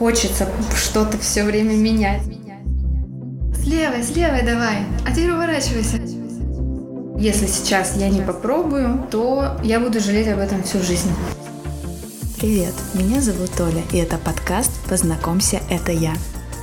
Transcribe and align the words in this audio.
Хочется 0.00 0.48
что-то 0.74 1.18
все 1.18 1.44
время 1.44 1.74
менять. 1.74 2.22
С 3.54 3.66
левой, 3.66 4.02
с 4.02 4.16
левой 4.16 4.42
давай, 4.42 4.78
а 5.06 5.10
теперь 5.10 5.30
уворачивайся. 5.30 5.98
Если 7.18 7.46
сейчас 7.46 7.96
я 7.96 8.08
не 8.08 8.22
попробую, 8.22 9.06
то 9.10 9.58
я 9.62 9.78
буду 9.78 10.00
жалеть 10.00 10.28
об 10.28 10.38
этом 10.38 10.62
всю 10.62 10.78
жизнь. 10.78 11.10
Привет, 12.38 12.72
меня 12.94 13.20
зовут 13.20 13.50
Оля, 13.60 13.82
и 13.92 13.98
это 13.98 14.16
подкаст 14.16 14.70
«Познакомься, 14.88 15.60
это 15.68 15.92
я». 15.92 16.14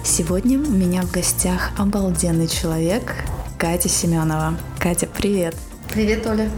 Сегодня 0.03 0.57
у 0.57 0.71
меня 0.71 1.03
в 1.03 1.11
гостях 1.11 1.69
обалденный 1.77 2.47
человек 2.47 3.13
Катя 3.59 3.87
Семенова. 3.87 4.57
Катя, 4.79 5.07
привет! 5.15 5.53
Привет, 5.93 6.25
Оля! 6.25 6.49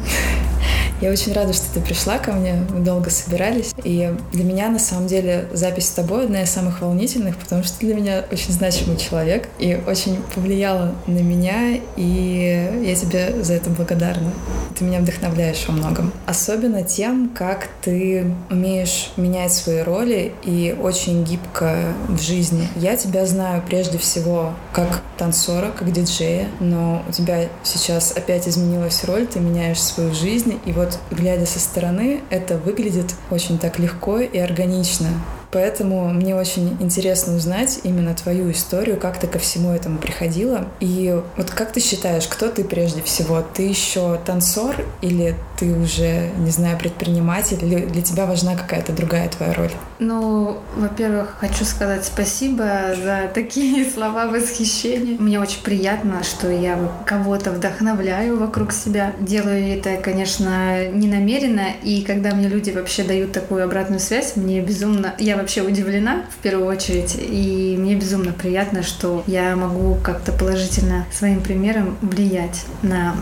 Я 1.01 1.11
очень 1.11 1.33
рада, 1.33 1.53
что 1.53 1.65
ты 1.73 1.79
пришла 1.79 2.17
ко 2.17 2.33
мне. 2.33 2.55
Мы 2.69 2.81
долго 2.81 3.09
собирались. 3.09 3.73
И 3.83 4.13
для 4.33 4.43
меня, 4.43 4.69
на 4.69 4.79
самом 4.79 5.07
деле, 5.07 5.47
запись 5.53 5.87
с 5.87 5.91
тобой 5.91 6.25
одна 6.25 6.43
из 6.43 6.49
самых 6.49 6.81
волнительных, 6.81 7.37
потому 7.37 7.63
что 7.63 7.79
ты 7.79 7.87
для 7.87 7.95
меня 7.95 8.25
очень 8.31 8.51
значимый 8.51 8.97
человек 8.97 9.47
и 9.59 9.79
очень 9.87 10.17
повлияла 10.35 10.93
на 11.07 11.19
меня, 11.19 11.79
и 11.95 12.83
я 12.83 12.95
тебе 12.95 13.41
за 13.43 13.53
это 13.53 13.69
благодарна. 13.69 14.31
Ты 14.77 14.85
меня 14.85 14.99
вдохновляешь 14.99 15.65
во 15.67 15.73
многом. 15.73 16.11
Особенно 16.25 16.83
тем, 16.83 17.29
как 17.33 17.69
ты 17.81 18.33
умеешь 18.49 19.11
менять 19.17 19.53
свои 19.53 19.81
роли 19.81 20.33
и 20.43 20.75
очень 20.81 21.23
гибко 21.23 21.93
в 22.07 22.21
жизни. 22.21 22.67
Я 22.75 22.97
тебя 22.97 23.25
знаю 23.25 23.63
прежде 23.65 23.97
всего 23.97 24.53
как 24.73 25.01
танцора, 25.17 25.71
как 25.77 25.91
диджея, 25.91 26.47
но 26.59 27.03
у 27.07 27.11
тебя 27.11 27.47
сейчас 27.63 28.13
опять 28.15 28.47
изменилась 28.47 29.03
роль, 29.03 29.27
ты 29.27 29.39
меняешь 29.39 29.81
свою 29.81 30.13
жизнь, 30.13 30.59
и 30.65 30.71
вот 30.71 30.88
вот 30.89 30.99
глядя 31.17 31.45
со 31.45 31.59
стороны, 31.59 32.21
это 32.29 32.57
выглядит 32.57 33.13
очень 33.29 33.59
так 33.59 33.79
легко 33.79 34.19
и 34.19 34.37
органично. 34.37 35.07
Поэтому 35.51 36.09
мне 36.09 36.35
очень 36.35 36.77
интересно 36.79 37.35
узнать 37.35 37.79
именно 37.83 38.13
твою 38.13 38.51
историю, 38.51 38.97
как 38.97 39.19
ты 39.19 39.25
ко 39.25 39.39
всему 39.39 39.71
этому 39.71 39.97
приходила. 39.97 40.67
И 40.79 41.19
вот 41.37 41.49
как 41.49 41.71
ты 41.71 41.79
считаешь, 41.79 42.27
кто 42.27 42.49
ты 42.49 42.63
прежде 42.63 43.01
всего? 43.01 43.41
Ты 43.41 43.63
еще 43.63 44.19
танцор 44.25 44.75
или 45.01 45.35
ты 45.57 45.73
уже, 45.73 46.29
не 46.37 46.51
знаю, 46.51 46.77
предприниматель? 46.77 47.63
Или 47.63 47.85
для 47.85 48.01
тебя 48.03 48.27
важна 48.27 48.55
какая-то 48.55 48.93
другая 48.93 49.27
твоя 49.29 49.53
роль? 49.53 49.71
Ну, 49.99 50.59
во-первых, 50.77 51.35
хочу 51.39 51.65
сказать 51.65 52.05
спасибо 52.05 52.95
за 52.95 53.29
такие 53.33 53.89
слова 53.93 54.27
восхищения. 54.27 55.17
Мне 55.19 55.39
очень 55.39 55.61
приятно, 55.61 56.23
что 56.23 56.49
я 56.49 56.79
кого-то 57.05 57.51
вдохновляю 57.51 58.39
вокруг 58.39 58.71
себя. 58.71 59.13
Делаю 59.19 59.77
это, 59.77 59.97
конечно, 59.97 60.87
не 60.87 61.07
намеренно. 61.07 61.67
И 61.83 62.01
когда 62.03 62.33
мне 62.33 62.47
люди 62.47 62.71
вообще 62.71 63.03
дают 63.03 63.33
такую 63.33 63.63
обратную 63.63 63.99
связь, 63.99 64.37
мне 64.37 64.61
безумно... 64.61 65.15
Я 65.19 65.35
вообще 65.35 65.61
удивлена 65.61 66.23
в 66.29 66.41
первую 66.41 66.67
очередь, 66.67 67.17
и 67.19 67.75
мне 67.77 67.95
безумно 67.95 68.31
приятно, 68.31 68.83
что 68.83 69.23
я 69.27 69.55
могу 69.57 69.95
как-то 70.01 70.31
положительно 70.31 71.05
своим 71.11 71.41
примером 71.41 71.97
влиять 72.01 72.65
на 72.81 73.15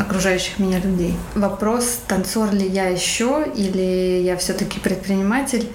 окружающих 0.00 0.58
меня 0.58 0.80
людей. 0.80 1.14
Вопрос, 1.36 2.00
танцор 2.08 2.52
ли 2.52 2.66
я 2.66 2.88
еще 2.88 3.46
или 3.54 4.20
я 4.24 4.36
все-таки 4.36 4.80
предприниматель, 4.80 5.68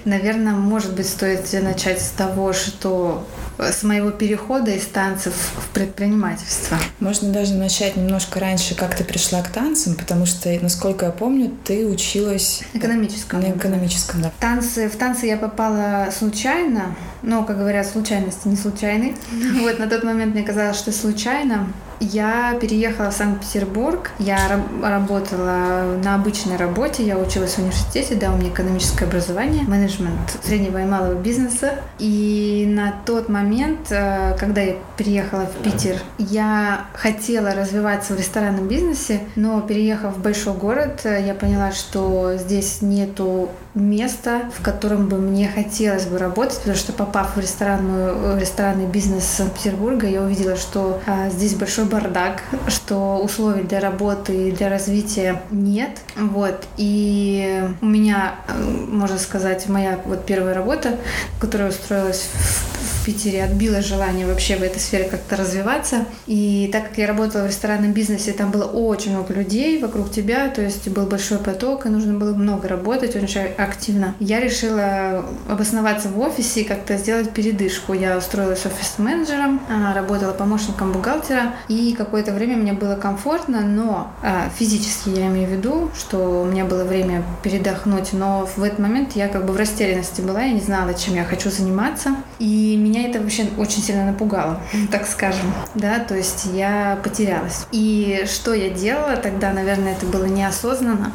может 0.52 0.94
быть, 0.94 1.08
стоит 1.08 1.52
начать 1.62 2.00
с 2.00 2.10
того, 2.10 2.52
что 2.52 3.26
с 3.58 3.82
моего 3.82 4.10
перехода 4.10 4.70
из 4.70 4.86
танцев 4.86 5.34
в 5.34 5.68
предпринимательство. 5.70 6.78
Можно 7.00 7.32
даже 7.32 7.54
начать 7.54 7.96
немножко 7.96 8.40
раньше, 8.40 8.74
как 8.74 8.96
ты 8.96 9.04
пришла 9.04 9.42
к 9.42 9.48
танцам, 9.48 9.94
потому 9.94 10.26
что, 10.26 10.48
насколько 10.60 11.06
я 11.06 11.12
помню, 11.12 11.52
ты 11.64 11.86
училась... 11.86 12.62
Экономическом. 12.72 13.40
На 13.40 13.50
экономическом, 13.50 14.22
да. 14.22 14.32
Танцы, 14.38 14.88
в 14.88 14.96
танцы 14.96 15.26
я 15.26 15.36
попала 15.36 16.08
случайно, 16.16 16.94
но, 17.22 17.44
как 17.44 17.58
говорят, 17.58 17.86
случайности 17.86 18.48
не 18.48 18.56
случайны. 18.56 19.16
Вот 19.60 19.78
на 19.78 19.88
тот 19.88 20.04
момент 20.04 20.34
мне 20.34 20.44
казалось, 20.44 20.76
что 20.76 20.92
случайно. 20.92 21.72
Я 22.00 22.56
переехала 22.60 23.10
в 23.10 23.14
Санкт-Петербург. 23.14 24.10
Я 24.18 24.38
работала 24.82 25.96
на 26.02 26.14
обычной 26.14 26.56
работе. 26.56 27.04
Я 27.04 27.18
училась 27.18 27.54
в 27.54 27.58
университете, 27.58 28.14
да, 28.14 28.32
у 28.32 28.36
меня 28.36 28.50
экономическое 28.50 29.04
образование, 29.04 29.64
менеджмент 29.64 30.38
среднего 30.42 30.78
и 30.78 30.86
малого 30.86 31.14
бизнеса. 31.14 31.80
И 31.98 32.66
на 32.68 32.94
тот 33.04 33.28
момент, 33.28 33.90
э, 33.90 34.36
когда 34.38 34.60
я 34.60 34.76
переехала 34.96 35.46
в 35.46 35.62
Питер, 35.62 35.96
я 36.18 36.86
хотела 36.94 37.54
развиваться 37.54 38.14
в 38.14 38.18
ресторанном 38.18 38.68
бизнесе, 38.68 39.20
но 39.36 39.60
переехав 39.60 40.16
в 40.16 40.22
большой 40.22 40.54
город, 40.54 41.00
э, 41.04 41.24
я 41.26 41.34
поняла, 41.34 41.72
что 41.72 42.36
здесь 42.36 42.82
нету 42.82 43.50
места, 43.80 44.50
в 44.56 44.62
котором 44.62 45.08
бы 45.08 45.18
мне 45.18 45.48
хотелось 45.48 46.06
бы 46.06 46.18
работать, 46.18 46.58
потому 46.58 46.76
что 46.76 46.92
попав 46.92 47.36
в, 47.36 47.40
ресторанную, 47.40 48.36
в 48.36 48.38
ресторанный 48.38 48.86
бизнес 48.86 49.24
Санкт-Петербурга, 49.24 50.06
я 50.06 50.22
увидела, 50.22 50.56
что 50.56 51.00
а, 51.06 51.28
здесь 51.30 51.54
большой 51.54 51.84
бардак, 51.84 52.42
что 52.68 53.18
условий 53.18 53.62
для 53.62 53.80
работы 53.80 54.48
и 54.48 54.52
для 54.52 54.68
развития 54.68 55.42
нет. 55.50 55.90
Вот. 56.16 56.66
И 56.76 57.64
у 57.80 57.86
меня, 57.86 58.36
э, 58.48 58.62
можно 58.62 59.18
сказать, 59.18 59.68
моя 59.68 59.98
вот 60.04 60.26
первая 60.26 60.54
работа, 60.54 60.98
которая 61.40 61.70
устроилась 61.70 62.28
в 62.32 62.77
Питере 63.08 63.42
отбило 63.42 63.80
желание 63.80 64.26
вообще 64.26 64.56
в 64.56 64.62
этой 64.62 64.80
сфере 64.80 65.04
как-то 65.04 65.34
развиваться. 65.34 66.04
И 66.26 66.68
так 66.70 66.90
как 66.90 66.98
я 66.98 67.06
работала 67.06 67.44
в 67.44 67.46
ресторанном 67.46 67.92
бизнесе, 67.92 68.32
там 68.32 68.50
было 68.50 68.64
очень 68.64 69.12
много 69.12 69.32
людей 69.32 69.80
вокруг 69.80 70.10
тебя, 70.10 70.50
то 70.50 70.60
есть 70.60 70.86
был 70.88 71.06
большой 71.06 71.38
поток, 71.38 71.86
и 71.86 71.88
нужно 71.88 72.12
было 72.18 72.34
много 72.34 72.68
работать, 72.68 73.16
очень 73.16 73.40
активно. 73.56 74.14
Я 74.20 74.40
решила 74.40 75.24
обосноваться 75.48 76.10
в 76.10 76.20
офисе 76.20 76.60
и 76.60 76.64
как-то 76.64 76.98
сделать 76.98 77.30
передышку. 77.30 77.94
Я 77.94 78.18
устроилась 78.18 78.66
офис-менеджером, 78.66 79.62
а, 79.70 79.94
работала 79.94 80.34
помощником 80.34 80.92
бухгалтера, 80.92 81.54
и 81.68 81.94
какое-то 81.96 82.32
время 82.32 82.58
мне 82.58 82.74
было 82.74 82.94
комфортно, 82.96 83.62
но 83.62 84.12
а, 84.22 84.50
физически 84.54 85.08
я 85.08 85.28
имею 85.28 85.48
в 85.48 85.52
виду, 85.52 85.90
что 85.96 86.42
у 86.42 86.44
меня 86.44 86.66
было 86.66 86.84
время 86.84 87.24
передохнуть, 87.42 88.12
но 88.12 88.46
в 88.54 88.62
этот 88.62 88.80
момент 88.80 89.12
я 89.16 89.28
как 89.28 89.46
бы 89.46 89.54
в 89.54 89.56
растерянности 89.56 90.20
была, 90.20 90.42
я 90.42 90.52
не 90.52 90.60
знала, 90.60 90.92
чем 90.92 91.14
я 91.14 91.24
хочу 91.24 91.50
заниматься. 91.50 92.10
И 92.38 92.76
меня 92.76 92.97
меня 92.98 93.10
это 93.10 93.20
вообще 93.20 93.46
очень 93.56 93.82
сильно 93.82 94.06
напугало, 94.06 94.60
так 94.90 95.06
скажем, 95.06 95.52
да, 95.74 95.98
то 96.00 96.16
есть 96.16 96.46
я 96.52 96.98
потерялась. 97.02 97.66
И 97.72 98.24
что 98.26 98.54
я 98.54 98.70
делала 98.70 99.16
тогда, 99.16 99.52
наверное, 99.52 99.92
это 99.92 100.06
было 100.06 100.24
неосознанно, 100.24 101.12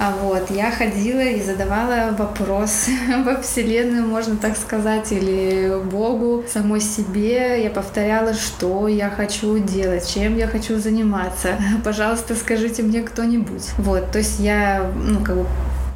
а 0.00 0.14
вот, 0.22 0.48
я 0.50 0.70
ходила 0.70 1.20
и 1.20 1.42
задавала 1.42 2.14
вопрос 2.16 2.86
во 3.24 3.42
Вселенную, 3.42 4.06
можно 4.06 4.36
так 4.36 4.56
сказать, 4.56 5.10
или 5.10 5.76
Богу, 5.90 6.44
самой 6.48 6.80
себе. 6.80 7.62
Я 7.64 7.70
повторяла, 7.70 8.32
что 8.32 8.86
я 8.86 9.10
хочу 9.10 9.58
делать, 9.58 10.08
чем 10.08 10.36
я 10.36 10.46
хочу 10.46 10.78
заниматься. 10.78 11.56
Пожалуйста, 11.84 12.36
скажите 12.36 12.84
мне 12.84 13.02
кто-нибудь. 13.02 13.70
Вот, 13.78 14.12
то 14.12 14.18
есть 14.18 14.38
я, 14.38 14.88
ну, 14.94 15.18
как 15.24 15.36
бы 15.36 15.46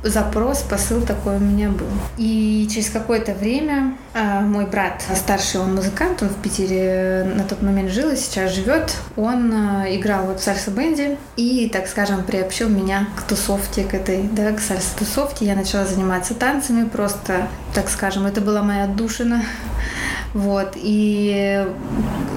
запрос, 0.03 0.63
посыл 0.63 1.03
такой 1.03 1.37
у 1.37 1.41
меня 1.41 1.69
был. 1.69 1.87
И 2.19 2.69
через 2.73 2.91
какое-то 2.91 3.35
время 3.35 3.97
э, 4.15 4.41
мой 4.41 4.67
брат, 4.67 5.03
старший, 5.15 5.61
он 5.61 5.75
музыкант, 5.75 6.23
он 6.23 6.29
в 6.29 6.37
Питере 6.37 7.25
на 7.35 7.45
тот 7.45 7.63
момент 7.63 7.91
жил 7.91 8.11
и 8.11 8.17
сейчас 8.17 8.53
живет. 8.53 8.97
Он 9.17 9.53
э, 9.85 9.97
играл 9.97 10.27
вот 10.27 10.41
в 10.41 10.43
сальса-бенде 10.43 11.19
и, 11.37 11.69
так 11.73 11.87
скажем, 11.87 12.25
приобщил 12.25 12.69
меня 12.69 13.07
к 13.17 13.23
тусовке, 13.23 13.85
к 13.85 13.95
этой, 13.95 14.23
да, 14.23 14.53
к 14.53 14.61
сальса-тусовке. 14.61 15.47
Я 15.47 15.55
начала 15.55 15.85
заниматься 15.85 16.35
танцами, 16.35 16.89
просто, 16.89 17.49
так 17.75 17.89
скажем, 17.89 18.27
это 18.27 18.41
была 18.41 18.63
моя 18.63 18.85
отдушина. 18.85 19.43
Вот, 20.35 20.73
и 20.77 21.67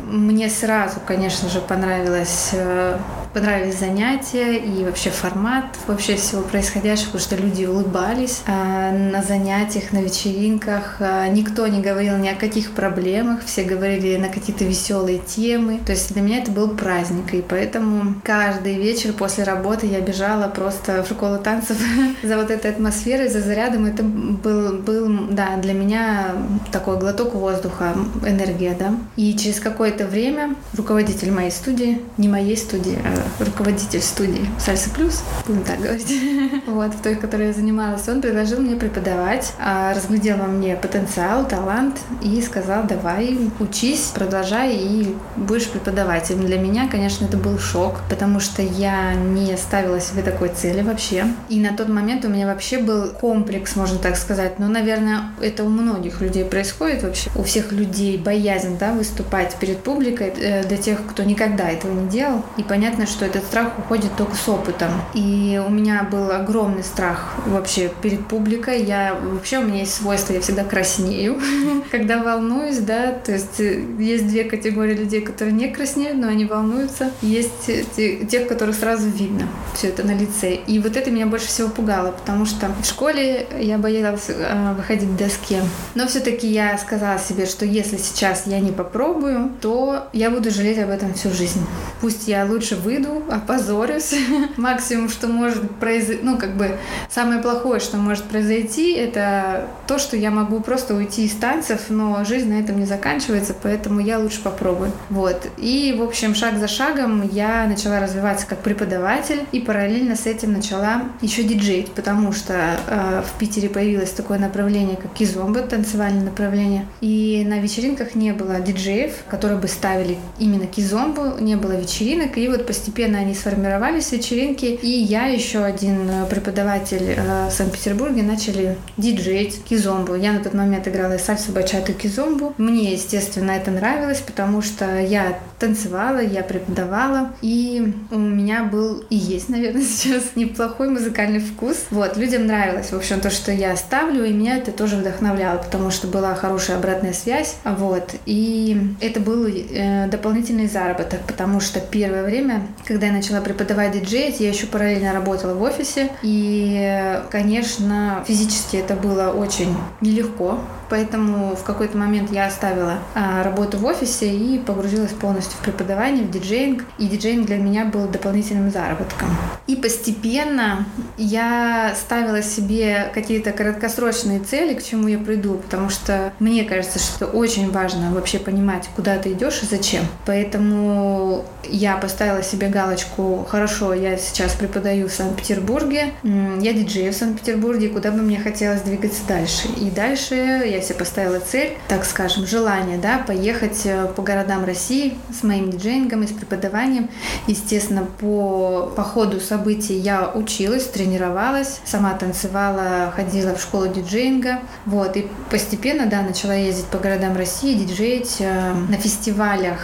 мне 0.04 0.50
сразу, 0.50 0.98
конечно 1.06 1.48
же, 1.48 1.62
понравилось 1.62 2.50
э, 2.52 2.98
понравились 3.36 3.78
занятия 3.78 4.56
и 4.56 4.86
вообще 4.86 5.10
формат 5.10 5.66
вообще 5.88 6.16
всего 6.16 6.42
происходящего, 6.42 7.08
потому 7.08 7.22
что 7.22 7.36
люди 7.36 7.66
улыбались 7.66 8.42
а, 8.48 8.94
на 8.94 9.22
занятиях, 9.22 9.92
на 9.92 10.02
вечеринках. 10.02 10.96
А, 11.02 11.28
никто 11.28 11.68
не 11.68 11.82
говорил 11.82 12.16
ни 12.16 12.30
о 12.30 12.36
каких 12.36 12.72
проблемах, 12.72 13.44
все 13.46 13.64
говорили 13.64 14.16
на 14.16 14.30
какие-то 14.30 14.64
веселые 14.64 15.20
темы. 15.20 15.82
То 15.86 15.92
есть 15.92 16.14
для 16.14 16.22
меня 16.22 16.38
это 16.38 16.52
был 16.52 16.70
праздник, 16.78 17.34
и 17.34 17.42
поэтому 17.42 18.16
каждый 18.24 18.76
вечер 18.76 19.12
после 19.12 19.44
работы 19.44 19.86
я 19.86 20.00
бежала 20.00 20.48
просто 20.48 21.04
в 21.04 21.10
школу 21.10 21.38
танцев 21.38 21.78
за 22.24 22.38
вот 22.38 22.50
этой 22.50 22.72
атмосферой, 22.72 23.28
за 23.28 23.42
зарядом. 23.42 23.86
Это 23.86 24.02
был, 24.02 24.78
был, 24.78 25.28
да, 25.32 25.58
для 25.58 25.74
меня 25.74 26.32
такой 26.72 26.98
глоток 26.98 27.36
воздуха, 27.36 27.96
энергия, 28.26 28.78
да. 28.80 28.96
И 29.18 29.36
через 29.38 29.60
какое-то 29.60 30.08
время 30.08 30.56
руководитель 30.78 31.32
моей 31.32 31.52
студии, 31.52 32.02
не 32.18 32.30
моей 32.30 32.56
студии, 32.56 32.98
а 33.04 33.25
руководитель 33.40 34.02
студии 34.02 34.50
Сальса 34.60 34.90
Плюс, 34.90 35.24
будем 35.46 35.64
так 35.64 35.80
говорить, 35.80 36.08
вот, 36.68 36.94
в 36.94 37.02
той, 37.02 37.16
которой 37.16 37.48
я 37.48 37.54
занималась, 37.54 38.08
он 38.08 38.22
предложил 38.22 38.60
мне 38.60 38.76
преподавать, 38.76 39.54
а, 39.60 39.94
разглядел 39.94 40.38
во 40.38 40.48
мне 40.48 40.76
потенциал, 40.76 41.48
талант 41.48 42.00
и 42.22 42.42
сказал, 42.42 42.86
давай, 42.86 43.38
учись, 43.60 44.12
продолжай 44.14 44.76
и 44.76 45.16
будешь 45.36 45.70
преподавать. 45.70 46.32
И 46.32 46.36
для 46.36 46.58
меня, 46.58 46.88
конечно, 46.90 47.26
это 47.26 47.38
был 47.38 47.60
шок, 47.60 48.02
потому 48.10 48.40
что 48.40 48.62
я 48.62 49.14
не 49.14 49.56
ставила 49.58 50.00
себе 50.00 50.22
такой 50.22 50.50
цели 50.50 50.82
вообще. 50.82 51.26
И 51.50 51.60
на 51.60 51.76
тот 51.76 51.90
момент 51.90 52.26
у 52.26 52.30
меня 52.30 52.48
вообще 52.48 52.80
был 52.80 53.10
комплекс, 53.10 53.76
можно 53.76 53.98
так 54.00 54.16
сказать, 54.18 54.60
но, 54.60 54.68
наверное, 54.68 54.96
наверное, 54.96 55.32
это 55.42 55.64
у 55.64 55.70
многих 55.70 56.22
людей 56.22 56.46
происходит 56.46 57.04
вообще. 57.04 57.30
У 57.36 57.44
всех 57.44 57.72
людей 57.72 58.18
боязнь, 58.18 58.78
да, 58.78 58.94
выступать 58.94 59.56
перед 59.56 59.80
публикой 59.80 60.34
э, 60.36 60.64
для 60.64 60.78
тех, 60.78 61.06
кто 61.08 61.24
никогда 61.24 61.70
этого 61.70 61.94
не 61.94 62.08
делал. 62.08 62.44
И 62.58 62.64
понятно, 62.64 63.06
что 63.06 63.15
этот 63.24 63.46
страх 63.46 63.80
уходит 63.80 64.16
только 64.18 64.36
с 64.36 64.50
опытом. 64.50 64.90
И 65.14 65.62
у 65.66 65.70
меня 65.70 66.04
был 66.04 66.32
огромный 66.32 66.84
страх 66.84 67.36
вообще 67.46 67.90
перед 68.02 68.28
публикой. 68.28 68.84
Я 68.84 69.16
вообще 69.16 69.60
у 69.60 69.62
меня 69.62 69.80
есть 69.80 69.94
свойство, 69.94 70.34
я 70.34 70.42
всегда 70.42 70.64
краснею, 70.64 71.40
когда 71.92 72.22
волнуюсь, 72.22 72.80
да. 72.80 73.12
То 73.12 73.32
есть 73.32 73.60
э, 73.60 73.82
есть 74.00 74.28
две 74.28 74.44
категории 74.44 74.96
людей, 74.96 75.22
которые 75.22 75.54
не 75.54 75.70
краснеют, 75.70 76.18
но 76.18 76.28
они 76.28 76.46
волнуются. 76.46 77.12
Есть 77.22 77.70
тех, 77.96 78.48
которых 78.48 78.76
сразу 78.76 79.08
видно 79.08 79.48
все 79.74 79.88
это 79.88 80.04
на 80.04 80.16
лице. 80.16 80.56
И 80.68 80.80
вот 80.80 80.98
это 80.98 81.12
меня 81.12 81.28
больше 81.28 81.48
всего 81.48 81.70
пугало, 81.70 82.12
потому 82.12 82.46
что 82.46 82.68
в 82.82 82.86
школе 82.86 83.48
я 83.60 83.78
боялась 83.78 84.26
э, 84.30 84.74
выходить 84.74 85.10
к 85.10 85.16
доске. 85.16 85.62
Но 85.94 86.08
все-таки 86.08 86.48
я 86.48 86.78
сказала 86.78 87.20
себе, 87.20 87.46
что 87.46 87.66
если 87.66 87.98
сейчас 87.98 88.48
я 88.48 88.60
не 88.60 88.72
попробую, 88.72 89.52
то 89.62 90.08
я 90.14 90.30
буду 90.30 90.52
жалеть 90.52 90.80
об 90.80 90.90
этом 90.90 91.14
всю 91.14 91.32
жизнь. 91.32 91.62
Пусть 92.02 92.28
я 92.28 92.46
лучше 92.46 92.76
выйду, 92.76 93.05
опозорюсь. 93.30 94.16
Максимум, 94.58 95.10
что 95.10 95.28
может 95.28 95.70
произойти, 95.78 96.24
ну, 96.24 96.38
как 96.38 96.56
бы, 96.56 96.78
самое 97.10 97.42
плохое, 97.42 97.80
что 97.80 97.98
может 97.98 98.26
произойти, 98.26 98.94
это 98.94 99.68
то, 99.88 99.98
что 99.98 100.18
я 100.18 100.32
могу 100.32 100.60
просто 100.60 100.96
уйти 100.96 101.26
из 101.26 101.34
танцев, 101.34 101.90
но 101.90 102.24
жизнь 102.26 102.50
на 102.50 102.60
этом 102.60 102.80
не 102.80 102.86
заканчивается, 102.86 103.56
поэтому 103.62 104.00
я 104.00 104.20
лучше 104.20 104.42
попробую. 104.42 104.92
Вот. 105.10 105.48
И, 105.58 105.96
в 105.98 106.04
общем, 106.04 106.36
шаг 106.36 106.58
за 106.58 106.68
шагом 106.68 107.28
я 107.32 107.66
начала 107.68 108.00
развиваться 108.00 108.48
как 108.48 108.60
преподаватель 108.60 109.46
и 109.52 109.60
параллельно 109.60 110.16
с 110.16 110.26
этим 110.26 110.54
начала 110.54 111.04
еще 111.22 111.44
диджеить, 111.44 111.92
потому 111.92 112.32
что 112.32 112.80
э, 112.88 113.24
в 113.26 113.40
Питере 113.40 113.70
появилось 113.70 114.12
такое 114.12 114.40
направление, 114.40 114.96
как 114.96 115.14
кизомба, 115.14 115.62
танцевальное 115.62 116.24
направление. 116.24 116.88
И 117.02 117.44
на 117.48 117.60
вечеринках 117.60 118.16
не 118.16 118.32
было 118.34 118.60
диджеев, 118.60 119.24
которые 119.30 119.60
бы 119.60 119.68
ставили 119.68 120.18
именно 120.40 120.66
кизомбу, 120.66 121.34
не 121.40 121.56
было 121.56 121.74
вечеринок. 121.74 122.38
И 122.38 122.48
вот 122.48 122.66
постепенно 122.66 122.85
они 123.20 123.34
сформировались, 123.34 124.12
вечеринки. 124.12 124.66
И 124.66 124.90
я 124.90 125.28
еще 125.28 125.64
один 125.64 126.10
преподаватель 126.30 127.16
э, 127.16 127.48
в 127.48 127.52
Санкт-Петербурге 127.52 128.24
начали 128.24 128.78
диджеить 128.98 129.64
кизомбу. 129.64 130.16
Я 130.16 130.34
на 130.34 130.40
тот 130.40 130.54
момент 130.54 130.88
играла 130.88 131.18
сальсу, 131.18 131.52
бачату, 131.52 131.94
кизомбу. 131.94 132.54
Мне, 132.58 132.94
естественно, 132.94 133.52
это 133.52 133.72
нравилось, 133.72 134.20
потому 134.20 134.62
что 134.62 135.00
я 135.00 135.40
танцевала, 135.60 136.20
я 136.20 136.44
преподавала, 136.44 137.34
и 137.42 137.94
у 138.12 138.18
меня 138.18 138.64
был 138.64 139.04
и 139.10 139.16
есть, 139.16 139.50
наверное, 139.56 139.84
сейчас 139.84 140.36
неплохой 140.36 140.90
музыкальный 140.90 141.40
вкус. 141.40 141.86
Вот, 141.92 142.18
людям 142.18 142.48
нравилось, 142.48 142.92
в 142.92 142.96
общем, 142.96 143.20
то, 143.20 143.30
что 143.30 143.52
я 143.52 143.76
ставлю, 143.76 144.26
и 144.26 144.34
меня 144.34 144.58
это 144.58 144.72
тоже 144.72 144.98
вдохновляло, 144.98 145.58
потому 145.58 145.92
что 145.92 146.08
была 146.08 146.36
хорошая 146.36 146.78
обратная 146.78 147.14
связь, 147.14 147.56
вот, 147.64 148.16
и 148.26 148.96
это 149.02 149.20
был 149.20 149.48
э, 149.48 150.08
дополнительный 150.08 150.68
заработок, 150.68 151.22
потому 151.28 151.60
что 151.60 151.80
первое 151.80 152.24
время, 152.24 152.68
когда 152.86 153.08
я 153.08 153.14
начала 153.14 153.42
преподавать 153.42 153.94
диджеить, 153.94 154.40
я 154.40 154.50
еще 154.50 154.68
параллельно 154.68 155.14
работала 155.14 155.54
в 155.54 155.62
офисе, 155.62 156.12
и, 156.22 157.22
конечно, 157.32 158.24
физически 158.28 158.78
это 158.78 158.96
было 158.96 159.32
очень 159.32 159.76
нелегко, 160.02 160.60
Поэтому 160.90 161.56
в 161.56 161.64
какой-то 161.64 161.98
момент 161.98 162.32
я 162.32 162.48
оставила 162.48 163.00
а, 163.14 163.44
работу 163.44 163.78
в 163.78 163.86
офисе 163.86 164.30
и 164.30 164.60
погрузилась 164.60 165.12
полностью 165.12 165.58
в 165.60 165.64
преподавание, 165.64 166.24
в 166.24 166.32
диджейнг. 166.32 166.84
И 166.98 167.08
диджейнг 167.08 167.46
для 167.46 167.58
меня 167.58 167.86
был 167.86 168.08
дополнительным 168.08 168.72
заработком. 168.72 169.30
И 169.68 169.76
постепенно 169.76 170.86
я 171.18 171.94
ставила 171.96 172.42
себе 172.42 173.12
какие-то 173.14 173.52
краткосрочные 173.52 174.40
цели, 174.40 174.74
к 174.74 174.84
чему 174.84 175.08
я 175.08 175.18
приду, 175.18 175.56
потому 175.56 175.90
что 175.90 176.34
мне 176.40 176.64
кажется, 176.64 177.00
что 177.00 177.26
очень 177.26 177.72
важно 177.72 178.12
вообще 178.12 178.40
понимать, 178.40 178.90
куда 178.96 179.18
ты 179.18 179.32
идешь 179.32 179.64
и 179.64 179.66
зачем. 179.66 180.04
Поэтому 180.26 181.46
я 181.64 181.98
поставила 181.98 182.44
себе 182.44 182.68
галочку 182.68 183.46
«Хорошо, 183.50 183.94
я 183.94 184.18
сейчас 184.18 184.54
преподаю 184.54 185.08
в 185.08 185.12
Санкт-Петербурге, 185.12 186.14
я 186.24 186.74
диджей 186.74 187.10
в 187.10 187.16
Санкт-Петербурге, 187.16 187.90
куда 187.90 188.12
бы 188.12 188.22
мне 188.22 188.40
хотелось 188.40 188.82
двигаться 188.82 189.22
дальше?» 189.28 189.68
И 189.78 189.90
дальше 189.90 190.36
я 190.76 190.82
себе 190.82 191.00
поставила 191.00 191.40
цель, 191.40 191.78
так 191.88 192.06
скажем, 192.06 192.46
желание, 192.46 192.98
да, 192.98 193.20
поехать 193.20 193.82
э, 193.86 194.08
по 194.16 194.22
городам 194.22 194.66
России 194.66 195.18
с 195.34 195.44
моим 195.44 195.72
диджеингом 195.72 196.24
и 196.24 196.28
с 196.28 196.32
преподаванием. 196.32 197.10
Естественно, 197.48 198.08
по, 198.20 198.92
по 198.96 199.04
ходу 199.04 199.40
событий 199.40 199.96
я 199.96 200.30
училась, 200.30 200.86
тренировалась, 200.86 201.80
сама 201.86 202.14
танцевала, 202.14 203.12
ходила 203.16 203.56
в 203.56 203.62
школу 203.62 203.88
диджеинга, 203.88 204.60
вот, 204.86 205.18
и 205.18 205.28
постепенно, 205.50 206.06
да, 206.06 206.22
начала 206.22 206.54
ездить 206.54 206.86
по 206.86 206.98
городам 206.98 207.36
России, 207.36 207.74
диджеить 207.74 208.38
э, 208.40 208.74
на 208.74 208.98
фестивалях, 208.98 209.80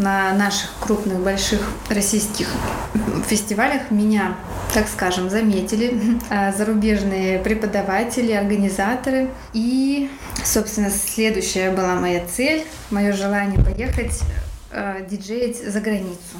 на 0.00 0.32
наших 0.34 0.70
крупных, 0.80 1.20
больших 1.20 1.60
российских 1.88 2.48
фестивалях 3.28 3.90
меня, 3.90 4.36
так 4.74 4.88
скажем, 4.88 5.30
заметили 5.30 6.18
э, 6.30 6.52
зарубежные 6.56 7.38
преподаватели, 7.38 8.32
организаторы. 8.32 9.28
И 9.52 10.10
Собственно, 10.44 10.90
следующая 10.90 11.70
была 11.70 11.96
моя 11.96 12.24
цель, 12.26 12.64
мое 12.90 13.12
желание 13.12 13.62
поехать 13.62 14.20
э, 14.70 15.06
диджеить 15.08 15.62
за 15.62 15.80
границу. 15.80 16.38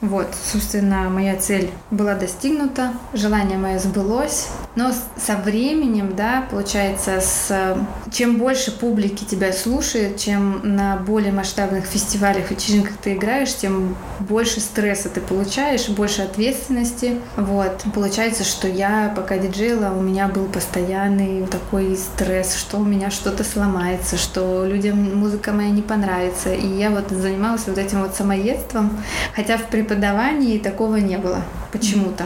Вот, 0.00 0.28
собственно, 0.44 1.10
моя 1.10 1.36
цель 1.36 1.70
была 1.90 2.14
достигнута, 2.14 2.94
желание 3.12 3.58
мое 3.58 3.78
сбылось, 3.78 4.48
но 4.74 4.92
со 5.16 5.36
временем, 5.36 6.16
да, 6.16 6.46
получается, 6.50 7.20
с 7.20 7.76
чем 8.10 8.38
больше 8.38 8.70
публики 8.70 9.24
тебя 9.24 9.52
слушает, 9.52 10.16
чем 10.16 10.60
на 10.62 10.96
более 10.96 11.32
масштабных 11.32 11.84
фестивалях, 11.84 12.50
вечеринках 12.50 12.96
ты 12.96 13.14
играешь, 13.14 13.54
тем 13.54 13.96
больше 14.20 14.60
стресса 14.60 15.10
ты 15.10 15.20
получаешь, 15.20 15.88
больше 15.88 16.22
ответственности. 16.22 17.16
Вот, 17.36 17.84
получается, 17.94 18.44
что 18.44 18.68
я 18.68 19.12
пока 19.14 19.36
диджеила, 19.36 19.92
у 19.92 20.00
меня 20.00 20.28
был 20.28 20.46
постоянный 20.46 21.46
такой 21.46 21.96
стресс, 21.96 22.54
что 22.54 22.78
у 22.78 22.84
меня 22.84 23.10
что-то 23.10 23.44
сломается, 23.44 24.16
что 24.16 24.64
людям 24.64 25.18
музыка 25.18 25.52
моя 25.52 25.70
не 25.70 25.82
понравится. 25.82 26.54
И 26.54 26.66
я 26.66 26.90
вот 26.90 27.10
занималась 27.10 27.66
вот 27.66 27.76
этим 27.76 28.00
вот 28.00 28.14
самоедством, 28.14 28.98
хотя 29.34 29.58
в 29.58 29.64
преподавании 29.90 30.58
такого 30.58 30.96
не 30.96 31.18
было 31.18 31.42
почему-то. 31.72 32.24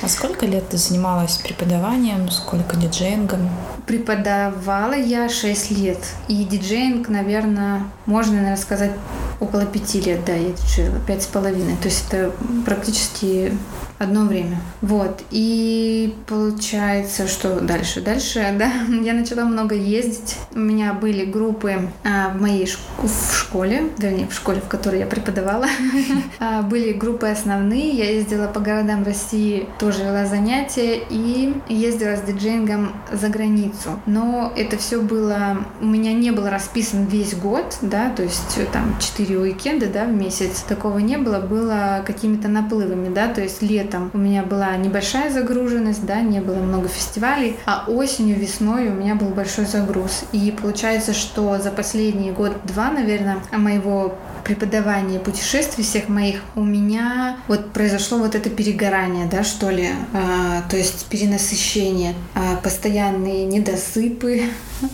А 0.00 0.08
сколько 0.08 0.46
лет 0.46 0.68
ты 0.68 0.76
занималась 0.76 1.38
преподаванием, 1.38 2.30
сколько 2.30 2.76
диджеингом? 2.76 3.50
Преподавала 3.86 4.92
я 4.92 5.28
6 5.28 5.72
лет. 5.72 5.98
И 6.28 6.44
диджеинг, 6.44 7.08
наверное, 7.08 7.82
можно, 8.06 8.34
наверное, 8.34 8.56
сказать, 8.56 8.92
около 9.40 9.66
пяти 9.66 10.00
лет, 10.00 10.24
да, 10.24 10.34
я 10.34 10.50
диджеила, 10.50 11.00
пять 11.00 11.24
с 11.24 11.26
половиной. 11.26 11.76
То 11.78 11.88
есть 11.88 12.04
это 12.08 12.32
практически 12.64 13.52
одно 14.00 14.24
время. 14.24 14.56
Вот. 14.80 15.22
И 15.30 16.14
получается, 16.26 17.28
что 17.28 17.60
дальше? 17.60 18.00
Дальше, 18.00 18.54
да, 18.58 18.72
я 19.02 19.12
начала 19.12 19.44
много 19.44 19.74
ездить. 19.74 20.38
У 20.52 20.58
меня 20.58 20.94
были 20.94 21.26
группы 21.26 21.90
а, 22.02 22.30
в 22.30 22.40
моей 22.40 22.64
шк- 22.64 22.78
в 23.06 23.36
школе, 23.36 23.90
вернее, 23.98 24.26
в 24.26 24.32
школе, 24.32 24.60
в 24.60 24.68
которой 24.68 25.00
я 25.00 25.06
преподавала. 25.06 25.66
а, 26.40 26.62
были 26.62 26.92
группы 26.92 27.26
основные. 27.26 27.90
Я 27.90 28.10
ездила 28.10 28.46
по 28.46 28.60
городам 28.60 29.04
России, 29.04 29.68
тоже 29.78 30.02
вела 30.02 30.24
занятия 30.24 31.02
и 31.10 31.54
ездила 31.68 32.16
с 32.16 32.22
диджеингом 32.22 32.94
за 33.12 33.28
границу. 33.28 34.00
Но 34.06 34.52
это 34.56 34.78
все 34.78 35.02
было... 35.02 35.58
У 35.82 35.86
меня 35.86 36.14
не 36.14 36.30
было 36.30 36.48
расписан 36.48 37.04
весь 37.04 37.34
год, 37.34 37.76
да, 37.82 38.08
то 38.08 38.22
есть 38.22 38.58
там 38.72 38.96
4 38.98 39.38
уикенда, 39.38 39.88
да, 39.88 40.04
в 40.06 40.12
месяц. 40.12 40.62
Такого 40.62 40.98
не 40.98 41.18
было. 41.18 41.40
Было 41.40 42.02
какими-то 42.06 42.48
наплывами, 42.48 43.12
да, 43.12 43.28
то 43.28 43.42
есть 43.42 43.60
лет 43.60 43.89
летом 43.90 44.10
у 44.14 44.18
меня 44.18 44.42
была 44.42 44.76
небольшая 44.76 45.30
загруженность, 45.30 46.06
да, 46.06 46.20
не 46.20 46.40
было 46.40 46.56
много 46.56 46.88
фестивалей, 46.88 47.56
а 47.66 47.84
осенью, 47.88 48.38
весной 48.38 48.88
у 48.88 48.92
меня 48.92 49.14
был 49.14 49.28
большой 49.28 49.66
загруз. 49.66 50.24
И 50.32 50.54
получается, 50.60 51.12
что 51.12 51.58
за 51.58 51.70
последний 51.70 52.30
год-два, 52.30 52.90
наверное, 52.90 53.38
моего 53.52 54.14
преподавания 54.44 55.18
путешествий 55.18 55.84
всех 55.84 56.08
моих 56.08 56.40
у 56.54 56.62
меня 56.62 57.36
вот 57.48 57.72
произошло 57.72 58.18
вот 58.18 58.34
это 58.34 58.48
перегорание, 58.48 59.26
да, 59.26 59.42
что 59.42 59.70
ли, 59.70 59.90
а, 60.12 60.62
то 60.70 60.76
есть 60.76 61.06
перенасыщение, 61.06 62.14
а, 62.34 62.56
постоянные 62.62 63.44
недосыпы, 63.44 64.44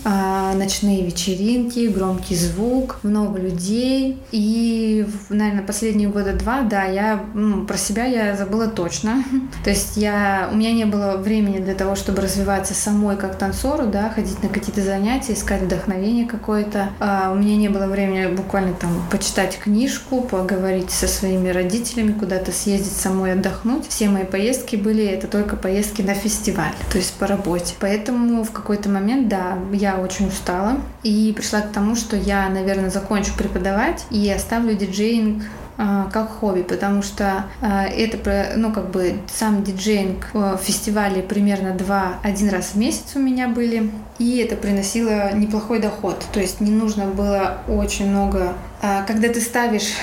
ночные 0.05 1.05
вечеринки, 1.05 1.87
громкий 1.87 2.35
звук, 2.35 2.97
много 3.03 3.39
людей. 3.39 4.17
И, 4.31 5.05
наверное, 5.29 5.63
последние 5.63 6.09
года 6.09 6.33
два, 6.33 6.61
да, 6.61 6.83
я 6.83 7.23
ну, 7.33 7.65
про 7.65 7.77
себя 7.77 8.05
я 8.05 8.35
забыла 8.35 8.67
точно. 8.67 9.23
То 9.63 9.69
есть 9.69 9.97
я, 9.97 10.49
у 10.51 10.55
меня 10.55 10.71
не 10.73 10.85
было 10.85 11.17
времени 11.17 11.59
для 11.59 11.75
того, 11.75 11.95
чтобы 11.95 12.21
развиваться 12.21 12.73
самой 12.73 13.17
как 13.17 13.37
танцору, 13.37 13.87
да, 13.87 14.09
ходить 14.09 14.41
на 14.43 14.49
какие-то 14.49 14.81
занятия, 14.81 15.33
искать 15.33 15.61
вдохновение 15.61 16.25
какое-то. 16.25 16.89
А, 16.99 17.31
у 17.31 17.35
меня 17.35 17.55
не 17.55 17.69
было 17.69 17.87
времени 17.87 18.27
буквально 18.33 18.73
там 18.73 18.91
почитать 19.11 19.57
книжку, 19.57 20.21
поговорить 20.21 20.91
со 20.91 21.07
своими 21.07 21.49
родителями, 21.49 22.11
куда-то 22.11 22.51
съездить 22.51 22.93
самой 22.93 23.33
отдохнуть. 23.33 23.87
Все 23.87 24.09
мои 24.09 24.23
поездки 24.23 24.75
были 24.75 25.05
это 25.05 25.27
только 25.27 25.55
поездки 25.55 26.01
на 26.01 26.13
фестиваль, 26.13 26.73
то 26.91 26.97
есть 26.97 27.13
по 27.13 27.27
работе. 27.27 27.75
Поэтому 27.79 28.43
в 28.43 28.51
какой-то 28.51 28.89
момент, 28.89 29.27
да, 29.27 29.57
я 29.77 29.97
очень 29.97 30.27
устала 30.27 30.77
и 31.03 31.33
пришла 31.35 31.61
к 31.61 31.71
тому, 31.71 31.95
что 31.95 32.15
я, 32.15 32.49
наверное, 32.49 32.89
закончу 32.89 33.31
преподавать 33.37 34.05
и 34.09 34.29
оставлю 34.29 34.75
диджеинг 34.75 35.43
а, 35.79 36.09
как 36.11 36.31
хобби, 36.31 36.63
потому 36.63 37.03
что 37.03 37.45
а, 37.61 37.85
это, 37.85 38.53
ну, 38.55 38.73
как 38.73 38.89
бы 38.89 39.17
сам 39.31 39.63
диджейнг 39.63 40.33
в 40.33 40.57
фестивале 40.57 41.21
примерно 41.21 41.73
два, 41.73 42.15
один 42.23 42.49
раз 42.49 42.71
в 42.71 42.75
месяц 42.75 43.15
у 43.15 43.19
меня 43.19 43.47
были, 43.47 43.91
и 44.17 44.37
это 44.37 44.55
приносило 44.55 45.33
неплохой 45.33 45.79
доход. 45.79 46.25
То 46.33 46.39
есть 46.39 46.61
не 46.61 46.71
нужно 46.71 47.05
было 47.05 47.59
очень 47.67 48.09
много 48.09 48.53
а, 48.76 48.76
когда 48.81 49.29
ты 49.29 49.41
ставишь, 49.41 49.93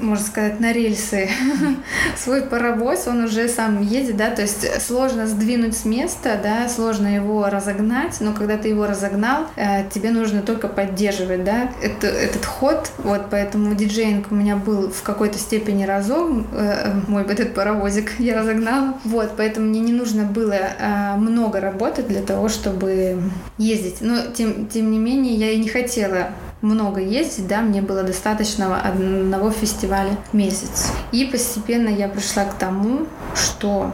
можно 0.00 0.24
сказать, 0.24 0.60
на 0.60 0.72
рельсы 0.72 1.28
свой 2.16 2.42
паровоз, 2.42 3.06
он 3.08 3.24
уже 3.24 3.48
сам 3.48 3.82
едет, 3.82 4.16
да, 4.16 4.30
то 4.30 4.42
есть 4.42 4.82
сложно 4.82 5.26
сдвинуть 5.26 5.76
с 5.76 5.84
места, 5.84 6.38
да, 6.42 6.68
сложно 6.68 7.08
его 7.08 7.48
разогнать, 7.48 8.20
но 8.20 8.32
когда 8.32 8.56
ты 8.56 8.68
его 8.68 8.86
разогнал, 8.86 9.46
тебе 9.92 10.10
нужно 10.10 10.42
только 10.42 10.68
поддерживать, 10.68 11.44
да, 11.44 11.70
это, 11.82 12.06
этот 12.06 12.44
ход, 12.44 12.90
вот, 12.98 13.26
поэтому 13.30 13.74
диджейнг 13.74 14.30
у 14.30 14.34
меня 14.34 14.56
был 14.56 14.90
в 14.90 15.02
какой-то 15.02 15.38
степени 15.38 15.84
разом, 15.84 16.46
э, 16.52 16.92
мой 17.08 17.22
этот 17.22 17.54
паровозик 17.54 18.12
я 18.18 18.38
разогнала, 18.38 18.94
вот, 19.04 19.32
поэтому 19.36 19.66
мне 19.66 19.80
не 19.80 19.92
нужно 19.92 20.24
было 20.24 20.58
много 21.16 21.60
работать 21.60 22.08
для 22.08 22.22
того, 22.22 22.48
чтобы 22.48 23.22
ездить. 23.58 23.96
Но 24.00 24.26
тем, 24.34 24.66
тем 24.66 24.90
не 24.90 24.98
менее 24.98 25.34
я 25.34 25.50
и 25.50 25.58
не 25.58 25.68
хотела 25.68 26.28
много 26.62 27.00
ездить, 27.00 27.46
да, 27.46 27.60
мне 27.60 27.82
было 27.82 28.02
достаточно 28.02 28.80
одного 28.80 29.50
фестиваля 29.50 30.16
в 30.30 30.34
месяц. 30.34 30.92
И 31.10 31.24
постепенно 31.26 31.88
я 31.88 32.08
пришла 32.08 32.44
к 32.44 32.54
тому, 32.54 33.06
что 33.34 33.92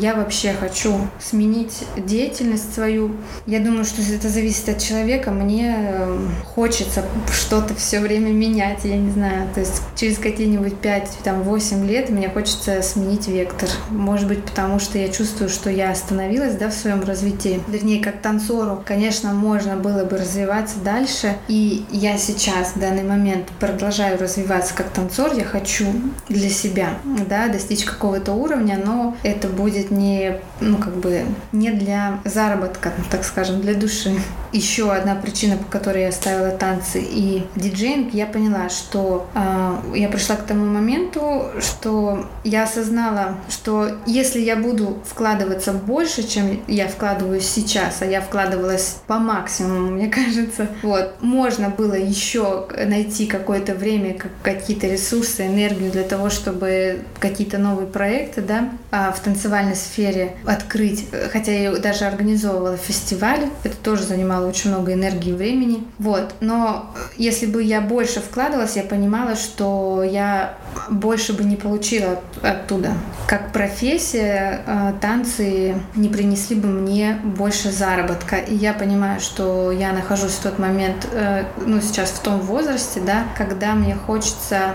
я 0.00 0.14
вообще 0.14 0.52
хочу 0.52 0.94
сменить 1.20 1.84
деятельность 1.96 2.72
свою. 2.74 3.16
Я 3.46 3.60
думаю, 3.60 3.84
что 3.84 4.00
это 4.02 4.28
зависит 4.28 4.68
от 4.68 4.78
человека. 4.78 5.30
Мне 5.30 5.74
эм, 5.76 6.30
хочется 6.44 7.04
что-то 7.32 7.74
все 7.74 8.00
время 8.00 8.30
менять, 8.30 8.84
я 8.84 8.96
не 8.96 9.10
знаю. 9.10 9.48
То 9.54 9.60
есть 9.60 9.82
через 9.96 10.18
какие-нибудь 10.18 10.74
5-8 10.82 11.86
лет 11.86 12.10
мне 12.10 12.28
хочется 12.28 12.80
сменить 12.82 13.28
вектор. 13.28 13.68
Может 13.90 14.28
быть, 14.28 14.44
потому 14.44 14.78
что 14.78 14.98
я 14.98 15.08
чувствую, 15.08 15.48
что 15.50 15.70
я 15.70 15.90
остановилась 15.90 16.54
да, 16.54 16.68
в 16.68 16.74
своем 16.74 17.02
развитии. 17.02 17.60
Вернее, 17.68 18.02
как 18.02 18.20
танцору, 18.22 18.82
конечно, 18.84 19.32
можно 19.32 19.76
было 19.76 20.04
бы 20.04 20.16
развиваться 20.16 20.78
дальше. 20.84 21.36
И 21.48 21.84
я 21.90 22.18
сейчас, 22.18 22.72
в 22.74 22.80
данный 22.80 23.02
момент, 23.04 23.48
продолжаю 23.58 24.18
развиваться 24.18 24.74
как 24.74 24.90
танцор, 24.90 25.32
я 25.34 25.44
хочу 25.44 25.86
для 26.28 26.48
себя, 26.48 26.98
да, 27.28 27.48
достичь 27.48 27.84
какого-то 27.84 28.32
уровня, 28.32 28.80
но 28.84 29.16
это 29.22 29.48
будет 29.48 29.87
не, 29.90 30.38
ну, 30.60 30.78
как 30.78 30.96
бы, 30.96 31.24
не 31.52 31.70
для 31.70 32.20
заработка, 32.24 32.92
так 33.10 33.24
скажем, 33.24 33.60
для 33.60 33.74
души. 33.74 34.12
Еще 34.52 34.90
одна 34.90 35.14
причина, 35.14 35.56
по 35.56 35.64
которой 35.64 36.02
я 36.02 36.08
оставила 36.08 36.50
танцы 36.50 37.00
и 37.00 37.46
диджейнг, 37.54 38.14
я 38.14 38.26
поняла, 38.26 38.68
что 38.68 39.28
э, 39.34 39.76
я 39.94 40.08
пришла 40.08 40.36
к 40.36 40.46
тому 40.46 40.64
моменту, 40.64 41.44
что 41.60 42.26
я 42.44 42.64
осознала, 42.64 43.36
что 43.48 43.90
если 44.06 44.40
я 44.40 44.56
буду 44.56 44.98
вкладываться 45.04 45.72
больше, 45.72 46.26
чем 46.26 46.62
я 46.66 46.88
вкладываюсь 46.88 47.46
сейчас, 47.46 48.00
а 48.00 48.06
я 48.06 48.20
вкладывалась 48.20 48.96
по 49.06 49.18
максимуму, 49.18 49.90
мне 49.90 50.08
кажется, 50.08 50.68
вот, 50.82 51.16
можно 51.20 51.68
было 51.68 51.94
еще 51.94 52.66
найти 52.86 53.26
какое-то 53.26 53.74
время, 53.74 54.16
какие-то 54.42 54.86
ресурсы, 54.86 55.46
энергию 55.46 55.90
для 55.90 56.04
того, 56.04 56.30
чтобы 56.30 57.00
какие-то 57.18 57.58
новые 57.58 57.86
проекты 57.86 58.40
да, 58.40 58.70
а, 58.90 59.12
в 59.12 59.20
танцевальной 59.20 59.76
сфере 59.78 60.36
открыть. 60.46 61.06
Хотя 61.32 61.52
я 61.52 61.76
даже 61.76 62.04
организовывала 62.04 62.76
фестиваль, 62.76 63.48
это 63.64 63.76
тоже 63.76 64.02
занимало 64.02 64.46
очень 64.46 64.70
много 64.70 64.92
энергии 64.92 65.30
и 65.30 65.34
времени. 65.34 65.84
Вот. 65.98 66.34
Но 66.40 66.94
если 67.16 67.46
бы 67.46 67.62
я 67.62 67.80
больше 67.80 68.20
вкладывалась, 68.20 68.76
я 68.76 68.82
понимала, 68.82 69.36
что 69.36 70.02
я 70.02 70.56
больше 70.90 71.32
бы 71.32 71.44
не 71.44 71.56
получила 71.56 72.20
оттуда. 72.42 72.92
Как 73.26 73.52
профессия 73.52 74.62
а, 74.66 74.92
танцы 75.00 75.74
не 75.94 76.08
принесли 76.08 76.56
бы 76.56 76.68
мне 76.68 77.18
больше 77.22 77.70
заработка. 77.70 78.36
И 78.36 78.54
я 78.54 78.72
понимаю, 78.72 79.20
что 79.20 79.72
я 79.72 79.92
нахожусь 79.92 80.32
в 80.32 80.42
тот 80.42 80.58
момент, 80.58 81.08
э, 81.12 81.44
ну, 81.66 81.80
сейчас 81.80 82.10
в 82.10 82.20
том 82.20 82.40
возрасте, 82.40 83.00
да, 83.00 83.24
когда 83.36 83.74
мне 83.74 83.94
хочется 83.94 84.74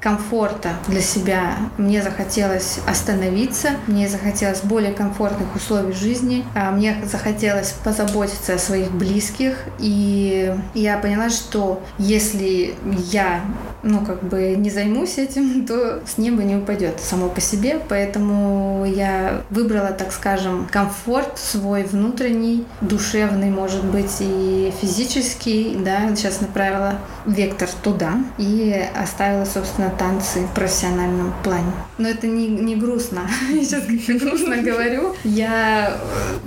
комфорта 0.00 0.70
для 0.88 1.00
себя. 1.00 1.56
Мне 1.78 2.02
захотелось 2.02 2.80
остановиться, 2.86 3.70
мне 3.86 4.08
захотелось 4.08 4.32
более 4.64 4.92
комфортных 4.92 5.54
условий 5.54 5.92
жизни, 5.92 6.44
а 6.54 6.70
мне 6.70 6.96
захотелось 7.04 7.74
позаботиться 7.84 8.54
о 8.54 8.58
своих 8.58 8.90
близких. 8.92 9.56
И 9.78 10.54
я 10.74 10.98
поняла, 10.98 11.30
что 11.30 11.82
если 11.98 12.74
я 13.10 13.42
ну, 13.82 14.04
как 14.04 14.22
бы 14.22 14.54
не 14.56 14.70
займусь 14.70 15.18
этим, 15.18 15.66
то 15.66 16.02
с 16.06 16.18
неба 16.18 16.42
не 16.42 16.56
упадет 16.56 17.00
само 17.00 17.28
по 17.28 17.40
себе. 17.40 17.80
Поэтому 17.88 18.84
я 18.86 19.42
выбрала, 19.50 19.92
так 19.92 20.12
скажем, 20.12 20.66
комфорт 20.70 21.38
свой 21.38 21.84
внутренний, 21.84 22.64
душевный, 22.80 23.50
может 23.50 23.84
быть, 23.84 24.16
и 24.20 24.72
физический, 24.80 25.76
да, 25.84 26.14
сейчас 26.14 26.40
направила 26.40 26.94
вектор 27.26 27.68
туда 27.82 28.14
и 28.38 28.84
оставила, 28.94 29.44
собственно, 29.44 29.90
танцы 29.90 30.40
в 30.40 30.54
профессиональном 30.54 31.32
плане. 31.42 31.72
Но 31.98 32.08
это 32.08 32.26
не, 32.26 32.48
не 32.48 32.76
грустно. 32.76 33.22
Сейчас 33.50 33.84
грустно 34.22 34.58
говорю. 34.62 35.14
Я, 35.24 35.96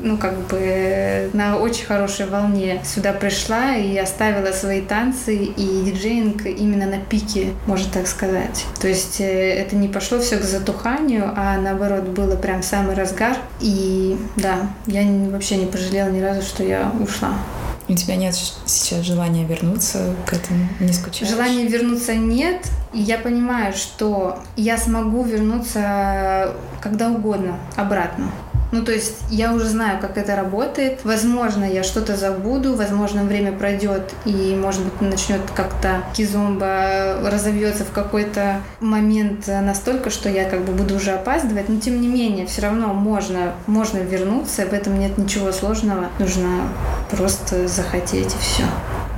ну, 0.01 0.17
как 0.17 0.37
бы 0.47 1.29
на 1.33 1.57
очень 1.57 1.85
хорошей 1.85 2.27
волне 2.27 2.81
сюда 2.83 3.13
пришла 3.13 3.75
и 3.75 3.97
оставила 3.97 4.51
свои 4.51 4.81
танцы 4.81 5.35
и 5.35 5.83
диджейнг 5.83 6.45
именно 6.45 6.85
на 6.85 6.99
пике, 6.99 7.53
можно 7.67 7.91
так 7.91 8.07
сказать. 8.07 8.65
То 8.79 8.87
есть 8.87 9.19
э, 9.21 9.53
это 9.55 9.75
не 9.75 9.87
пошло 9.87 10.19
все 10.19 10.37
к 10.37 10.43
затуханию, 10.43 11.31
а 11.35 11.57
наоборот 11.57 12.03
было 12.03 12.35
прям 12.35 12.63
самый 12.63 12.95
разгар. 12.95 13.37
И 13.59 14.17
да, 14.35 14.69
я 14.87 15.03
вообще 15.29 15.57
не 15.57 15.65
пожалела 15.65 16.09
ни 16.09 16.21
разу, 16.21 16.41
что 16.41 16.63
я 16.63 16.91
ушла. 16.99 17.33
У 17.87 17.93
тебя 17.93 18.15
нет 18.15 18.35
сейчас 18.65 19.05
желания 19.05 19.45
вернуться 19.45 20.15
к 20.25 20.33
этому? 20.33 20.67
Не 20.79 20.91
скучаешь? 20.91 21.29
Желания 21.29 21.67
вернуться 21.67 22.15
нет. 22.15 22.65
И 22.95 23.01
я 23.01 23.17
понимаю, 23.17 23.73
что 23.73 24.39
я 24.55 24.77
смогу 24.77 25.23
вернуться 25.23 26.53
когда 26.81 27.09
угодно 27.09 27.57
обратно. 27.75 28.31
Ну, 28.71 28.83
то 28.83 28.91
есть 28.91 29.17
я 29.29 29.53
уже 29.53 29.65
знаю, 29.65 29.99
как 29.99 30.17
это 30.17 30.35
работает. 30.35 31.01
Возможно, 31.03 31.65
я 31.65 31.83
что-то 31.83 32.15
забуду, 32.15 32.75
возможно, 32.75 33.23
время 33.23 33.51
пройдет 33.51 34.13
и, 34.25 34.55
может 34.55 34.83
быть, 34.83 35.01
начнет 35.01 35.41
как-то 35.55 36.03
кизомба 36.13 37.19
разовьется 37.23 37.83
в 37.83 37.91
какой-то 37.91 38.61
момент 38.79 39.47
настолько, 39.47 40.09
что 40.09 40.29
я 40.29 40.49
как 40.49 40.63
бы 40.63 40.71
буду 40.71 40.95
уже 40.95 41.11
опаздывать. 41.11 41.69
Но, 41.69 41.79
тем 41.79 41.99
не 41.99 42.07
менее, 42.07 42.45
все 42.47 42.61
равно 42.61 42.93
можно, 42.93 43.53
можно 43.67 43.97
вернуться, 43.97 44.65
в 44.65 44.73
этом 44.73 44.99
нет 44.99 45.17
ничего 45.17 45.51
сложного. 45.51 46.07
Нужно 46.17 46.61
просто 47.11 47.67
захотеть 47.67 48.33
и 48.33 48.37
все, 48.39 48.63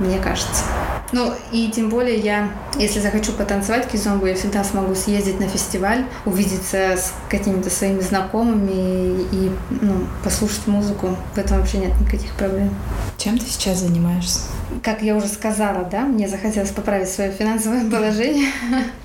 мне 0.00 0.18
кажется. 0.18 0.64
Ну, 1.12 1.32
и 1.52 1.70
тем 1.70 1.88
более 1.88 2.18
я, 2.18 2.50
если 2.78 3.00
захочу 3.00 3.32
потанцевать 3.32 3.88
кизомбу, 3.88 4.26
я 4.26 4.34
всегда 4.34 4.62
смогу 4.62 4.94
съездить 4.94 5.40
на 5.40 5.48
фестиваль, 5.48 6.04
увидеться 6.26 6.96
с 6.96 7.14
какими-то 7.30 7.70
своими 7.70 8.00
знакомыми 8.00 9.22
и 9.32 9.50
ну, 9.70 10.06
послушать 10.22 10.66
музыку. 10.66 11.16
В 11.34 11.38
этом 11.38 11.58
вообще 11.58 11.78
нет 11.78 11.98
никаких 12.00 12.32
проблем. 12.34 12.70
Чем 13.16 13.38
ты 13.38 13.46
сейчас 13.46 13.78
занимаешься? 13.78 14.40
Как 14.82 15.02
я 15.02 15.16
уже 15.16 15.28
сказала, 15.28 15.84
да, 15.84 16.02
мне 16.02 16.28
захотелось 16.28 16.70
поправить 16.70 17.08
свое 17.08 17.32
финансовое 17.32 17.84
положение. 17.90 18.50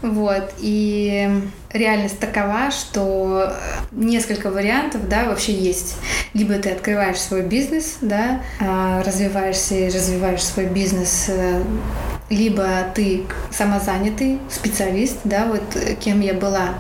Вот. 0.02 0.54
И 0.60 1.30
реальность 1.72 2.20
такова, 2.20 2.72
что 2.72 3.54
несколько 3.92 4.52
вариантов, 4.52 5.08
да, 5.10 5.26
вообще 5.26 5.54
есть. 5.54 5.96
Либо 6.34 6.56
ты 6.56 6.72
открываешь 6.72 7.20
свой 7.20 7.42
бизнес, 7.42 7.98
да, 8.02 8.42
а, 8.60 9.02
развиваешься 9.04 9.76
и 9.76 9.88
развиваешь 9.88 10.44
свой 10.44 10.66
бизнес 10.66 11.26
э, 11.30 11.64
либо 12.30 12.68
ты 12.96 13.24
самозанятый 13.52 14.40
специалист, 14.50 15.18
да, 15.24 15.46
вот 15.46 15.64
кем 16.00 16.22
я 16.22 16.34
была 16.34 16.76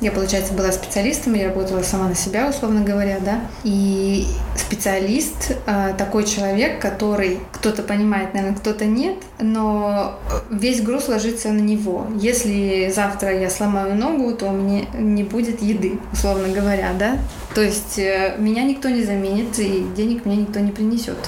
я, 0.00 0.10
получается, 0.10 0.52
была 0.54 0.72
специалистом, 0.72 1.34
я 1.34 1.48
работала 1.48 1.82
сама 1.82 2.08
на 2.08 2.14
себя, 2.14 2.48
условно 2.48 2.82
говоря, 2.82 3.18
да. 3.20 3.40
И 3.62 4.26
специалист 4.56 5.56
э, 5.66 5.94
такой 5.96 6.24
человек, 6.24 6.80
который 6.80 7.38
кто-то 7.52 7.82
понимает, 7.82 8.34
наверное, 8.34 8.56
кто-то 8.56 8.84
нет, 8.84 9.16
но 9.40 10.18
весь 10.50 10.82
груз 10.82 11.08
ложится 11.08 11.50
на 11.50 11.60
него. 11.60 12.06
Если 12.16 12.92
завтра 12.94 13.38
я 13.38 13.50
сломаю 13.50 13.94
ногу, 13.94 14.32
то 14.34 14.46
у 14.46 14.52
меня 14.52 14.86
не 14.94 15.24
будет 15.24 15.62
еды, 15.62 15.98
условно 16.12 16.48
говоря, 16.48 16.92
да. 16.98 17.18
То 17.54 17.62
есть 17.62 17.98
э, 17.98 18.34
меня 18.38 18.64
никто 18.64 18.88
не 18.88 19.04
заменит, 19.04 19.58
и 19.58 19.86
денег 19.96 20.24
мне 20.24 20.36
никто 20.36 20.60
не 20.60 20.72
принесет. 20.72 21.18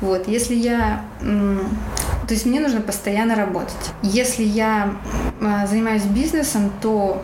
Вот, 0.00 0.28
если 0.28 0.54
я 0.54 1.04
то 2.26 2.32
есть 2.32 2.46
мне 2.46 2.60
нужно 2.60 2.80
постоянно 2.80 3.34
работать. 3.34 3.74
Если 4.02 4.44
я 4.44 4.94
а, 5.42 5.66
занимаюсь 5.66 6.04
бизнесом, 6.04 6.72
то 6.80 7.22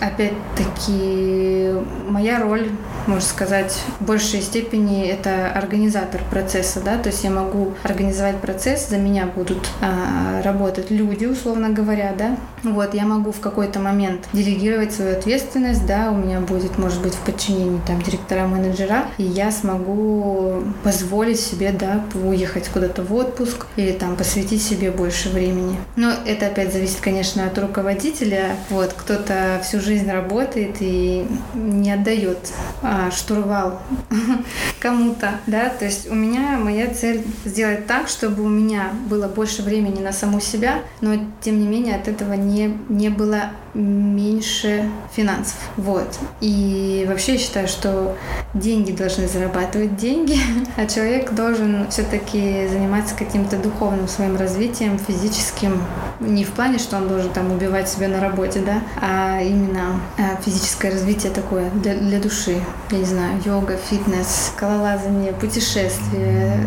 опять-таки, 0.00 1.70
моя 2.08 2.40
роль, 2.40 2.70
можно 3.06 3.20
сказать, 3.20 3.78
в 4.00 4.04
большей 4.04 4.40
степени 4.40 5.06
это 5.06 5.52
организатор 5.52 6.22
процесса, 6.30 6.80
да, 6.80 6.96
то 6.96 7.10
есть 7.10 7.22
я 7.22 7.30
могу 7.30 7.74
организовать 7.82 8.36
процесс, 8.36 8.88
за 8.88 8.96
меня 8.96 9.26
будут 9.26 9.68
а, 9.80 10.42
работать 10.42 10.90
люди, 10.90 11.26
условно 11.26 11.68
говоря, 11.68 12.14
да, 12.16 12.36
вот, 12.62 12.94
я 12.94 13.04
могу 13.04 13.32
в 13.32 13.40
какой-то 13.40 13.78
момент 13.78 14.26
делегировать 14.32 14.92
свою 14.92 15.16
ответственность, 15.16 15.86
да, 15.86 16.10
у 16.10 16.16
меня 16.16 16.40
будет, 16.40 16.78
может 16.78 17.02
быть, 17.02 17.14
в 17.14 17.20
подчинении 17.20 17.80
там 17.86 18.00
директора 18.02 18.46
менеджера, 18.46 19.04
и 19.18 19.22
я 19.22 19.50
смогу 19.50 20.62
позволить 20.82 21.40
себе, 21.40 21.72
да, 21.72 22.02
уехать 22.14 22.68
куда-то 22.68 23.02
в 23.02 23.14
отпуск 23.14 23.66
или 23.76 23.92
там 23.92 24.16
посвятить 24.16 24.62
себе 24.62 24.90
больше 24.90 25.28
времени. 25.28 25.76
Но 25.96 26.12
это 26.24 26.46
опять 26.46 26.72
зависит, 26.72 27.00
конечно, 27.00 27.46
от 27.46 27.58
руководителя. 27.58 28.56
Вот, 28.70 28.94
кто-то 28.96 29.60
всю 29.62 29.80
жизнь 29.80 29.89
работает 30.10 30.76
и 30.80 31.26
не 31.54 31.92
отдает 31.92 32.52
а, 32.82 33.10
штурвал 33.10 33.80
кому-то, 34.80 35.40
да, 35.46 35.68
то 35.68 35.84
есть 35.84 36.10
у 36.10 36.14
меня 36.14 36.58
моя 36.58 36.92
цель 36.92 37.22
сделать 37.44 37.86
так, 37.86 38.08
чтобы 38.08 38.42
у 38.42 38.48
меня 38.48 38.90
было 39.08 39.28
больше 39.28 39.62
времени 39.62 40.00
на 40.00 40.12
саму 40.12 40.40
себя, 40.40 40.82
но 41.00 41.16
тем 41.40 41.60
не 41.60 41.66
менее 41.66 41.96
от 41.96 42.08
этого 42.08 42.34
не, 42.34 42.76
не 42.88 43.08
было 43.08 43.50
меньше 43.74 44.90
финансов. 45.12 45.56
Вот. 45.76 46.18
И 46.40 47.04
вообще 47.08 47.32
я 47.32 47.38
считаю, 47.38 47.68
что 47.68 48.16
деньги 48.54 48.92
должны 48.92 49.28
зарабатывать 49.28 49.96
деньги, 49.96 50.36
а 50.76 50.86
человек 50.86 51.32
должен 51.32 51.88
все-таки 51.90 52.66
заниматься 52.68 53.14
каким-то 53.14 53.56
духовным 53.56 54.08
своим 54.08 54.36
развитием, 54.36 54.98
физическим. 54.98 55.82
Не 56.20 56.44
в 56.44 56.50
плане, 56.50 56.78
что 56.78 56.96
он 56.96 57.08
должен 57.08 57.30
там 57.30 57.52
убивать 57.52 57.88
себя 57.88 58.08
на 58.08 58.20
работе, 58.20 58.60
да, 58.60 58.82
а 59.00 59.40
именно 59.40 60.00
а, 60.18 60.40
физическое 60.42 60.90
развитие 60.90 61.32
такое 61.32 61.70
для, 61.70 61.94
для 61.94 62.20
души. 62.20 62.60
Я 62.90 62.98
не 62.98 63.04
знаю, 63.04 63.40
йога, 63.44 63.76
фитнес, 63.76 64.52
скалолазание, 64.54 65.32
путешествие. 65.32 66.58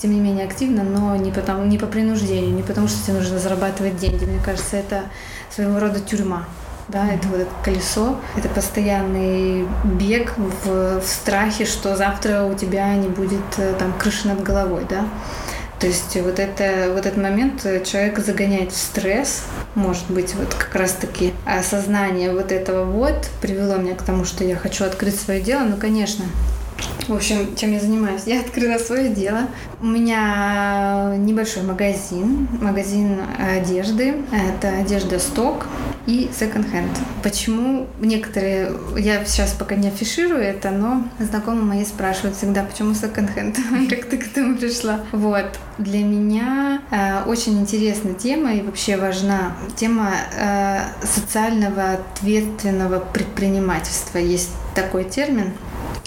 Тем 0.00 0.12
не 0.12 0.20
менее 0.20 0.46
активно, 0.46 0.82
но 0.82 1.16
не, 1.16 1.30
потому, 1.30 1.64
не 1.64 1.78
по 1.78 1.86
принуждению, 1.86 2.54
не 2.54 2.62
потому 2.62 2.88
что 2.88 3.04
тебе 3.04 3.18
нужно 3.18 3.38
зарабатывать 3.38 3.96
деньги. 3.96 4.24
Мне 4.24 4.40
кажется, 4.44 4.76
это 4.76 5.04
своего 5.58 5.80
рода 5.80 5.98
тюрьма. 5.98 6.44
Да, 6.86 7.12
это 7.12 7.26
вот 7.28 7.40
это 7.40 7.50
колесо, 7.64 8.16
это 8.36 8.48
постоянный 8.48 9.66
бег 9.84 10.32
в, 10.38 11.00
в 11.00 11.06
страхе, 11.06 11.66
что 11.66 11.96
завтра 11.96 12.44
у 12.44 12.54
тебя 12.54 12.94
не 12.94 13.08
будет 13.08 13.58
э, 13.58 13.74
там 13.76 13.92
крыши 13.98 14.28
над 14.28 14.42
головой, 14.42 14.86
да. 14.88 15.04
То 15.80 15.88
есть 15.88 16.16
вот, 16.22 16.38
это, 16.38 16.92
вот 16.92 17.06
этот 17.06 17.18
момент 17.18 17.62
человек 17.84 18.20
загоняет 18.20 18.72
в 18.72 18.76
стресс, 18.76 19.42
может 19.74 20.08
быть, 20.08 20.34
вот 20.36 20.54
как 20.54 20.74
раз-таки 20.76 21.34
осознание 21.44 22.32
вот 22.32 22.52
этого 22.52 22.84
вот 22.84 23.28
привело 23.42 23.76
меня 23.76 23.96
к 23.96 24.02
тому, 24.02 24.24
что 24.24 24.44
я 24.44 24.56
хочу 24.56 24.84
открыть 24.84 25.20
свое 25.20 25.40
дело. 25.40 25.64
Ну, 25.64 25.76
конечно, 25.76 26.24
в 27.08 27.14
общем, 27.14 27.56
чем 27.56 27.72
я 27.72 27.80
занимаюсь? 27.80 28.22
Я 28.26 28.40
открыла 28.40 28.78
свое 28.78 29.08
дело. 29.08 29.48
У 29.80 29.86
меня 29.86 31.14
небольшой 31.16 31.62
магазин, 31.62 32.48
магазин 32.60 33.20
одежды. 33.38 34.16
Это 34.30 34.68
одежда 34.78 35.18
сток 35.18 35.66
и 36.06 36.30
секонд-хенд. 36.38 36.90
Почему 37.22 37.86
некоторые, 38.00 38.72
я 38.96 39.24
сейчас 39.24 39.52
пока 39.52 39.74
не 39.74 39.88
афиширую 39.88 40.42
это, 40.42 40.70
но 40.70 41.04
знакомые 41.18 41.64
мои 41.64 41.84
спрашивают 41.84 42.36
всегда, 42.36 42.62
почему 42.62 42.94
секонд-хенд? 42.94 43.56
Как 43.90 44.04
ты 44.06 44.18
к 44.18 44.26
этому 44.26 44.56
пришла? 44.56 45.00
Вот. 45.12 45.58
Для 45.78 46.04
меня 46.04 46.82
э, 46.90 47.22
очень 47.24 47.58
интересная 47.60 48.14
тема 48.14 48.54
и 48.54 48.62
вообще 48.62 48.96
важна 48.96 49.52
тема 49.76 50.12
э, 50.36 50.80
социального 51.04 51.92
ответственного 51.92 53.00
предпринимательства. 53.00 54.18
Есть 54.18 54.50
такой 54.74 55.04
термин 55.04 55.52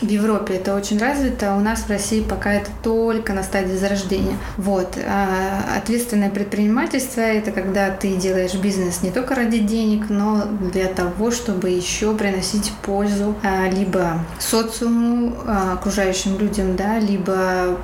в 0.02 0.10
Европе 0.10 0.56
это 0.56 0.76
очень 0.76 1.00
развито, 1.00 1.56
у 1.56 1.60
нас 1.60 1.82
в 1.82 1.90
России 1.90 2.22
пока 2.22 2.54
это 2.54 2.70
только 2.84 3.34
на 3.34 3.44
стадии 3.44 3.76
зарождения. 3.76 4.38
Вот. 4.58 4.98
А 4.98 5.78
ответственное 5.78 6.30
предпринимательство— 6.30 7.22
это 7.22 7.52
когда 7.52 7.92
ты 7.92 8.16
делаешь 8.16 8.56
бизнес 8.56 9.04
не 9.04 9.12
только 9.12 9.36
ради 9.36 9.60
денег, 9.60 10.10
но 10.10 10.46
для 10.74 10.88
того, 10.88 11.32
чтобы 11.32 11.70
еще 11.70 12.16
приносить 12.16 12.72
пользу 12.82 13.36
а, 13.44 13.70
либо 13.70 14.20
социуму, 14.40 15.36
а, 15.46 15.74
окружающим 15.74 16.38
людям, 16.40 16.76
да, 16.76 17.00
либо 17.00 17.78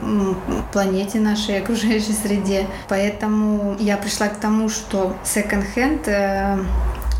планете 0.73 1.19
нашей, 1.19 1.59
окружающей 1.59 2.13
среде. 2.13 2.67
Поэтому 2.89 3.75
я 3.79 3.97
пришла 3.97 4.27
к 4.27 4.37
тому, 4.37 4.69
что 4.69 5.15
э, 6.07 6.57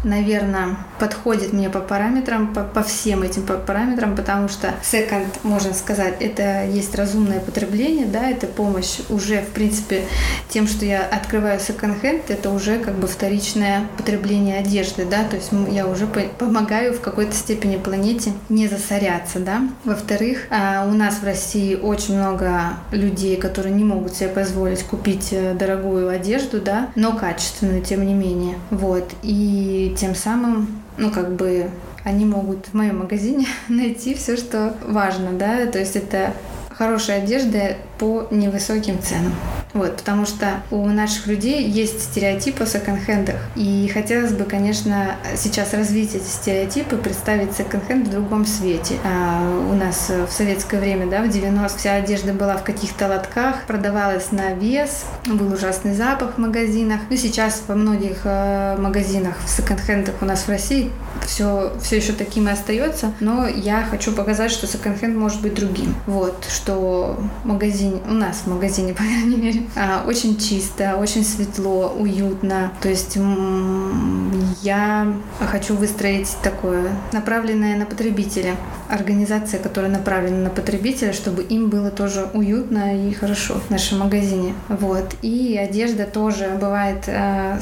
наверное, 0.03 0.77
подходит 0.99 1.53
мне 1.53 1.69
по 1.69 1.79
параметрам, 1.79 2.53
по, 2.53 2.63
по 2.63 2.83
всем 2.83 3.23
этим 3.23 3.43
параметрам, 3.43 4.15
потому 4.15 4.47
что 4.49 4.73
second, 4.83 5.27
можно 5.43 5.73
сказать, 5.73 6.15
это 6.19 6.65
есть 6.65 6.95
разумное 6.95 7.39
потребление, 7.39 8.05
да, 8.05 8.29
это 8.29 8.47
помощь 8.47 8.99
уже, 9.09 9.41
в 9.41 9.49
принципе, 9.49 10.03
тем, 10.49 10.67
что 10.67 10.85
я 10.85 11.03
открываю 11.03 11.59
second 11.59 12.01
hand, 12.01 12.23
это 12.27 12.49
уже 12.49 12.79
как 12.79 12.95
бы 12.95 13.07
вторичное 13.07 13.87
потребление 13.97 14.59
одежды, 14.59 15.05
да, 15.05 15.23
то 15.23 15.35
есть 15.35 15.49
я 15.71 15.87
уже 15.87 16.07
помогаю 16.07 16.93
в 16.93 17.01
какой-то 17.01 17.35
степени 17.35 17.77
планете 17.77 18.33
не 18.49 18.67
засоряться, 18.67 19.39
да. 19.39 19.61
Во-вторых, 19.83 20.47
а, 20.49 20.87
у 20.87 20.93
нас 20.93 21.15
в 21.15 21.23
России 21.23 21.75
очень 21.75 22.17
много 22.17 22.73
людей, 22.91 23.37
которые 23.37 23.73
не 23.73 23.83
могут 23.83 24.15
себе 24.15 24.29
позволить 24.29 24.83
купить 24.83 25.29
э, 25.31 25.53
дорогую 25.53 26.09
одежду, 26.09 26.61
да, 26.61 26.89
но 26.95 27.15
качественную, 27.15 27.81
тем 27.81 28.05
не 28.05 28.13
менее, 28.13 28.57
вот, 28.69 29.11
и 29.23 29.86
тем 29.95 30.15
самым, 30.15 30.67
ну, 30.97 31.11
как 31.11 31.35
бы 31.35 31.69
они 32.03 32.25
могут 32.25 32.67
в 32.67 32.73
моем 32.73 32.99
магазине 32.99 33.47
найти 33.67 34.13
все, 34.13 34.37
что 34.37 34.75
важно, 34.85 35.33
да, 35.33 35.65
то 35.65 35.79
есть 35.79 35.95
это 35.95 36.33
хорошая 36.77 37.23
одежда 37.23 37.75
по 37.97 38.27
невысоким 38.29 39.01
ценам. 39.01 39.33
Вот, 39.73 39.97
потому 39.97 40.25
что 40.25 40.61
у 40.71 40.85
наших 40.87 41.27
людей 41.27 41.67
есть 41.67 42.01
стереотипы 42.01 42.63
о 42.63 42.67
секонд-хендах. 42.67 43.35
И 43.55 43.89
хотелось 43.93 44.31
бы, 44.31 44.43
конечно, 44.43 45.15
сейчас 45.35 45.73
развить 45.73 46.15
эти 46.15 46.23
стереотипы, 46.23 46.97
представить 46.97 47.53
секонд-хенд 47.53 48.07
в 48.07 48.11
другом 48.11 48.45
свете. 48.45 48.95
А 49.03 49.41
у 49.69 49.73
нас 49.73 50.09
в 50.09 50.31
советское 50.31 50.79
время, 50.79 51.07
да, 51.07 51.21
в 51.21 51.29
90 51.29 51.77
вся 51.77 51.93
одежда 51.95 52.33
была 52.33 52.57
в 52.57 52.63
каких-то 52.63 53.07
лотках, 53.07 53.63
продавалась 53.67 54.31
на 54.31 54.53
вес, 54.53 55.05
был 55.25 55.53
ужасный 55.53 55.93
запах 55.93 56.35
в 56.35 56.37
магазинах. 56.37 57.01
Ну, 57.09 57.17
сейчас 57.17 57.63
во 57.67 57.75
многих 57.75 58.21
э, 58.23 58.77
магазинах 58.77 59.35
в 59.43 59.49
секонд-хендах 59.49 60.15
у 60.21 60.25
нас 60.25 60.41
в 60.41 60.49
России 60.49 60.91
все, 61.27 61.73
все 61.81 61.97
еще 61.97 62.13
таким 62.13 62.47
и 62.47 62.51
остается, 62.51 63.13
но 63.19 63.47
я 63.47 63.83
хочу 63.83 64.13
показать, 64.13 64.51
что 64.51 64.65
секонд-хенд 64.65 65.15
может 65.15 65.41
быть 65.41 65.53
другим. 65.53 65.93
Вот, 66.07 66.47
что 66.49 67.19
магазин, 67.43 67.99
у 68.07 68.13
нас 68.13 68.43
в 68.45 68.47
магазине, 68.47 68.93
по 68.93 69.03
крайней 69.03 69.35
мере, 69.35 69.63
а, 69.75 70.03
очень 70.07 70.37
чисто, 70.39 70.95
очень 70.95 71.23
светло, 71.23 71.93
уютно. 71.97 72.71
То 72.81 72.89
есть 72.89 73.17
я 74.61 75.13
хочу 75.39 75.75
выстроить 75.75 76.35
такое 76.43 76.91
направленное 77.11 77.77
на 77.77 77.85
потребителя, 77.85 78.55
организация, 78.89 79.59
которая 79.59 79.91
направлена 79.91 80.45
на 80.45 80.49
потребителя, 80.49 81.13
чтобы 81.13 81.43
им 81.43 81.69
было 81.69 81.91
тоже 81.91 82.29
уютно 82.33 83.07
и 83.07 83.13
хорошо 83.13 83.55
в 83.55 83.69
нашем 83.69 83.99
магазине. 83.99 84.53
Вот. 84.69 85.15
И 85.21 85.57
одежда 85.57 86.05
тоже 86.05 86.57
бывает 86.59 87.03
э, 87.07 87.59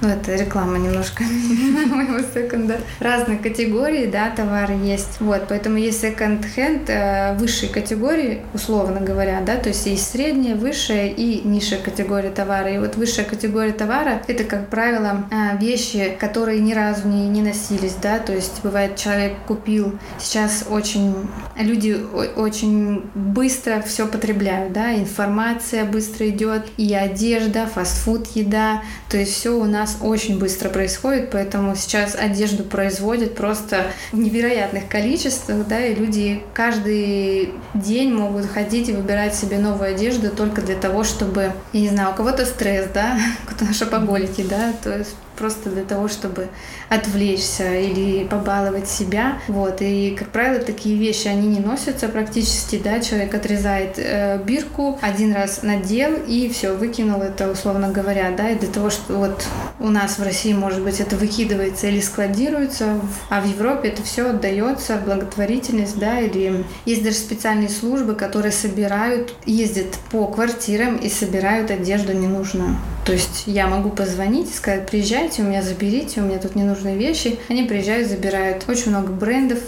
ну 0.00 0.08
это 0.08 0.34
реклама 0.34 0.78
немножко 0.78 1.22
моего 1.90 2.18
секонда. 2.20 2.78
Разные 3.00 3.38
категории, 3.38 4.06
да, 4.06 4.30
товары 4.30 4.74
есть. 4.74 5.20
Вот, 5.20 5.46
поэтому 5.48 5.76
есть 5.76 6.00
секонд-хенд 6.00 6.88
э, 6.88 7.36
высшей 7.38 7.68
категории, 7.68 8.42
условно 8.54 9.00
говоря, 9.00 9.40
да, 9.40 9.56
то 9.56 9.68
есть 9.68 9.86
есть 9.86 10.10
средняя, 10.10 10.56
высшая 10.56 11.08
и 11.08 11.46
низшая 11.46 11.80
категория 11.80 12.30
товара. 12.30 12.70
И 12.70 12.78
вот 12.78 12.96
высшая 12.96 13.24
категория 13.24 13.72
товара— 13.72 14.22
это, 14.26 14.44
как 14.44 14.68
правило, 14.68 15.26
э, 15.30 15.58
вещи, 16.06 16.18
которые 16.18 16.60
ни 16.60 16.72
разу 16.72 17.08
не, 17.08 17.28
не 17.28 17.42
носились, 17.42 17.94
да, 18.00 18.18
то 18.18 18.32
есть 18.32 18.60
бывает 18.62 18.96
человек 18.96 19.34
купил, 19.46 19.98
сейчас 20.18 20.64
очень 20.68 21.14
люди 21.58 21.98
очень 22.36 23.02
быстро 23.14 23.80
все 23.80 24.06
потребляют, 24.06 24.72
да, 24.72 24.94
информация 24.94 25.84
быстро 25.84 26.28
идет, 26.28 26.66
и 26.76 26.94
одежда, 26.94 27.66
фастфуд, 27.66 28.28
еда, 28.34 28.82
то 29.08 29.16
есть 29.16 29.32
все 29.32 29.56
у 29.56 29.64
нас 29.64 29.98
очень 30.00 30.38
быстро 30.38 30.68
происходит, 30.68 31.30
поэтому 31.30 31.74
сейчас 31.76 32.14
одежду 32.14 32.64
производят 32.64 33.34
просто 33.34 33.86
в 34.12 34.18
невероятных 34.18 34.88
количествах, 34.88 35.66
да, 35.66 35.84
и 35.84 35.94
люди 35.94 36.42
каждый 36.54 37.52
день 37.74 38.14
могут 38.14 38.46
ходить 38.46 38.88
и 38.88 38.92
выбирать 38.92 39.34
себе 39.34 39.58
новую 39.58 39.94
одежду 39.94 40.30
только 40.30 40.62
для 40.62 40.76
того, 40.76 41.04
чтобы, 41.04 41.52
я 41.72 41.80
не 41.80 41.88
знаю, 41.88 42.12
у 42.12 42.14
кого-то 42.14 42.44
стресс, 42.46 42.86
да, 42.92 43.18
кто-то 43.46 43.72
шопоголики, 43.72 44.44
да, 44.48 44.72
то 44.82 44.96
есть 44.96 45.14
просто 45.36 45.70
для 45.70 45.84
того, 45.84 46.08
чтобы 46.08 46.48
отвлечься 46.88 47.74
или 47.74 48.24
побаловать 48.24 48.88
себя. 48.88 49.38
Вот. 49.48 49.78
И, 49.80 50.16
как 50.18 50.28
правило, 50.28 50.62
такие 50.62 50.96
вещи, 50.96 51.28
они 51.28 51.48
не 51.48 51.60
носятся 51.60 52.08
практически, 52.08 52.78
да, 52.78 53.00
человек 53.00 53.34
отрезает 53.34 53.98
э, 53.98 54.38
бирку, 54.44 54.98
один 55.02 55.34
раз 55.34 55.62
надел 55.62 56.14
и 56.26 56.48
все, 56.48 56.74
выкинул 56.74 57.20
это, 57.20 57.50
условно 57.50 57.90
говоря, 57.90 58.30
да, 58.36 58.50
и 58.50 58.58
для 58.58 58.68
того, 58.68 58.90
что 58.90 59.14
вот 59.14 59.46
у 59.78 59.88
нас 59.88 60.18
в 60.18 60.22
России, 60.22 60.52
может 60.52 60.82
быть, 60.82 61.00
это 61.00 61.16
выкидывается 61.16 61.88
или 61.88 62.00
складируется, 62.00 63.00
а 63.28 63.40
в 63.40 63.46
Европе 63.46 63.88
это 63.88 64.02
все 64.02 64.30
отдается 64.30 64.96
благотворительность, 64.96 65.98
да, 65.98 66.20
или 66.20 66.64
есть 66.84 67.02
даже 67.02 67.16
специальные 67.16 67.68
службы, 67.68 68.14
которые 68.14 68.52
собирают, 68.52 69.34
ездят 69.44 69.94
по 70.10 70.26
квартирам 70.26 70.96
и 70.96 71.08
собирают 71.08 71.70
одежду 71.70 72.12
ненужную. 72.12 72.76
То 73.06 73.12
есть 73.12 73.44
я 73.46 73.68
могу 73.68 73.90
позвонить 73.90 74.50
и 74.50 74.52
сказать, 74.52 74.86
приезжайте, 74.90 75.42
у 75.42 75.44
меня 75.44 75.62
заберите, 75.62 76.20
у 76.20 76.24
меня 76.24 76.38
тут 76.38 76.56
ненужные 76.56 76.96
вещи. 76.96 77.38
Они 77.48 77.62
приезжают, 77.62 78.08
забирают 78.08 78.64
очень 78.68 78.90
много 78.90 79.12
брендов 79.12 79.60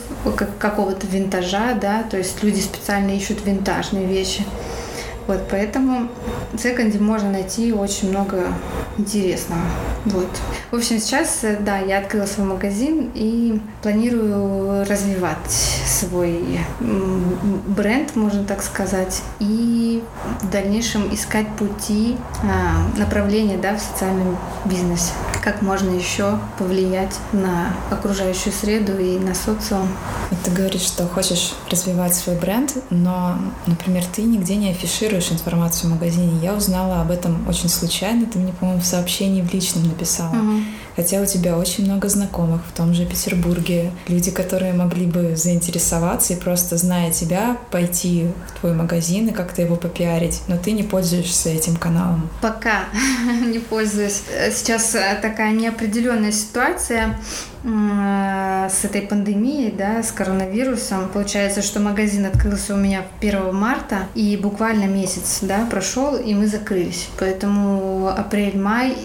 какого-то 0.58 1.06
винтажа, 1.06 1.78
да, 1.80 2.02
то 2.02 2.18
есть 2.18 2.42
люди 2.42 2.58
специально 2.58 3.12
ищут 3.12 3.46
винтажные 3.46 4.06
вещи. 4.06 4.42
Вот, 5.28 5.42
поэтому 5.50 6.08
в 6.54 6.58
секонде 6.58 6.98
можно 6.98 7.30
найти 7.30 7.70
очень 7.72 8.08
много 8.08 8.46
интересного. 8.96 9.60
Вот. 10.06 10.28
В 10.70 10.76
общем, 10.76 10.98
сейчас, 10.98 11.40
э, 11.42 11.58
да, 11.60 11.78
я 11.78 11.98
открыла 11.98 12.24
свой 12.24 12.46
магазин 12.46 13.10
и 13.14 13.60
планирую 13.82 14.86
развивать 14.88 15.50
свой 15.50 16.60
бренд, 16.80 18.16
можно 18.16 18.42
так 18.44 18.62
сказать, 18.62 19.22
и 19.38 20.02
в 20.40 20.50
дальнейшем 20.50 21.14
искать 21.14 21.48
пути, 21.56 22.16
а, 22.42 22.98
направления, 22.98 23.58
да, 23.58 23.76
в 23.76 23.80
социальном 23.80 24.38
бизнесе. 24.64 25.12
Как 25.44 25.60
можно 25.60 25.90
еще 25.90 26.38
повлиять 26.58 27.14
на 27.32 27.74
окружающую 27.90 28.52
среду 28.52 28.98
и 28.98 29.18
на 29.18 29.34
социум. 29.34 29.88
Ты 30.44 30.50
говоришь, 30.50 30.82
что 30.82 31.06
хочешь 31.06 31.54
развивать 31.70 32.14
свой 32.14 32.36
бренд, 32.36 32.76
но, 32.90 33.38
например, 33.66 34.04
ты 34.06 34.22
нигде 34.22 34.56
не 34.56 34.70
афишируешь 34.70 35.17
публикуешь 35.18 35.32
информацию 35.32 35.90
в 35.90 35.94
магазине. 35.94 36.38
Я 36.42 36.54
узнала 36.54 37.00
об 37.00 37.10
этом 37.10 37.46
очень 37.48 37.68
случайно. 37.68 38.26
Ты 38.26 38.38
мне, 38.38 38.52
по-моему, 38.52 38.80
в 38.80 38.86
сообщении 38.86 39.42
в 39.42 39.52
личном 39.52 39.88
написала. 39.88 40.34
Угу. 40.34 40.60
Хотя 40.96 41.20
у 41.20 41.26
тебя 41.26 41.56
очень 41.56 41.84
много 41.84 42.08
знакомых 42.08 42.60
в 42.66 42.76
том 42.76 42.94
же 42.94 43.06
Петербурге. 43.06 43.92
Люди, 44.08 44.30
которые 44.30 44.72
могли 44.72 45.06
бы 45.06 45.36
заинтересоваться 45.36 46.32
и 46.32 46.36
просто, 46.36 46.76
зная 46.76 47.12
тебя, 47.12 47.56
пойти 47.70 48.26
в 48.48 48.60
твой 48.60 48.74
магазин 48.74 49.28
и 49.28 49.32
как-то 49.32 49.62
его 49.62 49.76
попиарить. 49.76 50.42
Но 50.48 50.56
ты 50.56 50.72
не 50.72 50.82
пользуешься 50.82 51.50
этим 51.50 51.76
каналом. 51.76 52.28
Пока 52.40 52.84
не 53.46 53.58
пользуюсь. 53.58 54.22
Сейчас 54.52 54.96
такая 55.22 55.52
неопределенная 55.52 56.32
ситуация 56.32 57.18
с 57.62 58.84
этой 58.84 59.02
пандемией, 59.02 59.72
да, 59.72 60.02
с 60.02 60.12
коронавирусом. 60.12 61.08
Получается, 61.08 61.62
что 61.62 61.80
магазин 61.80 62.26
открылся 62.26 62.74
у 62.74 62.76
меня 62.76 63.02
1 63.20 63.54
марта, 63.54 64.06
и 64.14 64.36
буквально 64.36 64.84
месяц, 64.84 65.38
да, 65.42 65.66
прошел, 65.70 66.16
и 66.16 66.34
мы 66.34 66.46
закрылись. 66.46 67.08
Поэтому 67.18 68.08
апрель, 68.08 68.58
май, 68.58 68.96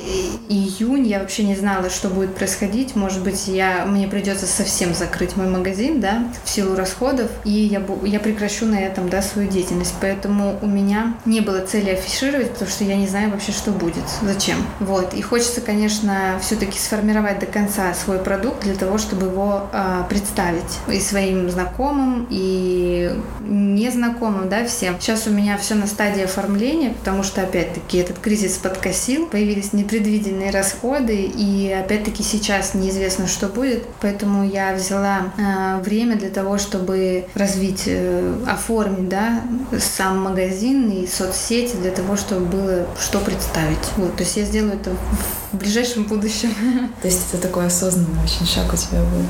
июнь 0.49 1.07
я 1.07 1.19
вообще 1.19 1.43
не 1.43 1.55
знала, 1.55 1.89
что 1.89 2.09
будет 2.09 2.35
происходить. 2.35 2.95
Может 2.95 3.23
быть, 3.23 3.47
я, 3.47 3.85
мне 3.85 4.07
придется 4.07 4.45
совсем 4.45 4.93
закрыть 4.93 5.35
мой 5.35 5.47
магазин, 5.47 5.99
да, 5.99 6.25
в 6.43 6.49
силу 6.49 6.75
расходов, 6.75 7.31
и 7.45 7.51
я, 7.51 7.81
я 8.03 8.19
прекращу 8.19 8.65
на 8.65 8.79
этом, 8.79 9.09
да, 9.09 9.21
свою 9.21 9.49
деятельность. 9.49 9.95
Поэтому 10.01 10.59
у 10.61 10.67
меня 10.67 11.15
не 11.25 11.41
было 11.41 11.65
цели 11.65 11.91
афишировать, 11.91 12.51
потому 12.51 12.69
что 12.69 12.83
я 12.83 12.95
не 12.95 13.07
знаю 13.07 13.31
вообще, 13.31 13.51
что 13.51 13.71
будет, 13.71 14.03
зачем. 14.21 14.57
Вот. 14.79 15.13
И 15.13 15.21
хочется, 15.21 15.61
конечно, 15.61 16.39
все-таки 16.41 16.77
сформировать 16.77 17.39
до 17.39 17.45
конца 17.45 17.93
свой 17.93 18.19
продукт, 18.19 18.42
продукт 18.43 18.63
для 18.63 18.75
того, 18.75 18.97
чтобы 18.97 19.27
его 19.27 19.69
э, 19.71 20.03
представить 20.09 20.79
и 20.89 20.99
своим 20.99 21.49
знакомым, 21.49 22.27
и 22.29 23.11
незнакомым, 23.39 24.49
да, 24.49 24.65
всем. 24.65 24.99
Сейчас 24.99 25.27
у 25.27 25.31
меня 25.31 25.57
все 25.57 25.75
на 25.75 25.87
стадии 25.87 26.23
оформления, 26.23 26.93
потому 26.93 27.23
что, 27.23 27.41
опять-таки, 27.41 27.99
этот 27.99 28.19
кризис 28.19 28.57
подкосил, 28.57 29.27
появились 29.27 29.71
непредвиденные 29.71 30.51
расходы, 30.51 31.15
и, 31.23 31.71
опять-таки, 31.71 32.21
сейчас 32.21 32.73
неизвестно, 32.73 33.27
что 33.27 33.47
будет, 33.47 33.85
поэтому 34.01 34.45
я 34.45 34.73
взяла 34.73 35.31
э, 35.37 35.81
время 35.81 36.17
для 36.17 36.29
того, 36.29 36.57
чтобы 36.57 37.25
развить, 37.35 37.83
э, 37.85 38.35
оформить, 38.45 39.07
да, 39.07 39.41
сам 39.79 40.21
магазин 40.21 40.89
и 40.89 41.07
соцсети 41.07 41.77
для 41.77 41.91
того, 41.91 42.17
чтобы 42.17 42.45
было 42.45 42.87
что 42.99 43.19
представить. 43.19 43.79
Вот, 43.95 44.17
то 44.17 44.23
есть 44.23 44.35
я 44.35 44.43
сделаю 44.43 44.73
это 44.73 44.89
в 44.89 45.42
ближайшем 45.57 46.03
будущем. 46.05 46.53
То 47.01 47.07
есть 47.07 47.33
это 47.33 47.41
такой 47.41 47.65
осознанный 47.67 48.23
очень 48.23 48.45
шаг 48.45 48.71
у 48.73 48.77
тебя 48.77 49.01
был. 49.01 49.23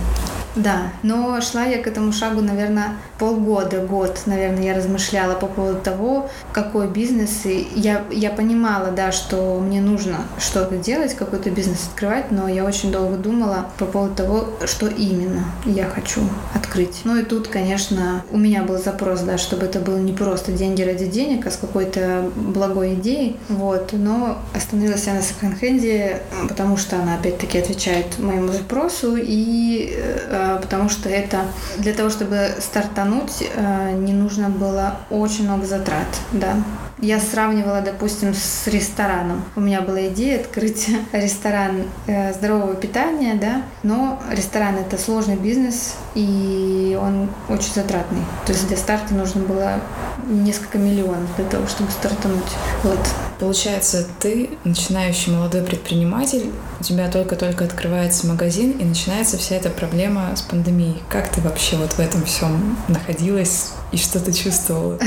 Да, 0.55 0.91
но 1.01 1.41
шла 1.41 1.63
я 1.63 1.81
к 1.81 1.87
этому 1.87 2.11
шагу, 2.11 2.41
наверное, 2.41 2.97
полгода, 3.17 3.79
год, 3.79 4.21
наверное, 4.25 4.63
я 4.63 4.75
размышляла 4.75 5.33
по 5.33 5.47
поводу 5.47 5.79
того, 5.79 6.29
какой 6.51 6.87
бизнес. 6.87 7.45
И 7.45 7.67
я, 7.75 8.03
я 8.11 8.29
понимала, 8.29 8.91
да, 8.91 9.11
что 9.11 9.59
мне 9.59 9.81
нужно 9.81 10.17
что-то 10.37 10.77
делать, 10.77 11.15
какой-то 11.15 11.49
бизнес 11.49 11.87
открывать, 11.87 12.31
но 12.31 12.47
я 12.47 12.65
очень 12.65 12.91
долго 12.91 13.17
думала 13.17 13.67
по 13.77 13.85
поводу 13.85 14.15
того, 14.15 14.49
что 14.65 14.87
именно 14.87 15.45
я 15.65 15.85
хочу 15.85 16.21
открыть. 16.53 17.01
Ну 17.03 17.17
и 17.17 17.23
тут, 17.23 17.47
конечно, 17.47 18.23
у 18.31 18.37
меня 18.37 18.63
был 18.63 18.77
запрос, 18.77 19.21
да, 19.21 19.37
чтобы 19.37 19.65
это 19.65 19.79
было 19.79 19.97
не 19.97 20.13
просто 20.13 20.51
деньги 20.51 20.83
ради 20.83 21.07
денег, 21.07 21.47
а 21.47 21.51
с 21.51 21.57
какой-то 21.57 22.29
благой 22.35 22.93
идеей. 22.95 23.37
Вот. 23.49 23.91
Но 23.93 24.37
остановилась 24.55 25.05
я 25.07 25.13
на 25.13 25.21
секонд-хенде, 25.21 26.21
потому 26.47 26.77
что 26.77 26.97
она, 26.97 27.15
опять-таки, 27.15 27.57
отвечает 27.57 28.19
моему 28.19 28.51
запросу 28.51 29.15
и 29.17 29.95
э, 29.95 30.42
потому 30.61 30.89
что 30.89 31.09
это 31.09 31.41
для 31.77 31.93
того, 31.93 32.09
чтобы 32.09 32.55
стартануть, 32.59 33.43
э, 33.55 33.91
не 33.93 34.13
нужно 34.13 34.49
было 34.49 34.97
очень 35.09 35.45
много 35.45 35.65
затрат, 35.65 36.07
да. 36.31 36.55
Я 36.99 37.19
сравнивала, 37.19 37.81
допустим, 37.81 38.33
с 38.33 38.65
рестораном. 38.67 39.43
У 39.57 39.59
меня 39.59 39.81
была 39.81 40.07
идея 40.07 40.39
открыть 40.39 40.89
ресторан 41.11 41.83
э, 42.07 42.33
здорового 42.33 42.75
питания, 42.75 43.35
да, 43.35 43.63
но 43.83 44.21
ресторан 44.31 44.75
это 44.77 44.97
сложный 44.97 45.35
бизнес, 45.35 45.95
и 46.15 46.97
он 47.01 47.29
очень 47.49 47.73
затратный. 47.73 48.21
То 48.45 48.53
есть 48.53 48.67
для 48.67 48.77
старта 48.77 49.13
нужно 49.13 49.41
было 49.41 49.81
несколько 50.27 50.77
миллионов 50.77 51.35
для 51.35 51.45
того, 51.45 51.67
чтобы 51.67 51.91
стартануть. 51.91 52.53
Вот. 52.83 52.99
Получается, 53.43 54.07
ты 54.21 54.51
начинающий 54.63 55.33
молодой 55.33 55.63
предприниматель, 55.63 56.49
у 56.79 56.83
тебя 56.83 57.11
только-только 57.11 57.65
открывается 57.65 58.25
магазин, 58.25 58.71
и 58.71 58.85
начинается 58.85 59.37
вся 59.37 59.57
эта 59.57 59.69
проблема 59.69 60.33
с 60.33 60.41
пандемией. 60.41 61.03
Как 61.09 61.27
ты 61.27 61.41
вообще 61.41 61.75
вот 61.75 61.91
в 61.91 61.99
этом 61.99 62.23
всем 62.23 62.77
находилась 62.87 63.73
и 63.93 63.97
что 63.97 64.19
ты 64.19 64.33
чувствовала? 64.33 64.99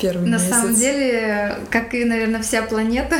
первый 0.00 0.28
На 0.28 0.36
месяц. 0.36 0.48
самом 0.48 0.74
деле, 0.74 1.56
как 1.70 1.94
и, 1.94 2.04
наверное, 2.04 2.40
вся 2.40 2.62
планета, 2.62 3.16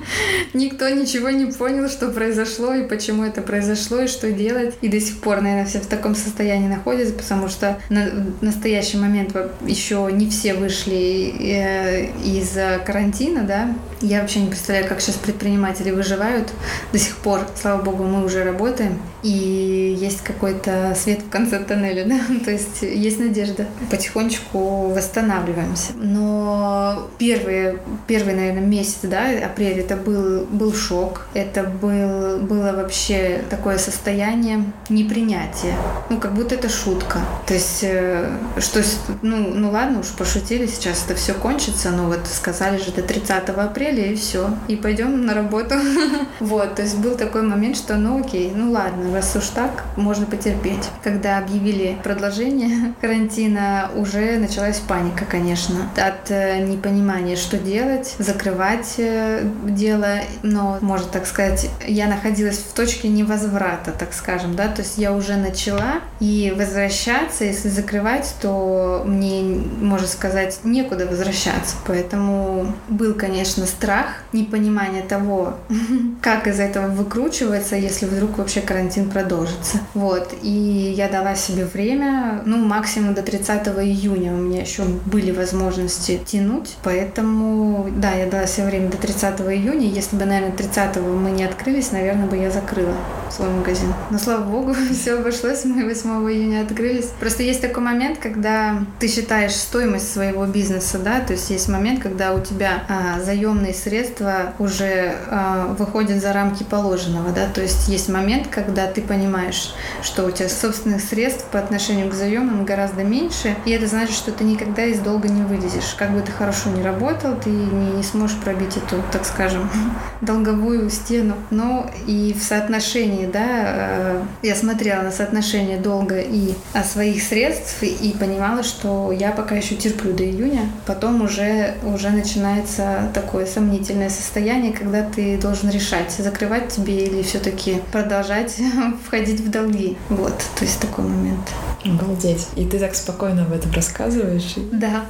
никто 0.54 0.88
ничего 0.88 1.30
не 1.30 1.46
понял, 1.46 1.88
что 1.88 2.08
произошло 2.08 2.74
и 2.74 2.86
почему 2.86 3.24
это 3.24 3.42
произошло, 3.42 4.00
и 4.00 4.06
что 4.06 4.30
делать. 4.32 4.74
И 4.80 4.88
до 4.88 5.00
сих 5.00 5.18
пор, 5.20 5.40
наверное, 5.40 5.66
все 5.66 5.80
в 5.80 5.86
таком 5.86 6.14
состоянии 6.14 6.68
находятся, 6.68 7.14
потому 7.14 7.48
что 7.48 7.78
на 7.88 8.26
настоящий 8.40 8.98
момент 8.98 9.34
еще 9.66 10.08
не 10.12 10.28
все 10.28 10.54
вышли 10.54 11.34
э, 11.40 12.10
из 12.24 12.56
карантина, 12.84 13.42
да. 13.42 13.74
Я 14.00 14.20
вообще 14.20 14.40
не 14.40 14.48
представляю, 14.48 14.86
как 14.86 15.00
сейчас 15.00 15.16
предприниматели 15.16 15.90
выживают. 15.90 16.52
До 16.92 16.98
сих 16.98 17.16
пор, 17.16 17.40
слава 17.60 17.82
богу, 17.82 18.04
мы 18.04 18.24
уже 18.24 18.44
работаем, 18.44 19.00
и 19.24 19.96
есть 19.98 20.22
какой-то 20.22 20.96
свет 20.96 21.20
в 21.22 21.30
конце 21.30 21.58
тоннеля, 21.58 22.04
да, 22.06 22.20
то 22.44 22.50
есть 22.50 22.82
есть 22.82 23.18
надежда. 23.18 23.66
Потихонечку 23.90 24.47
восстанавливаемся. 24.52 25.92
Но 25.96 26.38
но 26.38 27.08
первые, 27.18 27.78
первый, 28.06 28.34
наверное, 28.34 28.62
месяц, 28.62 28.98
да, 29.02 29.28
апрель, 29.44 29.80
это 29.80 29.96
был, 29.96 30.44
был 30.46 30.74
шок, 30.74 31.26
это 31.34 31.62
был, 31.62 32.38
было 32.38 32.72
вообще 32.72 33.42
такое 33.50 33.78
состояние 33.78 34.64
непринятия, 34.88 35.74
ну, 36.10 36.18
как 36.18 36.34
будто 36.34 36.54
это 36.54 36.68
шутка, 36.68 37.20
то 37.46 37.54
есть, 37.54 37.80
э, 37.82 38.30
что, 38.58 38.82
ну, 39.22 39.36
ну 39.54 39.70
ладно, 39.70 40.00
уж 40.00 40.08
пошутили, 40.08 40.66
сейчас 40.66 41.04
это 41.04 41.14
все 41.14 41.34
кончится, 41.34 41.90
но 41.90 42.06
вот 42.06 42.20
сказали 42.26 42.78
же 42.78 42.90
до 42.92 43.02
30 43.02 43.48
апреля, 43.50 44.06
и 44.06 44.14
все, 44.14 44.50
и 44.68 44.76
пойдем 44.76 45.26
на 45.26 45.34
работу, 45.34 45.74
вот, 46.40 46.76
то 46.76 46.82
есть 46.82 46.98
был 46.98 47.16
такой 47.16 47.42
момент, 47.42 47.76
что, 47.76 47.96
ну, 47.96 48.20
окей, 48.20 48.52
ну, 48.54 48.72
ладно, 48.72 49.14
раз 49.14 49.34
уж 49.36 49.48
так, 49.48 49.84
можно 49.96 50.26
потерпеть. 50.26 50.88
Когда 51.02 51.38
объявили 51.38 51.96
продолжение 52.02 52.94
карантина, 53.00 53.90
уже 53.94 54.37
началась 54.38 54.78
паника, 54.78 55.24
конечно, 55.24 55.88
от 55.96 56.30
э, 56.30 56.60
непонимания, 56.60 57.36
что 57.36 57.58
делать, 57.58 58.14
закрывать 58.18 58.94
э, 58.98 59.42
дело, 59.64 60.20
но, 60.42 60.78
можно 60.80 61.06
так 61.08 61.26
сказать, 61.26 61.68
я 61.86 62.06
находилась 62.06 62.58
в 62.58 62.72
точке 62.72 63.08
невозврата, 63.08 63.92
так 63.92 64.12
скажем, 64.12 64.54
да, 64.56 64.68
то 64.68 64.82
есть 64.82 64.98
я 64.98 65.12
уже 65.12 65.36
начала, 65.36 66.00
и 66.20 66.54
возвращаться, 66.56 67.44
если 67.44 67.68
закрывать, 67.68 68.34
то 68.40 69.02
мне, 69.06 69.42
можно 69.42 70.06
сказать, 70.06 70.60
некуда 70.64 71.06
возвращаться, 71.06 71.76
поэтому 71.86 72.74
был, 72.88 73.14
конечно, 73.14 73.66
страх, 73.66 74.06
непонимание 74.32 75.02
того, 75.02 75.56
как 76.22 76.46
из 76.46 76.60
этого 76.60 76.86
выкручиваться, 76.88 77.76
если 77.76 78.06
вдруг 78.06 78.38
вообще 78.38 78.60
карантин 78.60 79.10
продолжится. 79.10 79.78
Вот, 79.94 80.34
и 80.42 80.94
я 80.96 81.08
дала 81.08 81.34
себе 81.34 81.64
время, 81.64 82.42
ну, 82.44 82.56
максимум 82.58 83.14
до 83.14 83.22
30 83.22 83.66
июня 83.68 84.27
у 84.32 84.36
меня 84.36 84.60
еще 84.62 84.84
были 84.84 85.30
возможности 85.30 86.20
тянуть, 86.24 86.76
поэтому, 86.82 87.88
да, 87.96 88.12
я 88.12 88.26
дала 88.26 88.46
себе 88.46 88.66
время 88.66 88.90
до 88.90 88.96
30 88.96 89.40
июня, 89.40 89.88
если 89.88 90.16
бы, 90.16 90.24
наверное, 90.24 90.56
30 90.56 90.96
мы 90.96 91.30
не 91.30 91.44
открылись, 91.44 91.92
наверное, 91.92 92.26
бы 92.26 92.36
я 92.36 92.50
закрыла 92.50 92.94
свой 93.30 93.50
магазин. 93.50 93.92
Но, 94.10 94.18
слава 94.18 94.42
богу, 94.42 94.74
все 94.92 95.14
обошлось, 95.14 95.64
мы 95.64 95.84
8 95.84 96.10
июня 96.30 96.62
открылись. 96.62 97.06
Просто 97.20 97.42
есть 97.42 97.60
такой 97.60 97.82
момент, 97.82 98.18
когда 98.18 98.80
ты 98.98 99.08
считаешь 99.08 99.54
стоимость 99.54 100.12
своего 100.12 100.46
бизнеса, 100.46 100.98
да, 100.98 101.20
то 101.20 101.32
есть 101.32 101.50
есть 101.50 101.68
момент, 101.68 102.02
когда 102.02 102.34
у 102.34 102.40
тебя 102.40 102.84
а, 102.88 103.20
заемные 103.20 103.74
средства 103.74 104.54
уже 104.58 105.14
а, 105.28 105.74
выходят 105.78 106.20
за 106.20 106.32
рамки 106.32 106.62
положенного, 106.62 107.30
да, 107.30 107.46
то 107.46 107.60
есть 107.60 107.88
есть 107.88 108.08
момент, 108.08 108.48
когда 108.48 108.86
ты 108.86 109.02
понимаешь, 109.02 109.74
что 110.02 110.24
у 110.24 110.30
тебя 110.30 110.48
собственных 110.48 111.02
средств 111.02 111.44
по 111.50 111.58
отношению 111.58 112.10
к 112.10 112.14
заемам 112.14 112.64
гораздо 112.64 113.04
меньше, 113.04 113.56
и 113.64 113.70
это 113.70 113.86
значит, 113.86 114.14
что 114.18 114.32
ты 114.32 114.44
никогда 114.44 114.84
из 114.84 115.00
долга 115.00 115.28
не 115.28 115.42
вылезешь. 115.42 115.94
Как 115.96 116.12
бы 116.12 116.20
ты 116.20 116.32
хорошо 116.32 116.70
не 116.70 116.82
работал, 116.82 117.36
ты 117.36 117.50
не, 117.50 117.92
не 117.92 118.02
сможешь 118.02 118.36
пробить 118.38 118.76
эту, 118.76 119.02
так 119.12 119.24
скажем, 119.24 119.70
долговую 120.20 120.90
стену. 120.90 121.34
Но 121.50 121.90
и 122.06 122.34
в 122.38 122.42
соотношении, 122.42 123.26
да, 123.26 123.46
э, 123.48 124.22
я 124.42 124.54
смотрела 124.54 125.02
на 125.02 125.10
соотношение 125.10 125.78
долга 125.78 126.20
и 126.20 126.54
своих 126.84 127.22
средств 127.22 127.82
и 127.82 128.14
понимала, 128.18 128.62
что 128.62 129.12
я 129.12 129.30
пока 129.30 129.54
еще 129.54 129.76
терплю 129.76 130.12
до 130.12 130.24
июня, 130.24 130.68
потом 130.86 131.22
уже, 131.22 131.74
уже 131.84 132.10
начинается 132.10 133.10
такое 133.14 133.46
сомнительное 133.46 134.10
состояние, 134.10 134.72
когда 134.72 135.02
ты 135.02 135.38
должен 135.38 135.70
решать, 135.70 136.10
закрывать 136.10 136.68
тебе 136.68 137.04
или 137.06 137.22
все-таки 137.22 137.80
продолжать 137.92 138.56
входить 139.06 139.40
в 139.40 139.50
долги. 139.50 139.96
Вот, 140.08 140.36
то 140.58 140.64
есть 140.64 140.80
такой 140.80 141.04
момент. 141.04 141.48
Обалдеть. 141.84 142.48
И 142.56 142.64
ты 142.64 142.78
так 142.78 142.94
спокойно 142.94 143.42
об 143.42 143.52
этом 143.52 143.72
рассказываешь? 143.72 144.54
Да. 144.72 145.04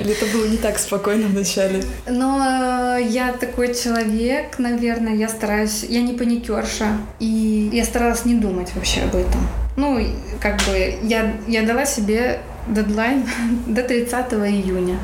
Или 0.00 0.12
это 0.12 0.26
было 0.32 0.46
не 0.46 0.56
так 0.56 0.78
спокойно 0.78 1.26
вначале? 1.28 1.82
Но 2.06 2.38
э, 2.38 3.02
я 3.08 3.32
такой 3.32 3.74
человек, 3.74 4.58
наверное, 4.58 5.14
я 5.14 5.28
стараюсь, 5.28 5.84
я 5.84 6.02
не 6.02 6.14
паникерша, 6.14 6.98
и 7.18 7.70
я 7.72 7.84
старалась 7.84 8.24
не 8.24 8.34
думать 8.34 8.70
вообще 8.74 9.02
об 9.02 9.14
этом. 9.14 9.40
Ну, 9.76 9.98
как 10.40 10.56
бы 10.64 10.98
я, 11.02 11.34
я 11.46 11.62
дала 11.62 11.86
себе 11.86 12.40
дедлайн 12.68 13.24
до 13.66 13.82
30 13.82 14.32
июня 14.32 14.98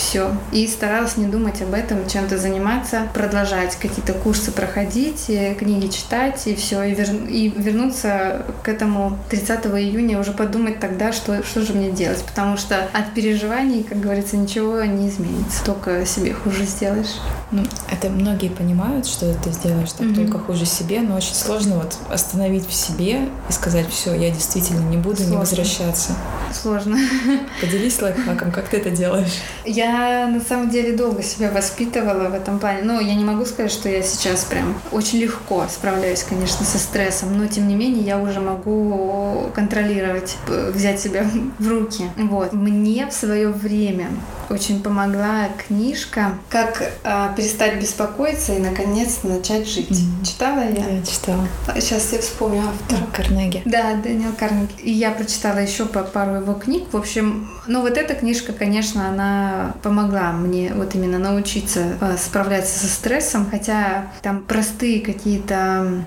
все. 0.00 0.34
И 0.50 0.66
старалась 0.66 1.16
не 1.16 1.26
думать 1.26 1.60
об 1.62 1.74
этом, 1.74 2.08
чем-то 2.08 2.38
заниматься, 2.38 3.06
продолжать 3.12 3.76
какие-то 3.76 4.14
курсы 4.14 4.50
проходить, 4.50 5.26
книги 5.58 5.88
читать 5.88 6.46
и 6.46 6.54
все. 6.54 6.82
И, 6.82 6.94
вер... 6.94 7.08
и 7.28 7.48
вернуться 7.48 8.46
к 8.62 8.68
этому 8.68 9.18
30 9.28 9.66
июня 9.66 10.18
уже 10.18 10.32
подумать 10.32 10.80
тогда, 10.80 11.12
что, 11.12 11.42
что 11.44 11.62
же 11.62 11.74
мне 11.74 11.90
делать. 11.90 12.22
Потому 12.24 12.56
что 12.56 12.88
от 12.92 13.12
переживаний, 13.14 13.82
как 13.82 14.00
говорится, 14.00 14.36
ничего 14.36 14.82
не 14.84 15.08
изменится. 15.08 15.64
Только 15.64 16.06
себе 16.06 16.32
хуже 16.32 16.64
сделаешь. 16.64 17.20
Ну, 17.50 17.64
это 17.90 18.08
многие 18.08 18.48
понимают, 18.48 19.06
что 19.06 19.34
ты 19.34 19.50
сделаешь 19.52 19.92
так 19.92 20.06
mm-hmm. 20.06 20.14
только 20.14 20.38
хуже 20.38 20.64
себе, 20.64 21.00
но 21.00 21.16
очень 21.16 21.34
сложно 21.34 21.76
вот 21.76 21.96
остановить 22.10 22.66
в 22.66 22.72
себе 22.72 23.28
и 23.48 23.52
сказать, 23.52 23.88
все, 23.90 24.14
я 24.14 24.30
действительно 24.30 24.80
не 24.88 24.96
буду 24.96 25.16
сложно. 25.16 25.32
не 25.32 25.36
возвращаться. 25.36 26.12
Сложно. 26.52 26.96
Поделись 27.60 28.00
лайфхаком, 28.00 28.50
как 28.50 28.68
ты 28.68 28.78
это 28.78 28.90
делаешь? 28.90 29.40
Я 29.64 29.89
на 29.92 30.40
самом 30.40 30.70
деле 30.70 30.96
долго 30.96 31.22
себя 31.22 31.50
воспитывала 31.50 32.28
в 32.28 32.34
этом 32.34 32.58
плане. 32.58 32.82
Но 32.82 33.00
я 33.00 33.14
не 33.14 33.24
могу 33.24 33.44
сказать, 33.44 33.72
что 33.72 33.88
я 33.88 34.02
сейчас 34.02 34.44
прям 34.44 34.80
очень 34.92 35.18
легко 35.18 35.66
справляюсь, 35.68 36.22
конечно, 36.22 36.64
со 36.64 36.78
стрессом, 36.78 37.36
но 37.36 37.46
тем 37.46 37.68
не 37.68 37.74
менее 37.74 38.02
я 38.02 38.18
уже 38.18 38.40
могу 38.40 39.50
контролировать, 39.54 40.36
взять 40.46 41.00
себя 41.00 41.24
в 41.58 41.68
руки. 41.68 42.04
Вот. 42.16 42.52
Мне 42.52 43.06
в 43.06 43.12
свое 43.12 43.48
время 43.48 44.08
очень 44.50 44.82
помогла 44.82 45.48
книжка 45.66 46.32
«Как 46.48 46.82
а, 47.04 47.32
перестать 47.34 47.80
беспокоиться 47.80 48.54
и 48.54 48.58
наконец 48.58 49.20
начать 49.22 49.68
жить». 49.68 49.90
Mm-hmm. 49.90 50.26
Читала 50.26 50.60
я? 50.60 50.70
Да, 50.70 51.06
читала. 51.06 51.48
Сейчас 51.76 52.12
я 52.12 52.18
вспомню 52.18 52.62
автора. 52.62 53.06
Карнеги. 53.14 53.62
Да, 53.64 53.94
Дэниел 53.94 54.32
Карнеги. 54.38 54.72
И 54.82 54.90
я 54.90 55.12
прочитала 55.12 55.58
еще 55.58 55.86
пару 55.86 56.36
его 56.36 56.54
книг. 56.54 56.84
В 56.90 56.96
общем, 56.96 57.48
ну 57.66 57.82
вот 57.82 57.96
эта 57.96 58.14
книжка, 58.14 58.52
конечно, 58.52 59.08
она 59.08 59.74
помогла 59.82 60.32
мне 60.32 60.72
вот 60.74 60.94
именно 60.94 61.18
научиться 61.18 61.96
а, 62.00 62.16
справляться 62.16 62.78
со 62.78 62.86
стрессом, 62.88 63.46
хотя 63.48 64.10
там 64.22 64.42
простые 64.42 65.00
какие-то 65.00 66.04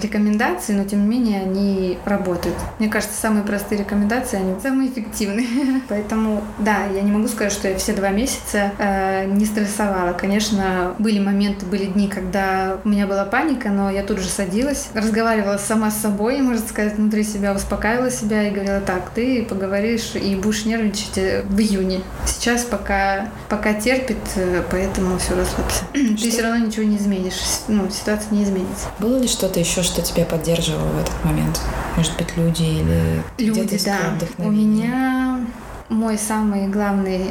рекомендации, 0.00 0.74
но 0.74 0.84
тем 0.84 1.02
не 1.02 1.08
менее 1.08 1.42
они 1.42 1.98
работают. 2.04 2.56
Мне 2.78 2.88
кажется, 2.88 3.18
самые 3.18 3.44
простые 3.44 3.78
рекомендации, 3.80 4.36
они 4.36 4.60
самые 4.60 4.90
эффективные. 4.90 5.46
Поэтому, 5.88 6.42
да, 6.58 6.84
я 6.86 7.00
не 7.00 7.10
могу 7.10 7.28
сказать, 7.28 7.52
что 7.52 7.68
я 7.68 7.76
все 7.78 7.85
два 7.92 8.10
месяца 8.10 8.72
э, 8.78 9.26
не 9.26 9.44
стрессовала. 9.44 10.12
Конечно, 10.12 10.94
были 10.98 11.18
моменты, 11.18 11.66
были 11.66 11.86
дни, 11.86 12.08
когда 12.08 12.78
у 12.84 12.88
меня 12.88 13.06
была 13.06 13.24
паника, 13.24 13.68
но 13.68 13.90
я 13.90 14.02
тут 14.02 14.18
же 14.18 14.28
садилась, 14.28 14.88
разговаривала 14.94 15.58
сама 15.58 15.90
с 15.90 16.00
собой, 16.00 16.40
можно 16.40 16.66
сказать, 16.66 16.96
внутри 16.96 17.24
себя, 17.24 17.52
успокаивала 17.54 18.10
себя 18.10 18.48
и 18.48 18.50
говорила, 18.50 18.80
так, 18.80 19.10
ты 19.10 19.44
поговоришь 19.44 20.14
и 20.14 20.36
будешь 20.36 20.64
нервничать 20.64 21.18
э, 21.18 21.42
в 21.42 21.58
июне. 21.58 22.00
Сейчас 22.26 22.64
пока, 22.64 23.28
пока 23.48 23.74
терпит, 23.74 24.18
э, 24.36 24.62
поэтому 24.70 25.18
все 25.18 25.34
расслабься. 25.34 25.84
Ты 25.92 26.30
все 26.30 26.42
равно 26.42 26.66
ничего 26.66 26.84
не 26.84 26.96
изменишь, 26.96 27.40
ну, 27.68 27.90
ситуация 27.90 28.32
не 28.32 28.44
изменится. 28.44 28.86
Было 28.98 29.18
ли 29.18 29.28
что-то 29.28 29.60
еще, 29.60 29.82
что 29.82 30.02
тебя 30.02 30.24
поддерживало 30.24 30.88
в 30.88 31.00
этот 31.00 31.24
момент? 31.24 31.60
Может 31.96 32.16
быть, 32.16 32.36
люди 32.36 32.62
или 32.62 33.22
люди, 33.38 33.78
да. 33.84 34.18
У 34.38 34.50
меня 34.50 35.40
мой 35.88 36.18
самый 36.18 36.68
главный, 36.68 37.30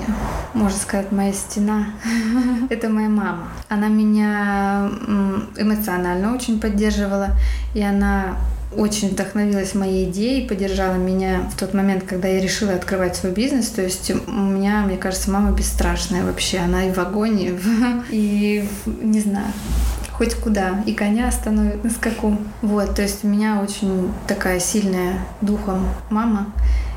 можно 0.54 0.78
сказать, 0.78 1.12
моя 1.12 1.34
стена— 1.34 1.88
это 2.70 2.90
моя 2.90 3.10
мама. 3.10 3.50
Она 3.70 3.88
меня 3.88 4.90
эмоционально 5.58 6.34
очень 6.34 6.60
поддерживала, 6.60 7.32
и 7.74 7.82
она 7.82 8.38
очень 8.78 9.10
вдохновилась 9.10 9.74
моей 9.74 10.10
идеей, 10.10 10.48
поддержала 10.48 10.96
меня 10.96 11.50
в 11.54 11.58
тот 11.58 11.74
момент, 11.74 12.04
когда 12.04 12.28
я 12.28 12.42
решила 12.42 12.74
открывать 12.74 13.16
свой 13.16 13.32
бизнес. 13.32 13.70
То 13.70 13.82
есть 13.82 14.12
у 14.12 14.32
меня, 14.32 14.84
мне 14.86 14.98
кажется, 14.98 15.32
мама 15.32 15.52
бесстрашная 15.52 16.26
вообще. 16.26 16.60
Она 16.60 16.86
и 16.86 16.92
в 16.92 16.98
огонь, 16.98 17.58
и, 18.10 18.68
не 18.86 19.20
знаю, 19.20 19.48
хоть 20.12 20.36
куда, 20.36 20.84
и 20.86 20.94
коня 20.94 21.28
остановит 21.28 21.84
на 21.84 21.90
скаку. 21.90 22.38
Вот, 22.62 22.96
то 22.96 23.02
есть 23.02 23.24
у 23.24 23.28
меня 23.28 23.62
очень 23.62 24.12
такая 24.28 24.60
сильная 24.60 25.20
духом 25.42 25.88
мама. 26.10 26.48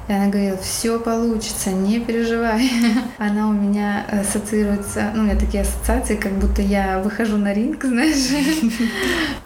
И 0.08 0.12
она 0.12 0.28
говорила, 0.28 0.56
все 0.56 0.98
получится, 0.98 1.70
не 1.70 2.00
переживай. 2.00 2.70
Она 3.18 3.48
у 3.48 3.52
меня 3.52 4.06
ассоциируется, 4.10 5.12
ну, 5.14 5.20
у 5.20 5.24
меня 5.24 5.38
такие 5.38 5.62
ассоциации, 5.62 6.16
как 6.16 6.32
будто 6.32 6.62
я 6.62 6.98
выхожу 7.00 7.36
на 7.36 7.52
ринг, 7.52 7.84
знаешь, 7.84 8.32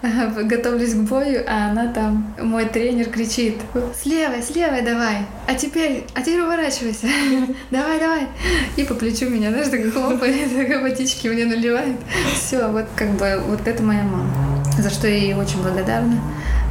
готовлюсь 0.45 0.93
к 0.93 1.01
бою, 1.01 1.43
а 1.47 1.69
она 1.69 1.87
там, 1.91 2.33
мой 2.41 2.65
тренер 2.65 3.09
кричит, 3.09 3.57
слева, 4.01 4.41
слева 4.41 4.81
давай, 4.81 5.25
а 5.47 5.55
теперь, 5.55 6.05
а 6.13 6.21
теперь 6.21 6.41
уворачивайся, 6.41 7.07
давай, 7.69 7.99
давай. 7.99 8.27
И 8.77 8.83
по 8.83 8.93
плечу 8.93 9.29
меня, 9.29 9.49
знаешь, 9.49 9.67
так 9.67 9.91
хлопает, 9.91 10.81
водички 10.81 11.27
мне 11.27 11.45
наливает. 11.45 11.97
Все, 12.35 12.69
вот 12.69 12.85
как 12.95 13.09
бы, 13.11 13.41
вот 13.47 13.67
это 13.67 13.83
моя 13.83 14.03
мама, 14.03 14.63
за 14.77 14.89
что 14.89 15.09
я 15.09 15.15
ей 15.15 15.33
очень 15.33 15.61
благодарна. 15.61 16.21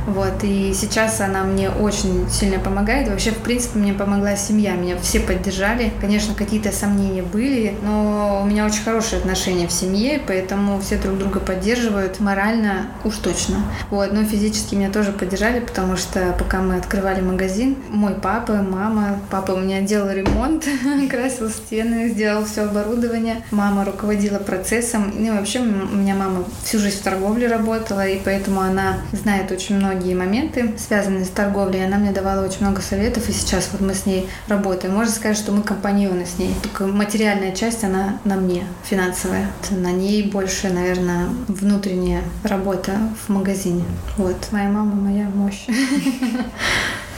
Вот, 0.07 0.43
и 0.43 0.73
сейчас 0.75 1.21
она 1.21 1.45
мне 1.45 1.71
очень 1.71 2.29
сильно 2.29 2.59
помогает. 2.59 3.09
Вообще, 3.09 3.31
в 3.31 3.39
принципе, 3.39 3.79
мне 3.79 3.93
помогла 3.93 4.37
семья, 4.37 4.75
меня 4.75 4.97
все 4.99 5.21
поддержали. 5.21 5.93
Конечно, 6.01 6.35
какие-то 6.35 6.73
сомнения 6.73 7.23
были, 7.23 7.77
но 7.83 8.41
у 8.43 8.47
меня 8.47 8.67
очень 8.67 8.83
хорошие 8.83 9.21
отношения 9.21 9.69
в 9.69 9.73
семье, 9.73 10.21
поэтому 10.27 10.81
все 10.81 10.97
друг 10.97 11.19
друга 11.19 11.41
поддерживают 11.41 12.21
морально 12.21 12.87
уж 13.05 13.17
точно. 13.17 13.65
Вот, 13.91 14.13
но 14.13 14.25
физически 14.25 14.75
меня 14.75 14.91
тоже 14.91 15.13
поддержали, 15.13 15.61
потому 15.61 15.97
что 15.97 16.35
пока 16.39 16.61
мы 16.61 16.77
открывали 16.77 17.21
магазин, 17.21 17.77
мой 17.89 18.15
папа, 18.15 18.55
мама, 18.55 19.21
папа 19.31 19.53
у 19.53 19.59
меня 19.59 19.81
делал 19.81 20.11
ремонт, 20.11 20.67
красил 21.11 21.51
стены, 21.51 22.09
сделал 22.09 22.45
все 22.45 22.63
оборудование. 22.63 23.45
Мама 23.51 23.85
руководила 23.85 24.39
процессом. 24.39 25.13
Ну 25.17 25.37
вообще 25.37 25.61
у 25.61 25.65
меня 25.65 26.15
мама 26.15 26.45
всю 26.65 26.79
жизнь 26.79 26.99
в 26.99 27.03
торговле 27.03 27.47
работала, 27.47 28.07
и 28.07 28.19
поэтому 28.19 28.61
она 28.61 28.99
знает 29.13 29.51
очень 29.53 29.77
много 29.77 29.92
многие 29.93 30.15
моменты, 30.15 30.75
связанные 30.79 31.25
с 31.25 31.29
торговлей. 31.29 31.85
Она 31.85 31.99
мне 31.99 32.13
давала 32.13 32.45
очень 32.45 32.61
много 32.61 32.81
советов, 32.81 33.29
и 33.29 33.33
сейчас 33.33 33.69
вот 33.73 33.81
мы 33.81 33.95
с 33.95 34.07
ней 34.07 34.29
работаем. 34.49 34.95
Можно 34.95 35.13
сказать, 35.13 35.37
что 35.37 35.53
мы 35.53 35.63
компаньоны 35.63 36.27
с 36.27 36.39
ней. 36.39 36.55
Только 36.63 36.87
материальная 36.87 37.53
часть, 37.53 37.85
она 37.85 38.19
на 38.25 38.37
мне, 38.37 38.65
финансовая. 38.85 39.51
На 39.71 39.93
ней 39.93 40.23
больше, 40.23 40.71
наверное, 40.71 41.27
внутренняя 41.49 42.23
работа 42.45 42.93
в 43.27 43.29
магазине. 43.29 43.85
Вот. 44.17 44.37
Моя 44.51 44.69
мама, 44.69 44.95
моя 44.95 45.29
мощь. 45.29 45.67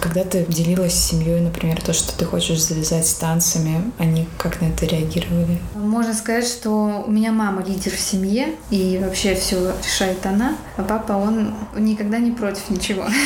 Когда 0.00 0.22
ты 0.24 0.44
делилась 0.44 0.94
с 0.94 1.10
семьей, 1.10 1.40
например, 1.40 1.80
то, 1.82 1.92
что 1.92 2.16
ты 2.16 2.24
хочешь 2.24 2.62
завязать 2.62 3.06
с 3.06 3.14
танцами, 3.14 3.90
они 3.98 4.28
как 4.38 4.60
на 4.60 4.66
это 4.66 4.86
реагировали? 4.86 5.58
Можно 5.74 6.14
сказать, 6.14 6.46
что 6.46 7.04
у 7.06 7.10
меня 7.10 7.32
мама 7.32 7.62
лидер 7.64 7.92
в 7.92 8.00
семье, 8.00 8.54
и 8.70 9.00
вообще 9.02 9.34
все 9.34 9.72
решает 9.84 10.24
она, 10.24 10.56
а 10.76 10.82
папа, 10.82 11.12
он 11.12 11.54
никогда 11.76 12.18
не 12.18 12.30
против 12.30 12.70
ничего. 12.70 13.04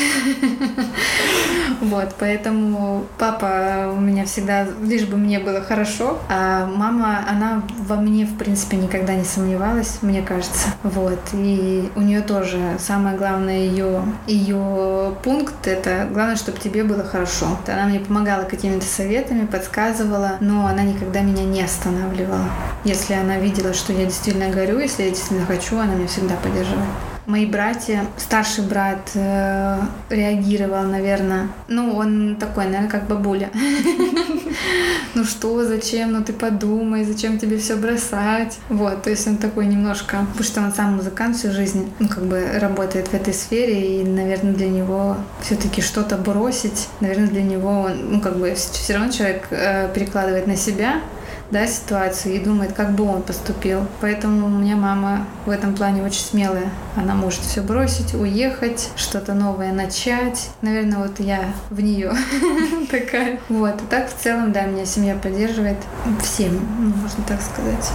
Вот, 1.81 2.15
поэтому 2.19 3.07
папа 3.19 3.93
у 3.97 4.01
меня 4.01 4.25
всегда, 4.25 4.67
лишь 4.83 5.05
бы 5.05 5.17
мне 5.17 5.41
было 5.41 5.61
хорошо, 5.61 6.19
а 6.29 6.67
мама, 6.67 7.25
она 7.29 7.63
во 7.87 7.97
мне, 7.97 8.25
в 8.25 8.37
принципе, 8.37 8.77
никогда 8.77 9.15
не 9.15 9.25
сомневалась, 9.25 9.99
мне 10.01 10.23
кажется. 10.23 10.69
Вот, 10.85 11.19
и 11.33 11.91
у 11.97 12.01
нее 12.01 12.21
тоже 12.21 12.77
самое 12.79 13.17
главное 13.17 13.67
ее, 13.67 14.03
ее 14.29 15.15
пункт, 15.25 15.67
это 15.67 16.09
главное, 16.13 16.37
чтобы 16.37 16.59
тебе 16.63 16.85
было 16.85 17.05
хорошо. 17.05 17.59
Она 17.67 17.87
мне 17.87 18.01
помогала 18.01 18.45
какими-то 18.45 18.87
советами, 18.87 19.47
подсказывала, 19.47 20.37
но 20.41 20.67
она 20.67 20.83
никогда 20.83 21.21
меня 21.21 21.45
не 21.45 21.63
останавливала. 21.63 22.49
Если 22.85 23.15
она 23.15 23.39
видела, 23.39 23.75
что 23.75 23.93
я 23.93 24.05
действительно 24.05 24.51
горю, 24.51 24.79
если 24.79 25.05
я 25.05 25.11
действительно 25.11 25.47
хочу, 25.47 25.79
она 25.79 25.95
меня 25.95 26.09
всегда 26.09 26.37
поддерживает 26.37 27.12
мои 27.27 27.47
братья, 27.47 28.05
старший 28.17 28.65
брат 28.65 29.11
э, 29.15 29.79
реагировал, 30.11 30.85
наверное, 30.85 31.49
ну, 31.69 31.97
он 31.97 32.37
такой, 32.37 32.65
наверное, 32.65 32.89
как 32.89 33.07
бабуля. 33.07 33.51
Ну 35.15 35.25
что, 35.25 35.63
зачем, 35.65 36.13
ну 36.13 36.25
ты 36.25 36.33
подумай, 36.33 37.05
зачем 37.05 37.39
тебе 37.39 37.59
все 37.59 37.77
бросать. 37.77 38.59
Вот, 38.71 39.03
то 39.03 39.11
есть 39.11 39.27
он 39.27 39.37
такой 39.37 39.67
немножко, 39.67 40.25
потому 40.31 40.45
что 40.45 40.63
он 40.63 40.73
сам 40.73 40.97
музыкант 40.97 41.37
всю 41.37 41.53
жизнь, 41.53 41.93
ну, 41.99 42.09
как 42.09 42.25
бы 42.25 42.47
работает 42.59 43.09
в 43.09 43.15
этой 43.15 43.35
сфере, 43.35 44.01
и, 44.01 44.05
наверное, 44.05 44.55
для 44.55 44.69
него 44.69 45.19
все-таки 45.43 45.83
что-то 45.83 46.17
бросить, 46.17 46.89
наверное, 47.01 47.29
для 47.29 47.43
него, 47.43 47.91
ну, 47.91 48.23
как 48.23 48.39
бы 48.39 48.55
все 48.55 48.95
равно 48.95 49.13
человек 49.13 49.49
э, 49.51 49.93
перекладывает 49.93 50.47
на 50.47 50.57
себя, 50.57 51.03
да, 51.53 51.67
ситуацию 51.67 52.35
и 52.35 52.39
думает, 52.39 52.73
как 52.73 52.93
бы 52.93 53.05
он 53.05 53.23
поступил. 53.23 53.87
Поэтому 54.01 54.47
у 54.47 54.49
меня 54.49 54.75
мама 54.75 55.27
в 55.45 55.51
этом 55.51 55.75
плане 55.75 56.03
очень 56.03 56.23
смелая. 56.23 56.71
Она 56.97 57.15
может 57.15 57.41
все 57.41 57.61
бросить, 57.61 58.15
уехать, 58.15 58.91
что-то 58.97 59.35
новое 59.35 59.71
начать. 59.73 60.49
Наверное, 60.63 60.99
вот 60.99 61.21
я 61.21 61.53
в 61.69 61.81
нее 61.81 62.13
такая. 62.91 63.39
Вот. 63.51 63.83
И 63.83 63.85
так 63.85 64.09
в 64.09 64.19
целом, 64.19 64.53
да, 64.53 64.63
меня 64.63 64.87
семья 64.87 65.15
поддерживает 65.15 65.77
всем, 66.23 66.59
можно 67.03 67.23
так 67.29 67.41
сказать. 67.43 67.93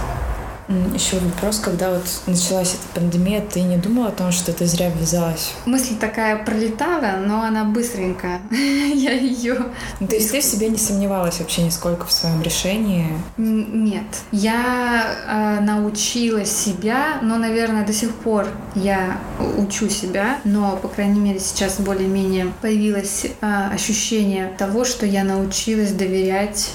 Еще 0.92 1.18
вопрос, 1.18 1.60
когда 1.60 1.90
вот 1.90 2.04
началась 2.26 2.74
эта 2.74 3.00
пандемия, 3.00 3.40
ты 3.40 3.62
не 3.62 3.78
думала 3.78 4.08
о 4.08 4.12
том, 4.12 4.32
что 4.32 4.52
ты 4.52 4.66
зря 4.66 4.90
ввязалась? 4.90 5.54
Мысль 5.64 5.96
такая 5.96 6.44
пролетала, 6.44 7.16
но 7.24 7.42
она 7.42 7.64
быстренько. 7.64 8.40
Я 8.50 9.12
ее... 9.12 9.56
Ну, 10.00 10.06
то 10.06 10.14
есть 10.14 10.30
ты 10.30 10.40
в 10.40 10.44
себе 10.44 10.68
не 10.68 10.76
сомневалась 10.76 11.38
вообще 11.40 11.62
нисколько 11.62 12.04
в 12.04 12.12
своем 12.12 12.42
решении? 12.42 13.06
Нет. 13.38 14.04
Я 14.30 15.14
э, 15.26 15.60
научила 15.60 16.44
себя, 16.44 17.18
но, 17.22 17.38
наверное, 17.38 17.86
до 17.86 17.94
сих 17.94 18.14
пор 18.14 18.46
я 18.74 19.18
учу 19.56 19.88
себя, 19.88 20.38
но, 20.44 20.76
по 20.76 20.88
крайней 20.88 21.20
мере, 21.20 21.40
сейчас 21.40 21.80
более-менее 21.80 22.52
появилось 22.60 23.26
э, 23.40 23.68
ощущение 23.72 24.52
того, 24.58 24.84
что 24.84 25.06
я 25.06 25.24
научилась 25.24 25.92
доверять 25.92 26.70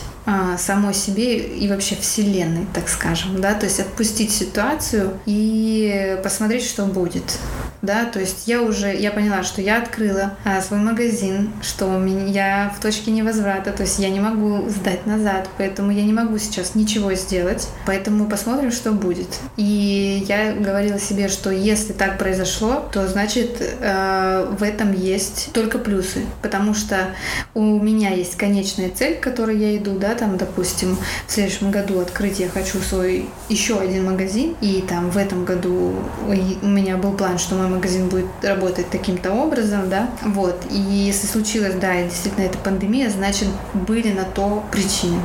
самой 0.58 0.94
себе 0.94 1.38
и 1.38 1.68
вообще 1.68 1.96
Вселенной, 1.96 2.66
так 2.74 2.90
скажем, 2.90 3.42
да, 3.42 3.54
то 3.54 3.66
есть 3.66 3.80
отпустить 3.80 4.32
ситуацию 4.32 5.20
и 5.26 6.18
посмотреть, 6.24 6.66
что 6.66 6.86
будет 6.86 7.40
да, 7.84 8.06
то 8.06 8.20
есть 8.20 8.48
я 8.48 8.62
уже, 8.62 8.96
я 8.96 9.12
поняла, 9.12 9.44
что 9.44 9.62
я 9.62 9.82
открыла 9.82 10.38
а, 10.46 10.62
свой 10.62 10.80
магазин, 10.80 11.52
что 11.62 11.88
у 11.88 12.00
меня, 12.00 12.28
я 12.28 12.74
в 12.76 12.82
точке 12.82 13.12
невозврата, 13.12 13.74
то 13.74 13.84
есть 13.84 14.00
я 14.00 14.10
не 14.10 14.22
могу 14.22 14.70
сдать 14.70 15.06
назад, 15.06 15.50
поэтому 15.58 15.92
я 15.92 16.04
не 16.04 16.14
могу 16.14 16.38
сейчас 16.38 16.76
ничего 16.76 17.14
сделать, 17.14 17.68
поэтому 17.86 18.26
посмотрим, 18.30 18.72
что 18.72 18.94
будет. 18.94 19.28
И 19.58 20.24
я 20.30 20.54
говорила 20.54 20.98
себе, 20.98 21.28
что 21.28 21.52
если 21.52 21.92
так 21.92 22.18
произошло, 22.18 22.90
то 22.94 23.06
значит 23.06 23.58
э, 23.60 24.56
в 24.58 24.64
этом 24.64 24.94
есть 24.94 25.50
только 25.52 25.78
плюсы, 25.78 26.22
потому 26.42 26.74
что 26.74 27.10
у 27.54 27.80
меня 27.80 28.12
есть 28.12 28.38
конечная 28.38 28.92
цель, 28.92 29.16
к 29.16 29.20
которой 29.20 29.58
я 29.58 29.76
иду, 29.76 30.00
да, 30.00 30.13
там, 30.16 30.38
допустим, 30.38 30.98
в 31.28 31.32
следующем 31.32 31.72
году 31.72 32.00
открыть 32.00 32.40
я 32.40 32.50
хочу 32.50 32.80
свой 32.80 33.30
еще 33.50 33.80
один 33.80 34.06
магазин, 34.06 34.56
и 34.62 34.84
там 34.88 35.10
в 35.10 35.18
этом 35.18 35.46
году 35.46 35.94
у 36.28 36.68
меня 36.68 36.98
был 36.98 37.14
план, 37.14 37.38
что 37.38 37.56
мой 37.56 37.68
магазин 37.68 38.10
будет 38.10 38.26
работать 38.42 38.90
таким-то 38.90 39.32
образом, 39.32 39.90
да, 39.90 40.10
вот, 40.24 40.64
и 40.70 40.78
если 40.78 41.28
случилось, 41.28 41.76
да, 41.76 42.02
действительно 42.04 42.46
эта 42.46 42.58
пандемия, 42.58 43.10
значит, 43.10 43.48
были 43.74 44.12
на 44.12 44.24
то 44.24 44.64
причины, 44.72 45.20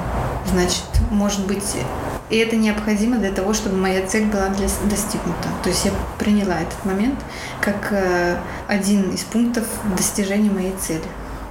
значит, 0.52 0.84
может 1.10 1.46
быть, 1.46 1.76
и 2.30 2.36
это 2.36 2.56
необходимо 2.56 3.16
для 3.16 3.32
того, 3.32 3.54
чтобы 3.54 3.76
моя 3.76 4.06
цель 4.06 4.26
была 4.26 4.48
для, 4.48 4.68
достигнута. 4.90 5.48
То 5.62 5.70
есть 5.70 5.86
я 5.86 5.92
приняла 6.18 6.60
этот 6.60 6.84
момент 6.84 7.18
как 7.60 7.88
э, 7.90 8.36
один 8.66 9.10
из 9.10 9.20
пунктов 9.20 9.64
достижения 9.96 10.50
моей 10.50 10.74
цели. 10.78 11.00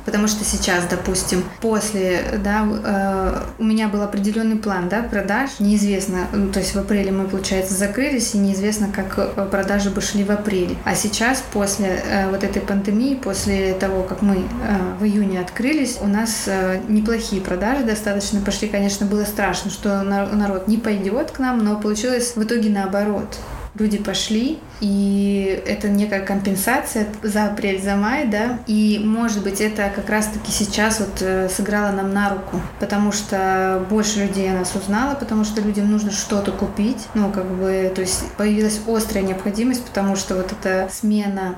Потому 0.08 0.30
что 0.30 0.46
сейчас, 0.46 0.86
допустим, 0.90 1.44
после, 1.60 2.40
да, 2.42 2.66
э, 2.66 3.62
у 3.62 3.64
меня 3.66 3.90
был 3.90 4.02
определенный 4.04 4.56
план, 4.56 4.88
да, 4.88 5.02
продаж, 5.04 5.60
неизвестно, 5.60 6.28
ну, 6.32 6.50
то 6.50 6.60
есть 6.60 6.76
в 6.76 6.80
апреле 6.80 7.12
мы, 7.12 7.28
получается, 7.28 7.74
закрылись, 7.74 8.34
и 8.34 8.38
неизвестно, 8.38 8.88
как 8.88 9.16
э, 9.18 9.48
продажи 9.52 9.90
бы 9.90 10.00
шли 10.00 10.24
в 10.24 10.32
апреле. 10.32 10.78
А 10.86 10.96
сейчас, 10.96 11.44
после 11.52 12.02
э, 12.10 12.30
вот 12.30 12.46
этой 12.46 12.62
пандемии, 12.62 13.16
после 13.16 13.74
того, 13.74 14.04
как 14.04 14.22
мы 14.22 14.36
э, 14.36 14.42
в 14.98 15.04
июне 15.04 15.42
открылись, 15.42 15.98
у 16.00 16.08
нас 16.08 16.46
э, 16.48 16.80
неплохие 16.88 17.42
продажи 17.42 17.84
достаточно 17.84 18.40
пошли. 18.40 18.70
Конечно, 18.70 19.06
было 19.06 19.26
страшно, 19.26 19.70
что 19.70 20.04
народ 20.04 20.70
не 20.70 20.78
пойдет 20.78 21.32
к 21.32 21.40
нам, 21.40 21.66
но 21.66 21.78
получилось 21.78 22.38
в 22.38 22.42
итоге 22.42 22.70
наоборот 22.70 23.38
люди 23.80 23.98
пошли, 23.98 24.60
и 24.80 25.62
это 25.66 25.90
некая 25.90 26.22
компенсация 26.22 27.08
за 27.24 27.46
апрель, 27.46 27.82
за 27.82 27.96
май, 27.96 28.28
да, 28.28 28.60
и, 28.68 29.02
может 29.04 29.44
быть, 29.44 29.62
это 29.62 29.92
как 29.96 30.10
раз-таки 30.10 30.52
сейчас 30.52 31.00
вот 31.00 31.22
э, 31.22 31.50
сыграло 31.50 31.92
нам 31.92 32.14
на 32.14 32.30
руку, 32.30 32.62
потому 32.80 33.12
что 33.12 33.86
больше 33.90 34.26
людей 34.26 34.50
нас 34.50 34.76
узнало, 34.76 35.16
потому 35.16 35.44
что 35.44 35.62
людям 35.62 35.90
нужно 35.92 36.12
что-то 36.12 36.52
купить, 36.52 37.08
ну, 37.14 37.32
как 37.32 37.46
бы, 37.46 37.92
то 37.94 38.02
есть 38.02 38.24
появилась 38.38 38.80
острая 38.88 39.24
необходимость, 39.24 39.84
потому 39.84 40.16
что 40.16 40.36
вот 40.36 40.52
эта 40.52 40.90
смена 40.92 41.56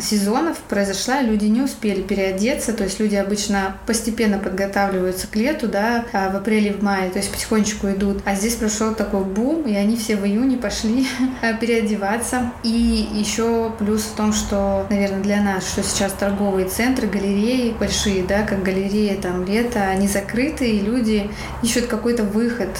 сезонов 0.00 0.58
произошла, 0.58 1.22
люди 1.22 1.46
не 1.46 1.62
успели 1.62 2.02
переодеться, 2.02 2.72
то 2.72 2.84
есть 2.84 3.00
люди 3.00 3.16
обычно 3.16 3.76
постепенно 3.86 4.38
подготавливаются 4.38 5.26
к 5.26 5.36
лету, 5.36 5.68
да, 5.68 6.04
а 6.12 6.30
в 6.30 6.36
апреле, 6.36 6.72
в 6.72 6.82
мае, 6.82 7.10
то 7.10 7.18
есть 7.18 7.30
потихонечку 7.30 7.88
идут, 7.88 8.22
а 8.24 8.34
здесь 8.34 8.54
прошел 8.54 8.94
такой 8.94 9.24
бум, 9.24 9.62
и 9.62 9.74
они 9.74 9.96
все 9.96 10.16
в 10.16 10.24
июне 10.24 10.56
пошли 10.56 11.06
переодеваться, 11.60 12.50
и 12.62 13.08
еще 13.12 13.72
плюс 13.78 14.02
в 14.02 14.14
том, 14.14 14.32
что, 14.32 14.86
наверное, 14.90 15.20
для 15.20 15.42
нас, 15.42 15.68
что 15.68 15.82
сейчас 15.82 16.12
торговые 16.12 16.68
центры, 16.68 17.06
галереи 17.06 17.74
большие, 17.78 18.24
да, 18.24 18.42
как 18.42 18.62
галереи 18.62 19.14
там 19.16 19.44
лето, 19.44 19.82
они 19.82 20.08
закрыты, 20.08 20.70
и 20.70 20.80
люди 20.80 21.30
ищут 21.62 21.86
какой-то 21.86 22.24
выход. 22.24 22.70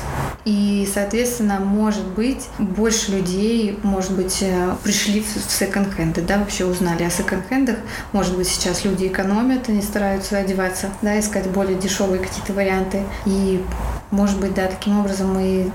И, 0.45 0.89
соответственно, 0.93 1.61
может 1.61 2.07
быть, 2.09 2.49
больше 2.59 3.13
людей, 3.13 3.79
может 3.83 4.13
быть, 4.13 4.39
э, 4.41 4.75
пришли 4.83 5.21
в 5.23 5.51
секонд-хенды, 5.51 6.23
да, 6.23 6.39
вообще 6.39 6.65
узнали 6.65 7.05
о 7.05 7.11
секонд-хендах. 7.11 7.77
Может 8.13 8.37
быть, 8.37 8.49
сейчас 8.49 8.85
люди 8.85 9.07
экономят, 9.07 9.69
они 9.69 9.83
стараются 9.83 10.39
одеваться, 10.39 10.89
да, 11.03 11.19
искать 11.21 11.49
более 11.51 11.79
дешевые 11.79 12.21
какие-то 12.21 12.53
варианты. 12.55 13.03
И, 13.27 13.63
может 14.11 14.41
быть, 14.41 14.55
да, 14.55 14.67
таким 14.67 15.01
образом 15.01 15.35
мы 15.35 15.71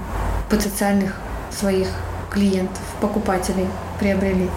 потенциальных 0.50 1.16
своих 1.52 1.88
клиентов, 2.36 2.84
покупателей 3.02 3.68
приобрели. 4.00 4.50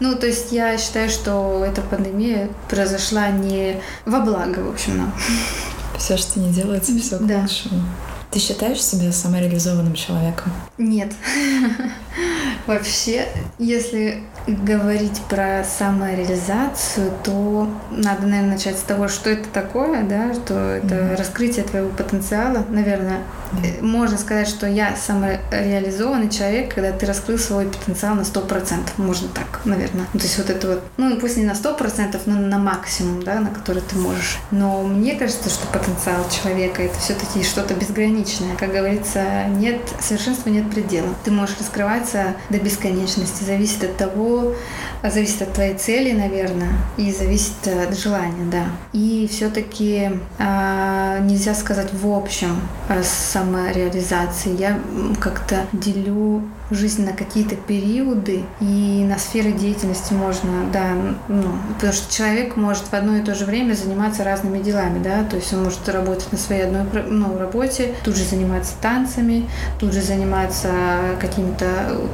Ну, 0.00 0.14
то 0.16 0.26
есть 0.26 0.52
я 0.52 0.78
считаю, 0.78 1.08
что 1.08 1.64
эта 1.64 1.82
пандемия 1.82 2.48
произошла 2.68 3.28
не 3.28 3.80
во 4.06 4.20
благо, 4.20 4.60
в 4.60 4.70
общем, 4.70 4.98
нам. 4.98 5.14
Все, 5.98 6.16
что 6.16 6.40
не 6.40 6.52
делается, 6.52 6.96
все 6.98 7.18
к 7.18 7.26
да. 7.26 7.40
лучшему. 7.40 7.82
Ты 8.30 8.40
считаешь 8.40 8.82
себя 8.84 9.12
самореализованным 9.12 9.94
человеком? 9.94 10.52
Нет. 10.76 11.12
Вообще, 12.66 13.28
если 13.58 14.24
говорить 14.48 15.20
про 15.28 15.62
самореализацию, 15.64 17.12
то 17.22 17.68
надо, 17.90 18.26
наверное, 18.26 18.54
начать 18.54 18.76
с 18.76 18.82
того, 18.82 19.06
что 19.06 19.30
это 19.30 19.48
такое, 19.50 20.02
да, 20.02 20.34
что 20.34 20.54
это 20.54 20.94
mm-hmm. 20.94 21.16
раскрытие 21.16 21.64
твоего 21.64 21.90
потенциала. 21.90 22.64
Наверное. 22.68 23.20
Можно 23.80 24.18
сказать, 24.18 24.48
что 24.48 24.66
я 24.66 24.96
самореализованный 24.96 26.30
человек, 26.30 26.74
когда 26.74 26.92
ты 26.92 27.06
раскрыл 27.06 27.38
свой 27.38 27.66
потенциал 27.66 28.14
на 28.14 28.22
100%, 28.22 28.78
можно 28.96 29.28
так 29.28 29.60
наверное. 29.64 30.06
То 30.12 30.18
есть 30.18 30.38
вот 30.38 30.50
это 30.50 30.68
вот, 30.68 30.82
ну 30.96 31.18
пусть 31.18 31.36
не 31.36 31.44
на 31.44 31.54
сто 31.54 31.74
процентов, 31.74 32.22
но 32.26 32.34
на 32.34 32.58
максимум, 32.58 33.22
да, 33.22 33.40
на 33.40 33.50
который 33.50 33.82
ты 33.82 33.96
можешь. 33.96 34.38
Но 34.50 34.82
мне 34.82 35.14
кажется, 35.14 35.50
что 35.50 35.66
потенциал 35.66 36.28
человека 36.30 36.82
это 36.82 36.98
все-таки 36.98 37.42
что-то 37.42 37.74
безграничное. 37.74 38.56
Как 38.56 38.72
говорится, 38.72 39.44
нет 39.48 39.80
совершенства 40.00 40.50
нет 40.50 40.70
предела. 40.70 41.08
Ты 41.24 41.30
можешь 41.30 41.58
раскрываться 41.58 42.34
до 42.50 42.58
бесконечности. 42.58 43.44
Зависит 43.44 43.84
от 43.84 43.96
того, 43.96 44.54
зависит 45.02 45.42
от 45.42 45.52
твоей 45.52 45.74
цели, 45.74 46.12
наверное, 46.12 46.72
и 46.96 47.12
зависит 47.12 47.66
от 47.66 47.96
желания, 47.98 48.44
да. 48.50 48.64
И 48.92 49.28
все-таки 49.30 50.10
а, 50.38 51.18
нельзя 51.20 51.54
сказать 51.54 51.92
в 51.92 52.10
общем 52.10 52.60
о 52.88 52.94
самореализации. 53.34 54.56
Я 54.56 54.80
как-то 55.20 55.66
делю 55.72 56.42
жизнь 56.70 57.04
на 57.04 57.12
какие-то 57.12 57.56
периоды 57.56 58.44
и 58.60 59.04
на 59.08 59.18
сферы 59.18 59.52
деятельности 59.52 60.14
можно, 60.14 60.50
да, 60.72 60.94
ну, 61.28 61.52
потому 61.74 61.92
что 61.92 62.12
человек 62.14 62.56
может 62.56 62.84
в 62.84 62.94
одно 62.94 63.16
и 63.16 63.22
то 63.22 63.34
же 63.34 63.44
время 63.44 63.74
заниматься 63.74 64.24
разными 64.24 64.62
делами, 64.62 65.02
да, 65.02 65.24
то 65.24 65.36
есть 65.36 65.52
он 65.52 65.64
может 65.64 65.86
работать 65.88 66.30
на 66.32 66.38
своей 66.38 66.62
одной 66.62 66.84
ну, 67.08 67.36
работе, 67.38 67.94
тут 68.04 68.16
же 68.16 68.24
заниматься 68.24 68.74
танцами, 68.80 69.48
тут 69.78 69.92
же 69.92 70.00
заниматься 70.00 70.70
какими-то 71.20 71.66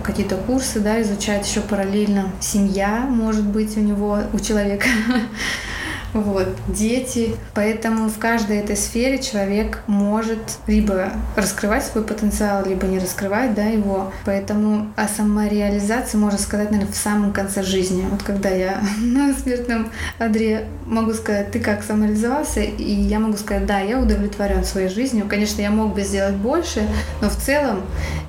какие-то 0.03 0.37
курсы, 0.37 0.81
да, 0.81 1.01
изучать 1.03 1.47
еще 1.47 1.61
параллельно. 1.61 2.31
Семья 2.41 3.07
может 3.09 3.45
быть 3.45 3.77
у 3.77 3.81
него, 3.81 4.19
у 4.33 4.39
человека 4.39 4.89
вот, 6.13 6.49
дети. 6.69 7.37
Поэтому 7.55 8.09
в 8.09 8.19
каждой 8.19 8.59
этой 8.59 8.77
сфере 8.77 9.19
человек 9.19 9.83
может 9.87 10.59
либо 10.67 11.13
раскрывать 11.37 11.85
свой 11.85 12.05
потенциал, 12.05 12.65
либо 12.67 12.87
не 12.87 12.99
раскрывать 12.99 13.55
да, 13.55 13.65
его. 13.65 14.13
Поэтому 14.25 14.93
о 14.97 15.09
самореализации 15.09 16.17
можно 16.17 16.39
сказать, 16.39 16.71
наверное, 16.71 16.93
в 16.93 16.97
самом 16.97 17.33
конце 17.33 17.63
жизни. 17.63 18.05
Вот 18.11 18.23
когда 18.23 18.49
я 18.49 18.83
на 19.01 19.35
смертном 19.35 19.91
одре 20.19 20.67
могу 20.87 21.13
сказать, 21.13 21.51
ты 21.53 21.61
как 21.61 21.83
самореализовался, 21.83 22.61
и 22.61 22.93
я 22.93 23.19
могу 23.19 23.37
сказать, 23.37 23.67
да, 23.67 23.81
я 23.81 23.99
удовлетворен 23.99 24.65
своей 24.65 24.89
жизнью. 24.89 25.27
Конечно, 25.29 25.61
я 25.61 25.71
мог 25.71 25.95
бы 25.95 26.03
сделать 26.03 26.35
больше, 26.35 26.83
но 27.21 27.29
в 27.29 27.37
целом 27.37 27.83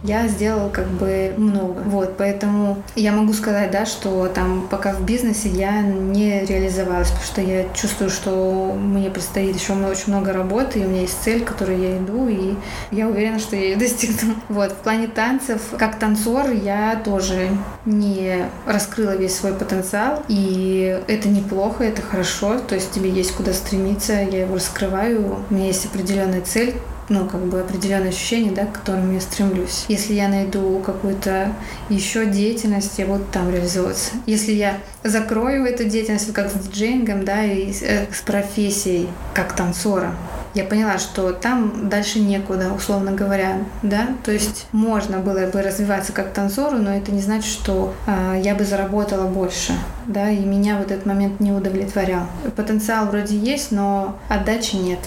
я 0.03 0.27
сделал 0.27 0.69
как 0.69 0.88
бы 0.88 1.34
много. 1.38 1.79
Вот, 1.86 2.17
поэтому 2.17 2.84
я 2.95 3.11
могу 3.11 3.34
сказать, 3.34 3.71
да, 3.71 3.86
что 3.86 4.27
там 4.27 4.67
пока 4.69 4.93
в 4.93 5.05
бизнесе 5.05 5.49
я 5.49 5.82
не 5.82 6.45
реализовалась, 6.45 7.09
потому 7.09 7.25
что 7.25 7.41
я 7.41 7.70
чувствую, 7.74 8.09
что 8.09 8.76
мне 8.78 9.09
предстоит 9.09 9.55
еще 9.55 9.74
очень 9.74 10.13
много 10.13 10.34
работы, 10.34 10.80
и 10.80 10.86
у 10.86 10.89
меня 10.89 11.01
есть 11.01 11.22
цель, 11.24 11.43
к 11.43 11.47
которой 11.47 11.80
я 11.80 11.97
иду, 11.97 12.28
и 12.28 12.55
я 12.91 13.07
уверена, 13.07 13.39
что 13.39 13.55
я 13.55 13.63
ее 13.63 13.76
достигну. 13.78 14.36
Вот, 14.49 14.72
в 14.72 14.76
плане 14.76 15.07
танцев, 15.07 15.61
как 15.78 15.99
танцор, 15.99 16.49
я 16.51 17.01
тоже 17.03 17.49
не 17.86 18.45
раскрыла 18.65 19.15
весь 19.15 19.36
свой 19.36 19.53
потенциал, 19.53 20.24
и 20.28 21.01
это 21.07 21.30
неплохо, 21.30 21.84
это 21.84 22.01
хорошо, 22.01 22.59
то 22.59 22.76
есть 22.76 22.91
тебе 22.91 23.09
есть 23.09 23.34
куда 23.34 23.53
стремиться, 23.53 24.13
я 24.13 24.41
его 24.41 24.55
раскрываю, 24.55 25.43
у 25.49 25.53
меня 25.53 25.67
есть 25.67 25.86
определенная 25.86 26.41
цель, 26.41 26.76
ну, 27.10 27.28
как 27.28 27.41
бы 27.45 27.60
определенные 27.60 28.10
ощущения, 28.10 28.52
да, 28.52 28.66
к 28.66 28.74
которым 28.74 29.14
я 29.14 29.22
стремлюсь. 29.22 29.86
Если 29.88 30.14
я 30.14 30.28
найду 30.28 30.82
какую-то 30.86 31.54
еще 31.89 32.26
деятельность, 32.26 32.97
я 32.97 33.06
буду 33.06 33.26
там 33.32 33.52
реализовываться. 33.52 34.12
Если 34.26 34.54
я 34.54 34.78
закрою 35.04 35.66
эту 35.66 35.86
деятельность, 35.86 36.32
как 36.34 36.49
с 36.49 36.54
диджеингом, 36.54 37.26
да, 37.26 37.43
и 37.43 37.72
с, 37.74 37.82
э, 37.82 38.08
с 38.12 38.22
профессией, 38.22 39.10
как 39.34 39.54
танцора, 39.56 40.14
я 40.54 40.66
поняла, 40.66 40.97
что 40.97 41.32
там 41.32 41.89
дальше 41.89 42.20
некуда, 42.20 42.74
условно 42.74 43.14
говоря, 43.14 43.60
да, 43.84 44.08
то 44.24 44.32
есть 44.32 44.68
можно 44.74 45.20
было 45.20 45.47
бы 45.47 45.62
развиваться 45.62 46.12
как 46.12 46.34
танцору, 46.34 46.78
но 46.78 46.93
это 46.93 47.12
не 47.12 47.22
значит, 47.22 47.49
что 47.49 47.93
э, 48.06 48.41
я 48.43 48.54
бы 48.56 48.66
заработала 48.66 49.28
больше, 49.28 49.74
да, 50.08 50.30
и 50.30 50.39
меня 50.39 50.78
в 50.78 50.82
этот 50.82 51.06
момент 51.06 51.39
не 51.39 51.52
удовлетворял. 51.52 52.24
Потенциал 52.56 53.06
вроде 53.06 53.38
есть, 53.38 53.72
но 53.72 54.18
отдачи 54.28 54.76
нет. 54.76 54.99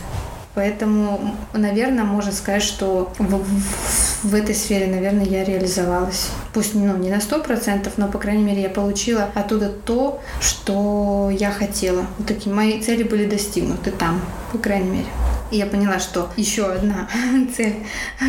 Поэтому, 0.55 1.35
наверное, 1.53 2.05
можно 2.05 2.31
сказать, 2.31 2.63
что 2.63 3.13
в, 3.19 3.25
в, 3.25 4.29
в 4.29 4.35
этой 4.35 4.55
сфере, 4.55 4.87
наверное, 4.87 5.25
я 5.25 5.45
реализовалась. 5.45 6.31
Пусть 6.53 6.75
ну, 6.75 6.97
не 6.97 7.11
на 7.11 7.21
сто 7.21 7.41
процентов, 7.41 7.95
но, 7.97 8.07
по 8.07 8.19
крайней 8.19 8.45
мере, 8.45 8.63
я 8.63 8.69
получила 8.69 9.29
оттуда 9.35 9.69
то, 9.69 10.21
что 10.41 11.29
я 11.33 11.51
хотела. 11.51 12.07
Вот 12.19 12.29
такие 12.29 12.55
мои 12.55 12.81
цели 12.81 13.03
были 13.03 13.27
достигнуты 13.27 13.91
там, 13.91 14.21
по 14.53 14.59
крайней 14.59 14.91
мере. 14.91 15.07
И 15.51 15.57
я 15.57 15.67
поняла, 15.67 15.99
что 15.99 16.31
еще 16.37 16.67
одна 16.67 17.09
цель 17.57 17.75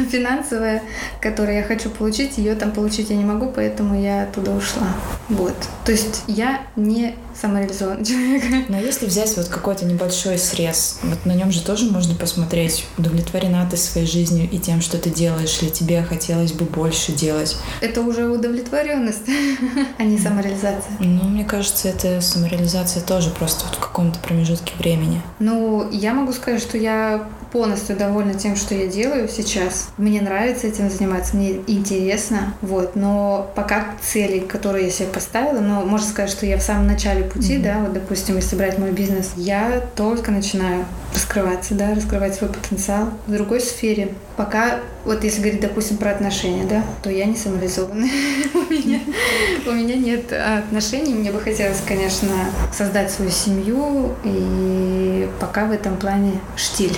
финансовая, 0.09 0.82
которую 1.21 1.57
я 1.57 1.63
хочу 1.63 1.89
получить, 1.91 2.38
ее 2.39 2.55
там 2.55 2.71
получить 2.71 3.11
я 3.11 3.17
не 3.17 3.26
могу, 3.26 3.51
поэтому 3.51 3.99
я 4.01 4.23
оттуда 4.23 4.51
ушла. 4.51 4.88
Вот. 5.30 5.55
То 5.86 5.91
есть 5.91 6.23
я 6.28 6.61
не 6.76 7.15
самореализованный 7.39 8.05
человек. 8.05 8.69
Но 8.69 8.79
если 8.79 9.05
взять 9.05 9.36
вот 9.38 9.47
какой-то 9.47 9.86
небольшой 9.86 10.38
срез, 10.38 10.99
вот 11.03 11.25
на 11.25 11.33
нем 11.33 11.51
же 11.51 11.63
тоже 11.63 11.89
можно 11.91 12.15
посмотреть, 12.15 12.86
удовлетворена 12.97 13.67
ты 13.69 13.77
своей 13.77 14.07
жизнью 14.07 14.49
и 14.51 14.57
тем, 14.59 14.81
что 14.81 14.97
ты 14.97 15.09
делаешь, 15.09 15.57
или 15.61 15.69
тебе 15.69 16.03
хотелось 16.03 16.53
бы 16.53 16.65
больше 16.65 17.11
делать. 17.11 17.57
Это 17.81 18.01
уже 18.01 18.27
удовлетворенность, 18.27 19.27
а 19.97 20.03
не 20.03 20.17
самореализация. 20.17 20.93
Ну, 20.99 21.23
мне 21.25 21.43
кажется, 21.43 21.89
это 21.89 22.21
самореализация 22.21 23.01
тоже 23.01 23.29
просто 23.29 23.65
вот 23.65 23.75
в 23.75 23.79
каком-то 23.79 24.19
промежутке 24.19 24.73
времени. 24.77 25.21
Ну, 25.39 25.89
я 25.91 26.13
могу 26.13 26.33
сказать, 26.33 26.61
что 26.61 26.77
я 26.77 27.27
полностью 27.55 27.95
довольна 27.95 28.33
тем, 28.33 28.57
что 28.57 28.75
я 28.75 28.85
делаю 28.85 29.29
сейчас. 29.29 29.87
Мне 29.97 30.19
нравится 30.19 30.67
этим 30.67 30.89
заниматься, 30.89 31.37
мне 31.37 31.61
интересно, 31.67 32.53
вот. 32.61 32.97
Но 32.97 33.49
пока 33.55 33.95
цели, 34.01 34.39
которые 34.39 34.87
я 34.87 34.91
себе 34.91 35.07
поставила, 35.07 35.61
ну, 35.61 35.85
можно 35.85 36.05
сказать, 36.05 36.29
что 36.29 36.45
я 36.45 36.57
в 36.57 36.61
самом 36.61 36.87
начале 36.87 37.23
пути, 37.23 37.55
mm-hmm. 37.55 37.63
да, 37.63 37.79
вот, 37.79 37.93
допустим, 37.93 38.35
если 38.35 38.57
брать 38.57 38.77
мой 38.77 38.91
бизнес, 38.91 39.31
я 39.37 39.81
только 39.95 40.31
начинаю 40.31 40.83
раскрываться, 41.13 41.75
да, 41.75 41.95
раскрывать 41.95 42.35
свой 42.35 42.49
потенциал 42.49 43.11
в 43.25 43.31
другой 43.31 43.61
сфере. 43.61 44.09
Пока, 44.35 44.81
вот 45.05 45.23
если 45.23 45.39
говорить, 45.39 45.61
допустим, 45.61 45.95
про 45.95 46.11
отношения, 46.11 46.65
да, 46.65 46.83
то 47.03 47.09
я 47.09 47.23
не 47.23 47.37
самореализованная. 47.37 48.09
у, 48.53 48.73
меня, 48.73 48.99
у 49.65 49.71
меня 49.71 49.95
нет 49.95 50.33
отношений. 50.33 51.13
Мне 51.13 51.31
бы 51.31 51.39
хотелось, 51.39 51.81
конечно, 51.87 52.27
создать 52.73 53.11
свою 53.11 53.31
семью, 53.31 54.13
и 54.25 55.29
пока 55.39 55.65
в 55.65 55.71
этом 55.71 55.95
плане 55.95 56.33
штиль. 56.57 56.97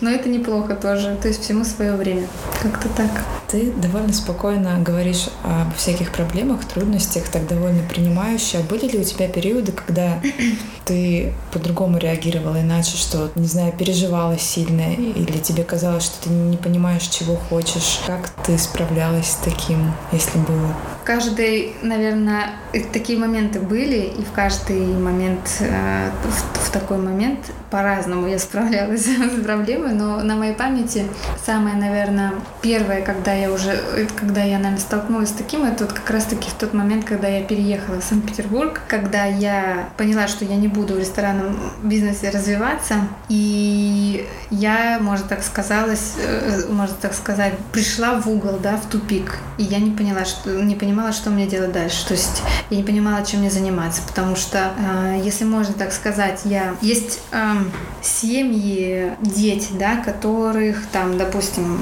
Но 0.00 0.10
это 0.10 0.28
неплохо 0.28 0.74
тоже. 0.74 1.16
То 1.20 1.28
есть 1.28 1.42
всему 1.42 1.64
свое 1.64 1.92
время. 1.92 2.26
Как-то 2.62 2.88
так. 2.90 3.10
Ты 3.48 3.72
довольно 3.72 4.12
спокойно 4.12 4.78
говоришь 4.78 5.28
о 5.42 5.70
всяких 5.76 6.12
проблемах, 6.12 6.64
трудностях, 6.64 7.24
так 7.28 7.46
довольно 7.48 7.82
принимающе. 7.82 8.58
А 8.58 8.62
были 8.62 8.86
ли 8.86 8.98
у 8.98 9.04
тебя 9.04 9.28
периоды, 9.28 9.72
когда 9.72 10.20
ты 10.84 11.32
по-другому 11.52 11.98
реагировала 11.98 12.60
иначе, 12.60 12.96
что, 12.96 13.30
не 13.34 13.46
знаю, 13.46 13.72
переживала 13.72 14.38
сильно, 14.38 14.92
или 14.94 15.38
тебе 15.38 15.64
казалось, 15.64 16.04
что 16.04 16.28
ты 16.28 16.30
не 16.30 16.56
понимаешь, 16.56 17.02
чего 17.02 17.36
хочешь? 17.36 18.00
Как 18.06 18.28
ты 18.44 18.56
справлялась 18.56 19.32
с 19.32 19.36
таким, 19.36 19.92
если 20.12 20.38
было? 20.38 20.74
Каждый, 21.04 21.74
наверное, 21.82 22.52
такие 22.92 23.18
моменты 23.18 23.58
были, 23.58 24.12
и 24.16 24.22
в 24.22 24.30
каждый 24.32 24.86
момент, 24.86 25.56
э, 25.60 26.10
в, 26.24 26.68
в 26.68 26.70
такой 26.70 26.98
момент 26.98 27.38
по-разному 27.70 28.28
я 28.28 28.38
справлялась 28.38 29.06
с 29.06 29.44
проблемой, 29.44 29.89
но 29.90 30.20
на 30.22 30.36
моей 30.36 30.54
памяти 30.54 31.06
самое, 31.44 31.76
наверное, 31.76 32.32
первое, 32.62 33.02
когда 33.02 33.32
я 33.32 33.50
уже, 33.52 33.80
когда 34.18 34.42
я, 34.42 34.58
наверное, 34.58 34.78
столкнулась 34.78 35.30
с 35.30 35.32
таким, 35.32 35.64
это 35.64 35.84
вот 35.84 35.92
как 35.92 36.10
раз-таки 36.10 36.50
в 36.50 36.54
тот 36.54 36.74
момент, 36.74 37.04
когда 37.04 37.28
я 37.28 37.42
переехала 37.42 38.00
в 38.00 38.04
Санкт-Петербург, 38.04 38.80
когда 38.88 39.24
я 39.24 39.88
поняла, 39.96 40.28
что 40.28 40.44
я 40.44 40.56
не 40.56 40.68
буду 40.68 40.94
в 40.94 40.98
ресторанном 40.98 41.58
бизнесе 41.82 42.30
развиваться, 42.30 42.96
и 43.28 44.26
я, 44.50 44.98
может 45.00 45.28
так 45.28 45.42
сказалось, 45.42 46.14
э, 46.18 46.66
можно 46.70 46.96
так 47.00 47.14
сказать, 47.14 47.54
пришла 47.72 48.20
в 48.20 48.28
угол, 48.28 48.58
да, 48.62 48.76
в 48.76 48.86
тупик, 48.86 49.38
и 49.58 49.64
я 49.64 49.78
не 49.78 49.90
поняла, 49.90 50.24
что 50.24 50.50
не 50.62 50.74
понимала, 50.74 51.12
что 51.12 51.30
мне 51.30 51.46
делать 51.46 51.72
дальше, 51.72 52.06
то 52.06 52.14
есть 52.14 52.42
я 52.70 52.76
не 52.76 52.82
понимала, 52.82 53.24
чем 53.24 53.40
мне 53.40 53.50
заниматься, 53.50 54.02
потому 54.06 54.36
что, 54.36 54.72
э, 54.78 55.20
если 55.24 55.44
можно 55.44 55.74
так 55.74 55.92
сказать, 55.92 56.40
я 56.44 56.74
есть 56.80 57.20
э, 57.32 57.54
семьи, 58.02 59.12
дети, 59.20 59.72
да, 59.80 59.96
которых 59.96 60.86
там, 60.92 61.16
допустим, 61.16 61.78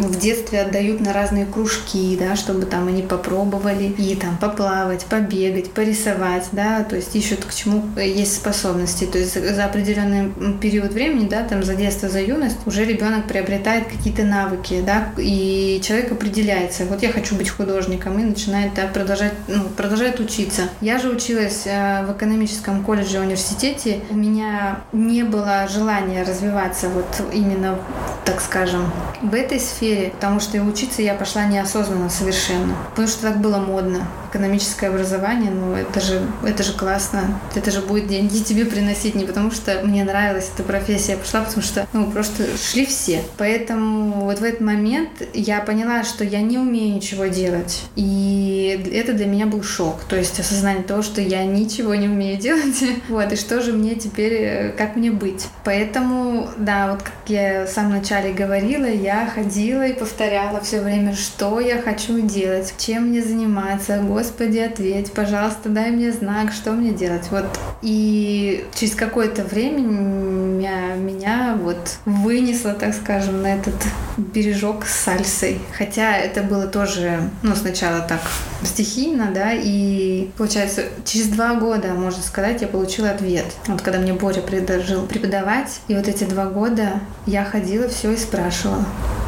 в 0.00 0.18
детстве 0.18 0.62
отдают 0.62 1.00
на 1.00 1.12
разные 1.12 1.44
кружки, 1.44 2.16
да, 2.18 2.34
чтобы 2.34 2.64
там 2.64 2.88
они 2.88 3.02
попробовали 3.02 3.84
и 3.84 4.16
там 4.16 4.38
поплавать, 4.38 5.04
побегать, 5.04 5.70
порисовать, 5.70 6.48
да, 6.52 6.82
то 6.82 6.96
есть 6.96 7.14
ищут 7.14 7.44
к 7.44 7.52
чему 7.52 7.84
есть 7.96 8.36
способности. 8.36 9.04
То 9.04 9.18
есть 9.18 9.34
за 9.34 9.66
определенный 9.66 10.32
период 10.62 10.92
времени, 10.92 11.28
да, 11.28 11.42
там 11.42 11.62
за 11.62 11.74
детство, 11.74 12.08
за 12.08 12.22
юность 12.22 12.56
уже 12.66 12.86
ребенок 12.86 13.28
приобретает 13.28 13.86
какие-то 13.86 14.22
навыки, 14.22 14.82
да, 14.84 15.12
и 15.18 15.78
человек 15.84 16.10
определяется. 16.10 16.86
Вот 16.86 17.02
я 17.02 17.12
хочу 17.12 17.34
быть 17.34 17.50
художником 17.50 18.18
и 18.18 18.24
начинает 18.24 18.72
да, 18.74 18.86
продолжать, 18.86 19.34
ну, 19.46 19.64
продолжает 19.76 20.20
учиться. 20.20 20.62
Я 20.80 20.98
же 20.98 21.10
училась 21.10 21.66
э, 21.66 22.06
в 22.06 22.12
экономическом 22.12 22.82
колледже 22.82 23.20
университете. 23.20 24.00
У 24.08 24.14
меня 24.14 24.80
не 24.92 25.22
было 25.22 25.68
желания 25.68 26.22
развиваться 26.22 26.88
вот 26.88 27.34
именно, 27.42 27.78
так 28.24 28.40
скажем, 28.40 28.90
в 29.20 29.34
этой 29.34 29.60
сфере, 29.60 30.10
потому 30.10 30.40
что 30.40 30.56
и 30.56 30.60
учиться 30.60 31.02
я 31.02 31.14
пошла 31.14 31.44
неосознанно 31.44 32.08
совершенно, 32.08 32.74
потому 32.90 33.08
что 33.08 33.22
так 33.22 33.40
было 33.40 33.58
модно. 33.58 34.06
Экономическое 34.32 34.88
образование, 34.88 35.50
ну 35.50 35.74
это 35.74 36.00
же, 36.00 36.20
это 36.42 36.62
же 36.62 36.72
классно, 36.72 37.38
это 37.54 37.70
же 37.70 37.80
будет 37.80 38.06
деньги 38.08 38.38
тебе 38.38 38.64
приносить, 38.64 39.14
не 39.14 39.24
потому 39.24 39.50
что 39.50 39.82
мне 39.84 40.04
нравилась 40.04 40.50
эта 40.54 40.62
профессия, 40.62 41.12
я 41.12 41.18
пошла, 41.18 41.42
потому 41.42 41.62
что, 41.62 41.86
ну, 41.92 42.10
просто 42.10 42.44
шли 42.56 42.86
все. 42.86 43.22
Поэтому 43.36 44.24
вот 44.24 44.38
в 44.38 44.44
этот 44.44 44.60
момент 44.60 45.10
я 45.34 45.60
поняла, 45.60 46.02
что 46.04 46.24
я 46.24 46.40
не 46.40 46.58
умею 46.58 46.94
ничего 46.94 47.26
делать. 47.26 47.82
И 47.96 48.90
это 48.94 49.12
для 49.12 49.26
меня 49.26 49.46
был 49.46 49.62
шок. 49.62 50.04
То 50.08 50.16
есть 50.16 50.38
осознание 50.40 50.82
того, 50.82 51.02
что 51.02 51.20
я 51.20 51.44
ничего 51.44 51.94
не 51.94 52.08
умею 52.08 52.38
делать. 52.38 52.62
Вот, 53.08 53.30
и 53.32 53.36
что 53.36 53.60
же 53.60 53.72
мне 53.72 53.94
теперь, 53.94 54.32
э, 54.32 54.72
как 54.76 54.96
мне 54.96 55.10
быть? 55.10 55.48
Поэтому, 55.64 56.48
да, 56.56 56.92
вот 56.92 57.02
как 57.02 57.12
я 57.26 57.66
в 57.66 57.68
самом 57.68 57.92
начале 57.92 58.32
говорила, 58.32 58.86
я 58.86 59.26
ходила 59.26 59.86
и 59.86 59.92
повторяла 59.92 60.60
все 60.60 60.80
время, 60.80 61.14
что 61.14 61.60
я 61.60 61.82
хочу 61.82 62.20
делать, 62.20 62.74
чем 62.78 63.08
мне 63.08 63.22
заниматься. 63.22 64.00
Господи, 64.22 64.58
ответь, 64.58 65.10
пожалуйста, 65.10 65.68
дай 65.68 65.90
мне 65.90 66.12
знак, 66.12 66.52
что 66.52 66.70
мне 66.70 66.92
делать. 66.92 67.26
Вот. 67.32 67.44
И 67.82 68.64
через 68.72 68.94
какое-то 68.94 69.42
время 69.42 69.80
меня, 69.80 70.94
меня 70.94 71.58
вот 71.60 71.96
вынесло, 72.04 72.72
так 72.74 72.94
скажем, 72.94 73.42
на 73.42 73.56
этот 73.56 73.74
бережок 74.16 74.86
с 74.86 74.94
сальсой. 74.94 75.58
Хотя 75.76 76.16
это 76.16 76.44
было 76.44 76.68
тоже, 76.68 77.30
ну, 77.42 77.56
сначала 77.56 77.98
так 77.98 78.20
стихийно, 78.62 79.32
да, 79.34 79.54
и 79.54 80.30
получается, 80.38 80.84
через 81.04 81.26
два 81.26 81.56
года, 81.56 81.88
можно 81.88 82.22
сказать, 82.22 82.62
я 82.62 82.68
получила 82.68 83.10
ответ. 83.10 83.46
Вот 83.66 83.82
когда 83.82 83.98
мне 83.98 84.12
Боря 84.12 84.40
предложил 84.40 85.04
преподавать, 85.04 85.80
и 85.88 85.96
вот 85.96 86.06
эти 86.06 86.22
два 86.22 86.46
года 86.46 87.00
я 87.26 87.44
ходила 87.44 87.88
все 87.88 88.12
и 88.12 88.16
спрашивала, 88.16 88.84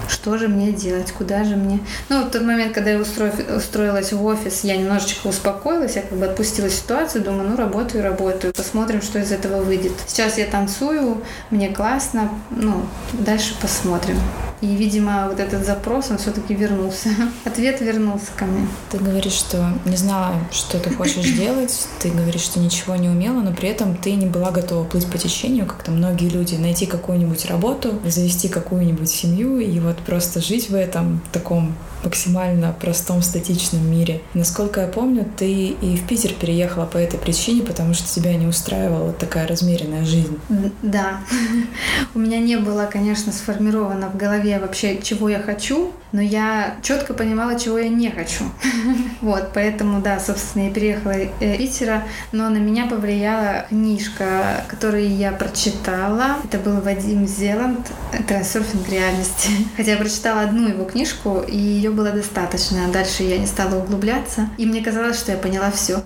что 0.08 0.38
же 0.38 0.48
мне 0.48 0.72
делать, 0.72 1.12
куда 1.12 1.44
же 1.44 1.56
мне... 1.56 1.80
Ну, 2.08 2.24
в 2.24 2.30
тот 2.30 2.42
момент, 2.42 2.72
когда 2.72 2.90
я 2.90 2.98
устроив, 2.98 3.34
устроилась 3.56 4.12
в 4.12 4.24
офис, 4.24 4.64
я 4.64 4.76
немножечко 4.76 5.28
успокоилась, 5.28 5.96
я 5.96 6.02
как 6.02 6.18
бы 6.18 6.26
отпустила 6.26 6.68
ситуацию, 6.68 7.24
думаю, 7.24 7.50
ну, 7.50 7.56
работаю, 7.56 8.04
работаю, 8.04 8.52
посмотрим, 8.52 9.02
что 9.02 9.18
из 9.18 9.32
этого 9.32 9.62
выйдет. 9.62 9.92
Сейчас 10.06 10.38
я 10.38 10.46
танцую, 10.46 11.22
мне 11.50 11.68
классно, 11.68 12.30
ну, 12.50 12.86
дальше 13.12 13.54
посмотрим. 13.60 14.18
И, 14.60 14.66
видимо, 14.66 15.28
вот 15.28 15.40
этот 15.40 15.64
запрос, 15.66 16.10
он 16.10 16.18
все-таки 16.18 16.54
вернулся. 16.54 17.10
Ответ 17.44 17.80
вернулся 17.80 18.26
ко 18.36 18.44
мне. 18.44 18.66
Ты 18.90 18.98
говоришь, 18.98 19.32
что 19.32 19.72
не 19.84 19.96
знала, 19.96 20.34
что 20.50 20.78
ты 20.78 20.90
хочешь 20.90 21.32
делать, 21.36 21.88
ты 22.00 22.10
говоришь, 22.10 22.42
что 22.42 22.60
ничего 22.60 22.96
не 22.96 23.08
умела, 23.08 23.40
но 23.40 23.52
при 23.52 23.68
этом 23.68 23.96
ты 23.96 24.14
не 24.14 24.26
была 24.26 24.50
готова 24.50 24.84
плыть 24.84 25.06
по 25.06 25.18
течению, 25.18 25.66
как 25.66 25.82
то 25.82 25.90
многие 25.90 26.28
люди, 26.28 26.54
найти 26.54 26.86
какую-нибудь 26.86 27.46
работу, 27.46 28.00
завести 28.06 28.48
какую-нибудь 28.48 29.10
семью 29.10 29.58
и 29.58 29.78
вот 29.80 29.98
просто 29.98 30.40
жить 30.40 30.70
в 30.70 30.74
этом 30.74 31.20
таком 31.32 31.74
максимально 32.04 32.74
простом, 32.78 33.22
статичном 33.22 33.90
мире. 33.90 34.20
Насколько 34.34 34.82
я 34.82 34.86
помню, 34.86 35.26
ты 35.36 35.50
и 35.50 35.96
в 35.96 36.06
Питер 36.06 36.32
переехала 36.32 36.86
по 36.86 36.98
этой 36.98 37.18
причине, 37.18 37.62
потому 37.62 37.94
что 37.94 38.08
тебя 38.08 38.34
не 38.34 38.46
устраивала 38.46 39.12
такая 39.12 39.46
размеренная 39.46 40.04
жизнь. 40.04 40.38
Да. 40.82 41.20
У 42.14 42.18
меня 42.18 42.38
не 42.38 42.56
было, 42.56 42.88
конечно, 42.90 43.32
сформировано 43.32 44.08
в 44.08 44.16
голове 44.16 44.58
вообще, 44.58 45.00
чего 45.02 45.28
я 45.28 45.40
хочу, 45.40 45.92
но 46.14 46.22
я 46.22 46.76
четко 46.80 47.12
понимала, 47.12 47.58
чего 47.58 47.76
я 47.78 47.88
не 47.88 48.08
хочу. 48.10 48.44
Вот, 49.20 49.50
поэтому, 49.54 50.02
да, 50.02 50.20
собственно, 50.20 50.64
я 50.64 50.70
переехала 50.70 51.12
из 51.12 51.28
э, 51.40 51.56
Питера, 51.56 52.04
но 52.30 52.50
на 52.50 52.58
меня 52.58 52.86
повлияла 52.86 53.64
книжка, 53.70 54.64
которую 54.68 55.16
я 55.16 55.32
прочитала. 55.32 56.36
Это 56.44 56.58
был 56.58 56.80
Вадим 56.82 57.26
Зеланд 57.26 57.90
«Трансерфинг 58.28 58.86
реальности». 58.90 59.48
Хотя 59.76 59.92
я 59.92 59.96
прочитала 59.96 60.42
одну 60.42 60.68
его 60.68 60.84
книжку, 60.84 61.40
и 61.40 61.56
ее 61.56 61.90
было 61.90 62.10
достаточно. 62.10 62.86
Дальше 62.92 63.22
я 63.22 63.38
не 63.38 63.46
стала 63.46 63.76
углубляться. 63.82 64.50
И 64.58 64.66
мне 64.66 64.82
казалось, 64.82 65.18
что 65.18 65.32
я 65.32 65.38
поняла 65.38 65.70
все. 65.70 66.02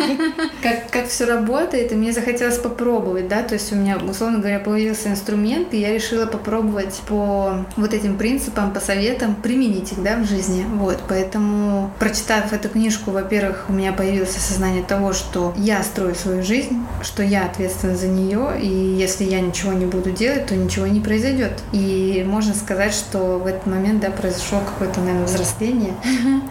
Как, 0.62 0.90
как 0.90 1.08
все 1.08 1.24
работает, 1.24 1.90
и 1.90 1.94
мне 1.94 2.12
захотелось 2.12 2.58
попробовать, 2.58 3.28
да, 3.28 3.42
то 3.42 3.54
есть 3.54 3.72
у 3.72 3.76
меня, 3.76 3.96
условно 3.96 4.38
говоря, 4.38 4.58
появился 4.60 5.08
инструмент, 5.08 5.72
и 5.72 5.80
я 5.80 5.92
решила 5.92 6.26
попробовать 6.26 7.00
по 7.08 7.64
вот 7.76 7.94
этим 7.94 8.18
принципам, 8.18 8.72
по 8.72 8.80
советам 8.80 9.34
применить 9.50 9.90
их, 9.90 10.00
да, 10.00 10.16
в 10.16 10.26
жизни. 10.26 10.64
Вот, 10.76 11.00
поэтому, 11.08 11.90
прочитав 11.98 12.52
эту 12.52 12.68
книжку, 12.68 13.10
во-первых, 13.10 13.64
у 13.68 13.72
меня 13.72 13.92
появилось 13.92 14.36
осознание 14.36 14.84
того, 14.84 15.12
что 15.12 15.52
я 15.56 15.82
строю 15.82 16.14
свою 16.14 16.44
жизнь, 16.44 16.86
что 17.02 17.24
я 17.24 17.46
ответственна 17.46 17.96
за 17.96 18.06
нее, 18.06 18.60
и 18.60 18.68
если 18.68 19.24
я 19.24 19.40
ничего 19.40 19.72
не 19.72 19.86
буду 19.86 20.12
делать, 20.12 20.46
то 20.46 20.54
ничего 20.54 20.86
не 20.86 21.00
произойдет. 21.00 21.64
И 21.72 22.24
можно 22.24 22.54
сказать, 22.54 22.94
что 22.94 23.40
в 23.40 23.46
этот 23.46 23.66
момент, 23.66 24.00
да, 24.02 24.10
произошло 24.10 24.60
какое-то, 24.60 25.00
наверное, 25.00 25.26
взросление, 25.26 25.94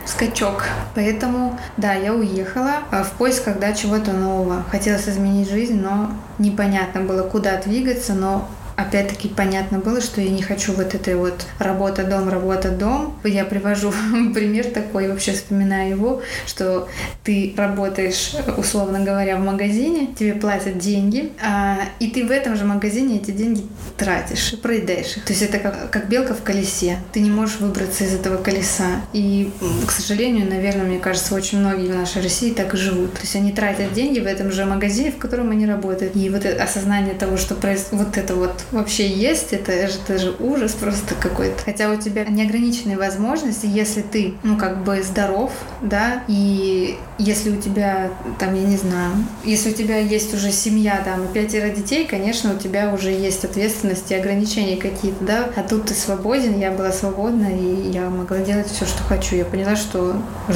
скачок. 0.05 0.65
Поэтому, 0.93 1.57
да, 1.77 1.93
я 1.93 2.13
уехала 2.13 2.79
а, 2.91 3.03
в 3.05 3.11
поисках, 3.11 3.59
да, 3.59 3.71
чего-то 3.71 4.11
нового. 4.11 4.65
Хотелось 4.71 5.07
изменить 5.07 5.49
жизнь, 5.49 5.79
но 5.79 6.11
непонятно 6.37 6.99
было, 6.99 7.23
куда 7.23 7.61
двигаться, 7.61 8.13
но 8.13 8.49
опять-таки 8.79 9.27
понятно 9.27 9.79
было, 9.79 10.01
что 10.01 10.21
я 10.21 10.29
не 10.29 10.41
хочу 10.41 10.73
вот 10.73 10.95
этой 10.95 11.15
вот 11.15 11.45
работа-дом, 11.59 12.29
работа-дом. 12.29 13.19
Я 13.23 13.43
привожу 13.43 13.91
пример 14.33 14.65
такой, 14.65 15.09
вообще 15.09 15.33
вспоминаю 15.33 15.89
его, 15.89 16.21
что 16.45 16.87
ты 17.23 17.53
работаешь, 17.57 18.33
условно 18.57 19.01
говоря, 19.01 19.37
в 19.37 19.41
магазине, 19.41 20.07
тебе 20.17 20.33
платят 20.33 20.77
деньги, 20.77 21.31
а, 21.41 21.79
и 21.99 22.07
ты 22.07 22.25
в 22.25 22.31
этом 22.31 22.55
же 22.55 22.65
магазине 22.65 23.17
эти 23.17 23.31
деньги 23.31 23.63
тратишь, 23.97 24.55
проедаешь 24.61 25.17
их. 25.17 25.25
То 25.25 25.33
есть 25.33 25.43
это 25.43 25.59
как, 25.59 25.89
как 25.89 26.07
белка 26.07 26.33
в 26.33 26.41
колесе. 26.41 26.97
Ты 27.11 27.19
не 27.19 27.29
можешь 27.29 27.59
выбраться 27.59 28.05
из 28.05 28.13
этого 28.13 28.37
колеса. 28.37 29.01
И, 29.13 29.51
к 29.85 29.91
сожалению, 29.91 30.49
наверное, 30.49 30.85
мне 30.85 30.99
кажется, 30.99 31.35
очень 31.35 31.59
многие 31.59 31.91
в 31.91 31.95
нашей 31.95 32.21
России 32.21 32.53
так 32.53 32.73
и 32.73 32.77
живут. 32.77 33.13
То 33.13 33.21
есть 33.21 33.35
они 33.35 33.51
тратят 33.51 33.93
деньги 33.93 34.19
в 34.19 34.25
этом 34.25 34.51
же 34.51 34.65
магазине, 34.65 35.11
в 35.11 35.17
котором 35.17 35.51
они 35.51 35.65
работают. 35.65 36.15
И 36.15 36.29
вот 36.29 36.45
осознание 36.45 37.13
того, 37.13 37.37
что 37.37 37.55
проис... 37.55 37.87
вот 37.91 38.17
это 38.17 38.35
вот 38.35 38.63
вообще 38.71 39.07
есть, 39.07 39.53
это 39.53 39.71
это 39.71 40.17
же 40.17 40.35
ужас 40.39 40.73
просто 40.73 41.15
какой-то. 41.15 41.63
Хотя 41.63 41.89
у 41.89 41.95
тебя 41.97 42.25
неограниченные 42.25 42.97
возможности, 42.97 43.65
если 43.65 44.01
ты, 44.01 44.33
ну, 44.43 44.57
как 44.57 44.83
бы 44.83 45.01
здоров, 45.03 45.51
да, 45.81 46.23
и 46.27 46.97
если 47.17 47.51
у 47.51 47.61
тебя, 47.61 48.11
там, 48.39 48.55
я 48.55 48.63
не 48.63 48.77
знаю, 48.77 49.11
если 49.43 49.71
у 49.71 49.73
тебя 49.73 49.97
есть 49.97 50.33
уже 50.33 50.51
семья, 50.51 51.01
там, 51.03 51.25
и 51.25 51.33
пятеро 51.33 51.69
детей, 51.69 52.05
конечно, 52.05 52.53
у 52.53 52.57
тебя 52.57 52.93
уже 52.93 53.11
есть 53.11 53.43
ответственность 53.43 54.11
и 54.11 54.15
ограничения 54.15 54.77
какие-то, 54.77 55.23
да, 55.23 55.49
а 55.55 55.63
тут 55.63 55.87
ты 55.87 55.93
свободен, 55.93 56.59
я 56.59 56.71
была 56.71 56.91
свободна, 56.91 57.47
и 57.47 57.91
я 57.91 58.09
могла 58.09 58.39
делать 58.39 58.67
все, 58.67 58.85
что 58.85 59.03
хочу. 59.03 59.35
Я 59.35 59.45
поняла, 59.45 59.75
что 59.75 60.15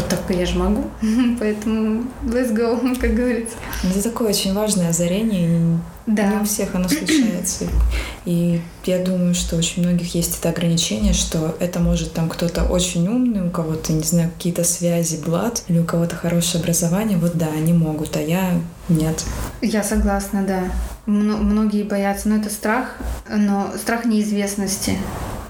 так 0.09 0.20
я 0.30 0.45
же 0.45 0.57
могу, 0.57 0.84
поэтому 1.39 2.03
let's 2.24 2.53
go, 2.53 2.97
как 2.99 3.14
говорится. 3.14 3.55
Это 3.84 4.03
такое 4.03 4.30
очень 4.30 4.53
важное 4.53 4.89
озарение, 4.89 5.80
да. 6.06 6.30
Не 6.30 6.41
у 6.41 6.45
всех 6.45 6.76
оно 6.76 6.89
случается. 6.89 7.66
И 8.26 8.62
я 8.86 9.04
думаю, 9.04 9.34
что 9.34 9.56
очень 9.56 9.84
многих 9.84 10.16
есть 10.16 10.39
это 10.39 10.49
ограничение, 10.49 11.14
что 11.14 11.56
это 11.60 11.80
может 11.80 12.14
там 12.14 12.30
кто-то 12.30 12.64
очень 12.64 13.08
умный, 13.08 13.47
у 13.47 13.49
кого-то, 13.49 13.93
не 13.93 14.04
знаю, 14.04 14.32
какие-то 14.32 14.64
связи, 14.64 15.22
блат, 15.24 15.64
или 15.68 15.80
у 15.80 15.86
кого-то 15.86 16.16
хорошее 16.16 16.62
образование. 16.62 17.18
Вот 17.18 17.36
да, 17.36 17.47
они 17.47 17.74
могут, 17.74 18.16
а 18.18 18.22
я 18.22 18.60
нет. 18.89 19.24
Я 19.62 19.84
согласна, 19.84 20.43
да. 20.45 20.64
Многие 21.06 21.84
боятся, 21.84 22.30
но 22.30 22.36
это 22.38 22.49
страх, 22.49 22.95
но 23.30 23.74
страх 23.78 24.06
неизвестности. 24.06 24.97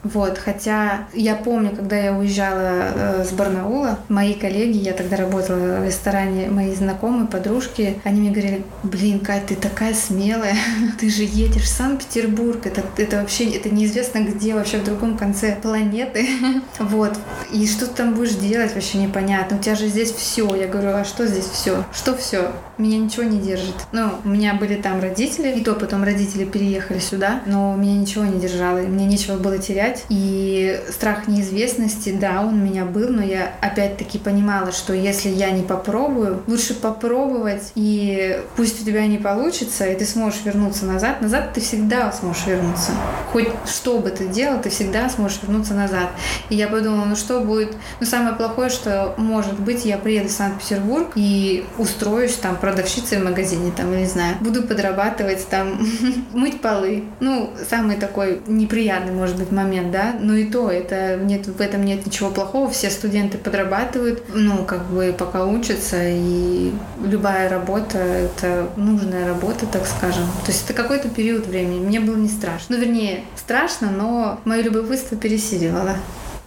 Вот, 0.04 0.38
хотя 0.38 1.08
я 1.14 1.36
помню, 1.36 1.72
когда 1.72 1.96
я 1.98 2.14
уезжала 2.14 2.92
э, 2.94 3.24
с 3.24 3.32
Барнаула, 3.32 4.00
мои 4.10 4.34
коллеги, 4.34 4.78
я 4.78 4.92
тогда 4.92 5.16
работала 5.16 5.80
в 5.80 5.86
ресторане, 5.86 6.50
мои 6.50 6.76
знакомые, 6.76 7.28
подружки, 7.28 8.00
они 8.04 8.20
мне 8.20 8.32
говорили, 8.32 8.64
блин, 8.84 9.22
Кать, 9.22 9.46
ты 9.48 9.56
такая 9.56 9.94
смелая, 9.94 10.58
ты 11.00 11.10
же 11.10 11.24
едешь 11.24 11.64
в 11.64 11.68
Санкт-Петербург, 11.68 12.66
это, 12.66 12.84
это 12.98 13.22
вообще, 13.22 13.50
это 13.52 13.70
неизвестно 13.70 14.20
где, 14.20 14.54
вообще 14.54 14.78
в 14.80 14.84
другом 14.84 15.18
конце 15.18 15.58
планеты, 15.62 16.28
вот, 16.80 17.18
и 17.52 17.66
что 17.66 17.88
ты 17.88 17.96
там 17.96 18.14
будешь 18.14 18.36
делать, 18.36 18.74
вообще 18.76 18.98
непонятно, 18.98 19.58
у 19.58 19.60
тебя 19.62 19.76
же 19.76 19.88
здесь 19.88 20.12
все, 20.12 20.54
я 20.56 20.68
говорю, 20.68 20.90
а 20.90 21.06
что 21.06 21.26
здесь 21.26 21.46
все, 21.46 21.86
что 21.94 22.16
все, 22.18 22.52
меня 22.78 22.98
ничего 22.98 23.24
не 23.24 23.40
держит, 23.40 23.76
ну, 23.94 24.10
у 24.26 24.28
меня 24.28 24.54
были 24.54 24.76
там 24.76 25.00
родители, 25.00 25.60
и 25.60 25.64
то 25.64 25.76
потом 25.76 26.04
родители 26.04 26.44
переехали 26.44 27.00
сюда, 27.00 27.42
но 27.46 27.74
меня 27.78 27.96
ничего 27.96 28.26
не 28.26 28.40
держало, 28.40 28.80
мне 28.80 29.06
нечего 29.06 29.38
было 29.38 29.58
терять, 29.58 29.93
уезжать. 29.94 30.06
И 30.10 30.80
страх 30.90 31.28
неизвестности, 31.28 32.16
да, 32.20 32.42
он 32.42 32.54
у 32.54 32.66
меня 32.66 32.86
был, 32.86 33.10
но 33.10 33.24
я 33.24 33.54
опять-таки 33.62 34.18
понимала, 34.18 34.72
что 34.72 34.94
если 34.94 35.30
я 35.30 35.52
не 35.52 35.64
попробую, 35.64 36.44
лучше 36.48 36.74
попробовать, 36.74 37.72
и 37.76 38.42
пусть 38.56 38.82
у 38.82 38.86
тебя 38.86 39.06
не 39.08 39.18
получится, 39.18 39.86
и 39.86 39.96
ты 39.96 40.06
сможешь 40.06 40.42
вернуться 40.44 40.86
назад. 40.86 41.22
Назад 41.22 41.54
ты 41.54 41.62
всегда 41.62 42.12
сможешь 42.12 42.46
вернуться. 42.46 42.92
Хоть 43.32 43.50
что 43.66 44.00
бы 44.00 44.10
ты 44.10 44.28
делал, 44.28 44.62
ты 44.62 44.70
всегда 44.70 45.10
сможешь 45.10 45.40
вернуться 45.42 45.74
назад. 45.74 46.10
И 46.50 46.56
я 46.56 46.68
подумала, 46.68 47.06
ну 47.06 47.16
что 47.16 47.42
будет? 47.42 47.76
Ну 48.00 48.06
самое 48.06 48.36
плохое, 48.36 48.70
что 48.70 49.16
может 49.18 49.60
быть, 49.60 49.86
я 49.86 49.98
приеду 49.98 50.30
в 50.30 50.32
Санкт-Петербург 50.32 51.12
и 51.16 51.66
устроюсь 51.78 52.36
там 52.36 52.56
продавщицей 52.56 53.20
в 53.20 53.24
магазине, 53.24 53.72
там, 53.76 53.96
не 53.96 54.06
знаю, 54.06 54.36
буду 54.42 54.64
подрабатывать 54.64 55.48
там, 55.48 55.80
мыть 56.34 56.62
полы. 56.62 57.04
Ну, 57.20 57.52
самый 57.70 57.96
такой 57.98 58.42
неприятный, 58.48 59.12
может 59.14 59.38
быть, 59.38 59.52
момент 59.52 59.83
момент, 59.84 59.92
да, 59.92 60.16
но 60.20 60.36
и 60.36 60.46
то, 60.46 60.70
это 60.70 61.18
нет, 61.18 61.48
в 61.48 61.62
этом 61.62 61.84
нет 61.84 62.06
ничего 62.06 62.30
плохого, 62.30 62.70
все 62.70 62.90
студенты 62.90 63.38
подрабатывают, 63.38 64.24
ну, 64.34 64.64
как 64.66 64.86
бы 64.86 65.14
пока 65.18 65.46
учатся, 65.46 65.98
и 66.02 66.72
любая 67.04 67.50
работа— 67.50 67.98
это 68.00 68.70
нужная 68.78 69.28
работа, 69.28 69.66
так 69.66 69.86
скажем. 69.86 70.26
То 70.46 70.52
есть 70.52 70.66
это 70.66 70.74
какой-то 70.74 71.10
период 71.10 71.48
времени, 71.48 71.80
мне 71.80 72.00
было 72.00 72.16
не 72.16 72.30
страшно. 72.30 72.76
Ну, 72.76 72.82
вернее, 72.82 73.24
страшно, 73.36 73.92
но 73.92 74.40
мое 74.46 74.62
любопытство 74.62 75.18
пересиливало 75.18 75.98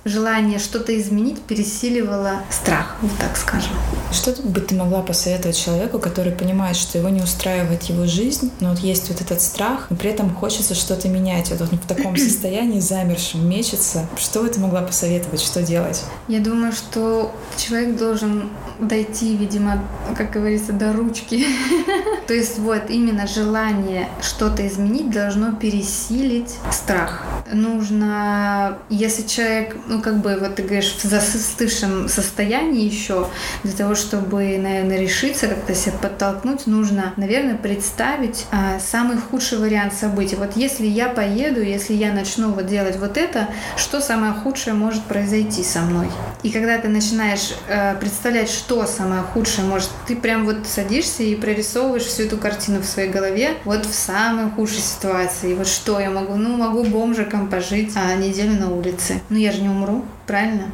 желание 0.07 0.59
что-то 0.59 0.99
изменить 0.99 1.43
пересиливало 1.43 2.43
страх, 2.49 2.97
вот 3.03 3.11
так 3.19 3.37
скажем. 3.37 3.73
Что 4.13 4.31
бы 4.43 4.61
ты 4.61 4.75
могла 4.77 5.03
посоветовать 5.03 5.59
человеку, 5.59 5.99
который 5.99 6.33
понимает, 6.33 6.77
что 6.77 6.97
его 6.97 7.09
не 7.09 7.21
устраивает 7.21 7.83
его 7.85 8.07
жизнь, 8.07 8.51
но 8.61 8.71
вот 8.71 8.79
есть 8.79 9.09
вот 9.09 9.21
этот 9.21 9.43
страх, 9.43 9.89
но 9.91 9.97
при 9.97 10.11
этом 10.11 10.33
хочется 10.35 10.75
что-то 10.75 11.09
менять, 11.09 11.51
вот 11.51 11.61
он 11.61 11.79
в 11.79 11.87
таком 11.87 12.17
состоянии 12.17 12.81
замершем 12.81 13.49
мечется. 13.49 14.07
Что 14.17 14.43
бы 14.43 14.49
ты 14.49 14.61
могла 14.61 14.83
посоветовать, 14.83 15.41
что 15.41 15.63
делать? 15.63 16.05
Я 16.29 16.41
думаю, 16.41 16.73
что 16.73 17.35
человек 17.57 17.97
должен 17.97 18.51
дойти, 18.79 19.37
видимо, 19.37 19.83
как 20.17 20.31
говорится, 20.31 20.73
до 20.73 20.93
ручки. 20.93 21.45
То 22.29 22.35
есть 22.35 22.59
вот 22.59 22.91
именно 22.91 23.27
желание 23.27 24.09
что-то 24.21 24.67
изменить 24.67 25.11
должно 25.11 25.53
пересилить 25.53 26.55
страх. 26.71 27.25
Нужно, 27.53 28.79
если 28.91 29.23
человек, 29.23 29.77
ну 29.97 30.03
как 30.03 30.19
бы 30.19 30.37
вот 30.39 30.57
ты 30.57 30.63
говоришь, 30.63 30.95
в 30.95 31.05
застывшем 31.05 32.09
состоянии 32.09 32.85
еще, 32.85 33.29
для 33.63 33.73
того, 33.73 33.95
чтобы, 33.95 34.59
наверное, 34.59 34.99
решиться, 34.99 35.49
как-то 35.49 35.75
себя 35.75 35.95
подтолкнуть, 36.03 36.67
нужно, 36.67 37.15
наверное, 37.17 37.57
представить 37.57 38.47
а, 38.53 38.79
самый 38.79 39.17
худший 39.17 39.59
вариант 39.59 39.95
событий. 39.95 40.37
Вот 40.37 40.57
если 40.57 40.87
я 40.87 41.09
поеду, 41.09 41.63
если 41.63 41.95
я 41.95 42.13
начну 42.13 42.53
вот 42.53 42.67
делать 42.67 42.97
вот 42.97 43.17
это, 43.17 43.49
что 43.77 44.01
самое 44.01 44.33
худшее 44.33 44.75
может 44.75 45.03
произойти 45.05 45.65
со 45.65 45.81
мной? 45.81 46.09
И 46.43 46.51
когда 46.51 46.79
ты 46.79 46.89
начинаешь 46.89 47.55
э, 47.69 47.97
представлять, 47.97 48.51
что 48.51 48.85
самое 48.87 49.23
худшее 49.23 49.67
может, 49.67 49.89
ты 50.07 50.15
прям 50.15 50.45
вот 50.45 50.67
садишься 50.67 51.23
и 51.23 51.35
прорисовываешь 51.35 52.05
всю 52.05 52.25
эту 52.25 52.37
картину 52.37 52.81
в 52.81 52.85
своей 52.85 53.09
голове, 53.09 53.55
вот 53.65 53.87
в 53.87 53.95
самой 53.95 54.51
худшей 54.51 54.81
ситуации. 54.81 55.55
Вот 55.55 55.67
что 55.67 55.99
я 55.99 56.11
могу? 56.11 56.35
Ну, 56.35 56.57
могу 56.57 56.85
бомжиком 56.85 57.49
пожить 57.49 57.93
а, 57.97 58.15
неделю 58.15 58.61
на 58.61 58.71
улице. 58.71 59.21
Ну, 59.31 59.39
я 59.39 59.53
же 59.53 59.63
не 59.63 59.69
умру, 59.69 59.86
lembro 59.87 60.16
правильно? 60.27 60.71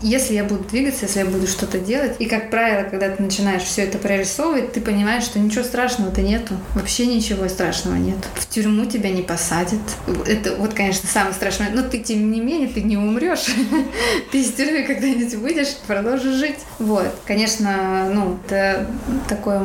Если 0.00 0.34
я 0.34 0.44
буду 0.44 0.64
двигаться, 0.64 1.04
если 1.04 1.20
я 1.20 1.26
буду 1.26 1.46
что-то 1.46 1.78
делать, 1.78 2.16
и, 2.18 2.26
как 2.26 2.50
правило, 2.50 2.88
когда 2.88 3.10
ты 3.10 3.22
начинаешь 3.22 3.62
все 3.62 3.82
это 3.82 3.98
прорисовывать, 3.98 4.72
ты 4.72 4.80
понимаешь, 4.80 5.24
что 5.24 5.38
ничего 5.38 5.62
страшного-то 5.62 6.22
нету. 6.22 6.54
Вообще 6.74 7.06
ничего 7.06 7.48
страшного 7.48 7.96
нет. 7.96 8.16
В 8.34 8.48
тюрьму 8.48 8.86
тебя 8.86 9.10
не 9.10 9.22
посадят. 9.22 9.80
Это 10.26 10.56
вот, 10.56 10.74
конечно, 10.74 11.08
самое 11.08 11.34
страшное. 11.34 11.70
Но 11.70 11.82
ты, 11.82 11.98
тем 11.98 12.30
не 12.30 12.40
менее, 12.40 12.68
ты 12.68 12.82
не 12.82 12.96
умрешь. 12.96 13.46
Ты 14.32 14.40
из 14.40 14.52
тюрьмы 14.52 14.84
когда-нибудь 14.84 15.34
выйдешь, 15.34 15.76
продолжишь 15.86 16.36
жить. 16.36 16.58
Вот. 16.78 17.14
Конечно, 17.26 18.10
ну, 18.12 18.38
это 18.46 18.88
такое 19.28 19.62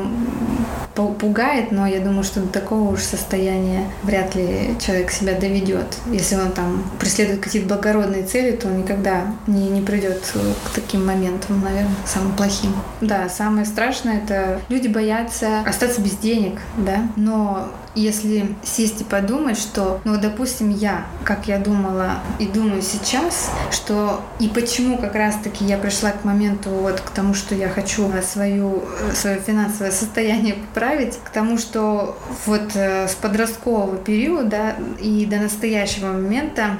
пугает, 1.08 1.72
но 1.72 1.88
я 1.88 2.00
думаю, 2.00 2.24
что 2.24 2.42
до 2.42 2.48
такого 2.48 2.92
уж 2.92 3.02
состояния 3.02 3.86
вряд 4.04 4.36
ли 4.36 4.76
человек 4.80 5.12
себя 5.12 5.34
доведет. 5.34 5.98
Если 6.12 6.36
он 6.36 6.52
там 6.52 6.84
преследует 7.00 7.40
какие-то 7.40 7.68
благородные 7.68 8.24
цели, 8.24 8.56
то 8.56 8.68
он 8.68 8.80
никогда 8.80 9.29
не, 9.48 9.70
не 9.70 9.82
придет 9.82 10.22
к 10.66 10.70
таким 10.76 11.06
моментам, 11.06 11.62
наверное, 11.62 11.96
самым 12.06 12.34
плохим. 12.34 12.74
Да, 13.02 13.30
самое 13.30 13.66
страшное 13.66 14.18
это 14.18 14.62
люди 14.70 14.88
боятся 14.88 15.62
остаться 15.62 16.02
без 16.02 16.18
денег, 16.18 16.60
да, 16.78 17.08
но 17.16 17.70
если 17.96 18.56
сесть 18.64 19.02
и 19.02 19.04
подумать, 19.04 19.58
что, 19.58 20.00
ну, 20.04 20.20
допустим, 20.20 20.70
я, 20.70 21.06
как 21.24 21.48
я 21.48 21.58
думала 21.58 22.20
и 22.38 22.46
думаю 22.46 22.82
сейчас, 22.82 23.50
что 23.72 24.22
и 24.40 24.48
почему 24.48 24.98
как 24.98 25.16
раз-таки 25.16 25.66
я 25.66 25.78
пришла 25.78 26.12
к 26.12 26.24
моменту 26.24 26.70
вот 26.70 27.02
к 27.02 27.10
тому, 27.10 27.34
что 27.34 27.56
я 27.56 27.68
хочу 27.68 28.10
свою, 28.22 28.84
свое 29.14 29.40
финансовое 29.40 29.92
состояние 29.92 30.56
поправить, 30.56 31.18
к 31.24 31.30
тому, 31.30 31.58
что 31.58 32.18
вот 32.46 32.76
э, 32.76 33.08
с 33.08 33.16
подросткового 33.16 33.98
периода 33.98 34.76
и 35.00 35.26
до 35.26 35.38
настоящего 35.38 36.08
момента 36.08 36.78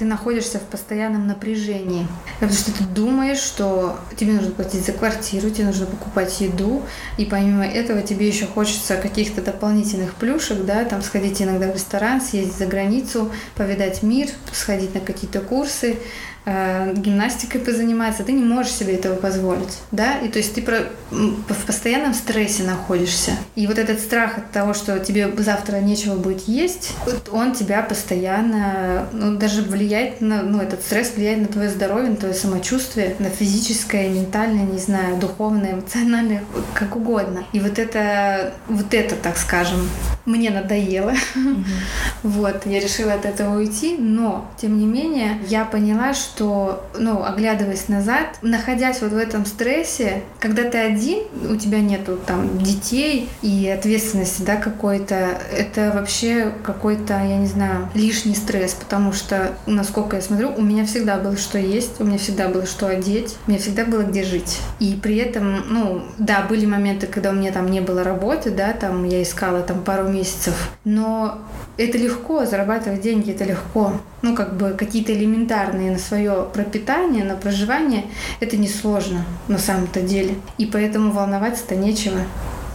ты 0.00 0.06
находишься 0.06 0.58
в 0.58 0.62
постоянном 0.62 1.26
напряжении. 1.26 2.06
Потому 2.40 2.58
что 2.58 2.72
ты 2.72 2.84
думаешь, 2.84 3.36
что 3.36 3.98
тебе 4.16 4.32
нужно 4.32 4.50
платить 4.50 4.86
за 4.86 4.92
квартиру, 4.92 5.50
тебе 5.50 5.66
нужно 5.66 5.84
покупать 5.84 6.40
еду, 6.40 6.82
и 7.18 7.26
помимо 7.26 7.66
этого 7.66 8.00
тебе 8.00 8.26
еще 8.26 8.46
хочется 8.46 8.96
каких-то 8.96 9.42
дополнительных 9.42 10.14
плюшек, 10.14 10.64
да, 10.64 10.86
там 10.86 11.02
сходить 11.02 11.42
иногда 11.42 11.70
в 11.70 11.74
ресторан, 11.74 12.22
съездить 12.22 12.56
за 12.56 12.64
границу, 12.64 13.30
повидать 13.56 14.02
мир, 14.02 14.30
сходить 14.52 14.94
на 14.94 15.00
какие-то 15.02 15.40
курсы, 15.40 15.98
э, 16.44 16.94
гимнастикой 16.96 17.60
позаниматься, 17.60 18.22
ты 18.24 18.32
не 18.32 18.42
можешь 18.42 18.72
себе 18.72 18.94
этого 18.94 19.16
позволить, 19.16 19.78
да, 19.90 20.18
и 20.18 20.28
то 20.28 20.38
есть 20.38 20.54
ты 20.54 20.62
про, 20.62 20.80
в 21.10 21.66
постоянном 21.66 22.14
стрессе 22.14 22.62
находишься. 22.62 23.32
И 23.54 23.66
вот 23.66 23.78
этот 23.78 24.00
страх 24.00 24.38
от 24.38 24.50
того, 24.50 24.74
что 24.74 24.98
тебе 24.98 25.30
завтра 25.38 25.76
нечего 25.78 26.16
будет 26.16 26.48
есть, 26.48 26.92
он 27.32 27.54
тебя 27.54 27.82
постоянно, 27.82 29.06
ну, 29.12 29.36
даже 29.36 29.62
влияет 29.62 30.20
на, 30.20 30.42
ну, 30.42 30.60
этот 30.60 30.82
стресс 30.82 31.12
влияет 31.16 31.40
на 31.40 31.48
твое 31.48 31.68
здоровье, 31.70 32.10
на 32.10 32.16
твое 32.16 32.34
самочувствие, 32.34 33.16
на 33.18 33.30
физическое, 33.30 34.08
ментальное, 34.08 34.64
не 34.64 34.78
знаю, 34.78 35.16
духовное, 35.16 35.74
эмоциональное, 35.74 36.44
как 36.74 36.96
угодно. 36.96 37.44
И 37.52 37.60
вот 37.60 37.78
это, 37.78 38.54
вот 38.68 38.92
это, 38.94 39.16
так 39.16 39.36
скажем, 39.36 39.88
мне 40.24 40.50
надоело. 40.50 41.12
Mm-hmm. 41.34 41.64
вот, 42.22 42.66
я 42.66 42.80
решила 42.80 43.14
от 43.14 43.24
этого 43.24 43.56
уйти, 43.56 43.96
но, 43.98 44.50
тем 44.60 44.78
не 44.78 44.86
менее, 44.86 45.38
я 45.48 45.64
поняла, 45.64 46.14
что, 46.14 46.29
ну, 46.38 47.24
оглядываясь 47.24 47.88
назад, 47.88 48.38
находясь 48.42 49.00
вот 49.02 49.12
в 49.12 49.16
этом 49.16 49.46
стрессе, 49.46 50.22
когда 50.38 50.64
ты 50.64 50.78
один, 50.78 51.24
у 51.50 51.56
тебя 51.56 51.80
нету 51.80 52.18
там 52.24 52.58
детей 52.58 53.28
и 53.42 53.68
ответственности, 53.68 54.42
да, 54.42 54.56
какой-то, 54.56 55.38
это 55.52 55.92
вообще 55.94 56.52
какой-то, 56.62 57.14
я 57.14 57.36
не 57.36 57.46
знаю, 57.46 57.88
лишний 57.94 58.34
стресс, 58.34 58.74
потому 58.74 59.12
что, 59.12 59.52
насколько 59.66 60.16
я 60.16 60.22
смотрю, 60.22 60.52
у 60.56 60.62
меня 60.62 60.84
всегда 60.86 61.16
было 61.16 61.36
что 61.36 61.58
есть, 61.58 62.00
у 62.00 62.04
меня 62.04 62.18
всегда 62.18 62.48
было 62.48 62.66
что 62.66 62.86
одеть, 62.86 63.36
у 63.46 63.50
меня 63.50 63.60
всегда 63.60 63.84
было 63.84 64.02
где 64.02 64.22
жить. 64.22 64.58
И 64.78 64.98
при 65.02 65.16
этом, 65.16 65.64
ну, 65.68 66.02
да, 66.18 66.42
были 66.48 66.66
моменты, 66.66 67.06
когда 67.06 67.30
у 67.30 67.34
меня 67.34 67.52
там 67.52 67.70
не 67.70 67.80
было 67.80 68.04
работы, 68.04 68.50
да, 68.50 68.72
там 68.72 69.04
я 69.04 69.22
искала 69.22 69.62
там 69.62 69.82
пару 69.82 70.08
месяцев. 70.08 70.54
Но 70.84 71.38
это 71.76 71.98
легко, 71.98 72.44
зарабатывать 72.44 73.00
деньги 73.00 73.32
это 73.32 73.44
легко. 73.44 73.92
Ну, 74.22 74.34
как 74.34 74.56
бы 74.56 74.70
какие-то 74.70 75.12
элементарные 75.14 75.90
на 75.90 75.98
свое 75.98 76.46
пропитание, 76.52 77.24
на 77.24 77.36
проживание, 77.36 78.04
это 78.40 78.56
несложно 78.56 79.24
на 79.48 79.58
самом-то 79.58 80.02
деле. 80.02 80.34
И 80.58 80.66
поэтому 80.66 81.12
волноваться-то 81.12 81.74
нечего 81.74 82.18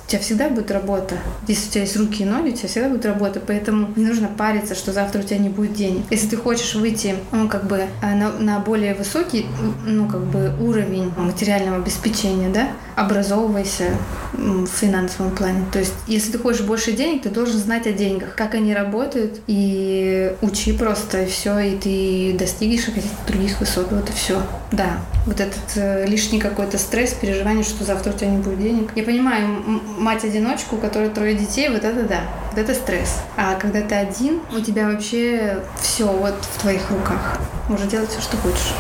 у 0.06 0.12
тебя 0.12 0.22
всегда 0.22 0.49
будет 0.49 0.70
работа. 0.70 1.16
Если 1.47 1.68
у 1.68 1.72
тебя 1.72 1.82
есть 1.82 1.97
руки 1.97 2.24
и 2.24 2.26
ноги, 2.26 2.49
у 2.49 2.51
тебя 2.51 2.70
всегда 2.70 2.89
будет 2.89 3.06
работа. 3.06 3.41
Поэтому 3.45 3.89
не 3.95 4.06
нужно 4.06 4.28
париться, 4.28 4.76
что 4.76 4.93
завтра 4.93 5.22
у 5.22 5.24
тебя 5.24 5.39
не 5.39 5.49
будет 5.49 5.74
денег. 5.74 6.03
Если 6.12 6.28
ты 6.28 6.38
хочешь 6.38 6.76
выйти, 6.76 7.16
ну, 7.32 7.49
как 7.49 7.66
бы, 7.66 7.86
а, 8.01 8.14
на, 8.14 8.32
на 8.34 8.60
более 8.60 8.93
высокий, 8.93 9.47
ну, 9.86 10.08
как 10.08 10.24
бы, 10.26 10.53
уровень 10.60 11.12
материального 11.18 11.78
обеспечения, 11.78 12.49
да, 12.49 12.70
образовывайся 12.95 13.86
в 14.34 14.68
финансовом 14.68 15.36
плане. 15.36 15.66
То 15.72 15.80
есть, 15.80 15.93
если 16.08 16.34
ты 16.34 16.38
хочешь 16.38 16.62
больше 16.62 16.91
денег, 16.91 17.24
ты 17.24 17.30
должен 17.30 17.58
знать 17.58 17.88
о 17.88 17.91
деньгах, 17.91 18.36
как 18.36 18.53
они 18.53 18.76
работают, 18.76 19.41
и 19.47 20.34
учи 20.41 20.74
просто, 20.74 21.24
и 21.24 21.26
все, 21.26 21.58
и 21.60 21.78
ты 21.78 22.38
достигнешь 22.38 22.86
каких-то 22.86 23.10
других 23.28 23.60
высот. 23.60 23.91
Вот 23.91 24.10
и 24.10 24.14
все. 24.14 24.41
Да, 24.72 24.99
вот 25.26 25.39
этот 25.39 25.64
э, 25.76 26.06
лишний 26.06 26.39
какой-то 26.39 26.78
стресс, 26.78 27.14
переживание, 27.14 27.64
что 27.64 27.84
завтра 27.84 28.12
у 28.12 28.14
тебя 28.14 28.30
не 28.30 28.38
будет 28.38 28.62
денег. 28.62 28.91
Я 28.95 29.03
понимаю, 29.03 29.82
мать-одиночку, 29.97 30.75
у 30.75 30.79
которой 30.79 31.09
трое 31.09 31.35
детей, 31.35 31.69
вот 31.69 31.83
это 31.83 32.03
да, 32.03 32.21
вот 32.51 32.59
это 32.59 32.73
стресс. 32.73 33.21
А 33.37 33.55
когда 33.55 33.81
ты 33.81 33.95
один, 33.95 34.41
у 34.55 34.59
тебя 34.59 34.87
вообще 34.87 35.59
все 35.81 36.05
вот 36.05 36.35
в 36.41 36.61
твоих 36.61 36.89
руках. 36.91 37.39
Можешь 37.69 37.87
делать 37.87 38.09
все, 38.09 38.21
что 38.21 38.37
хочешь. 38.37 38.73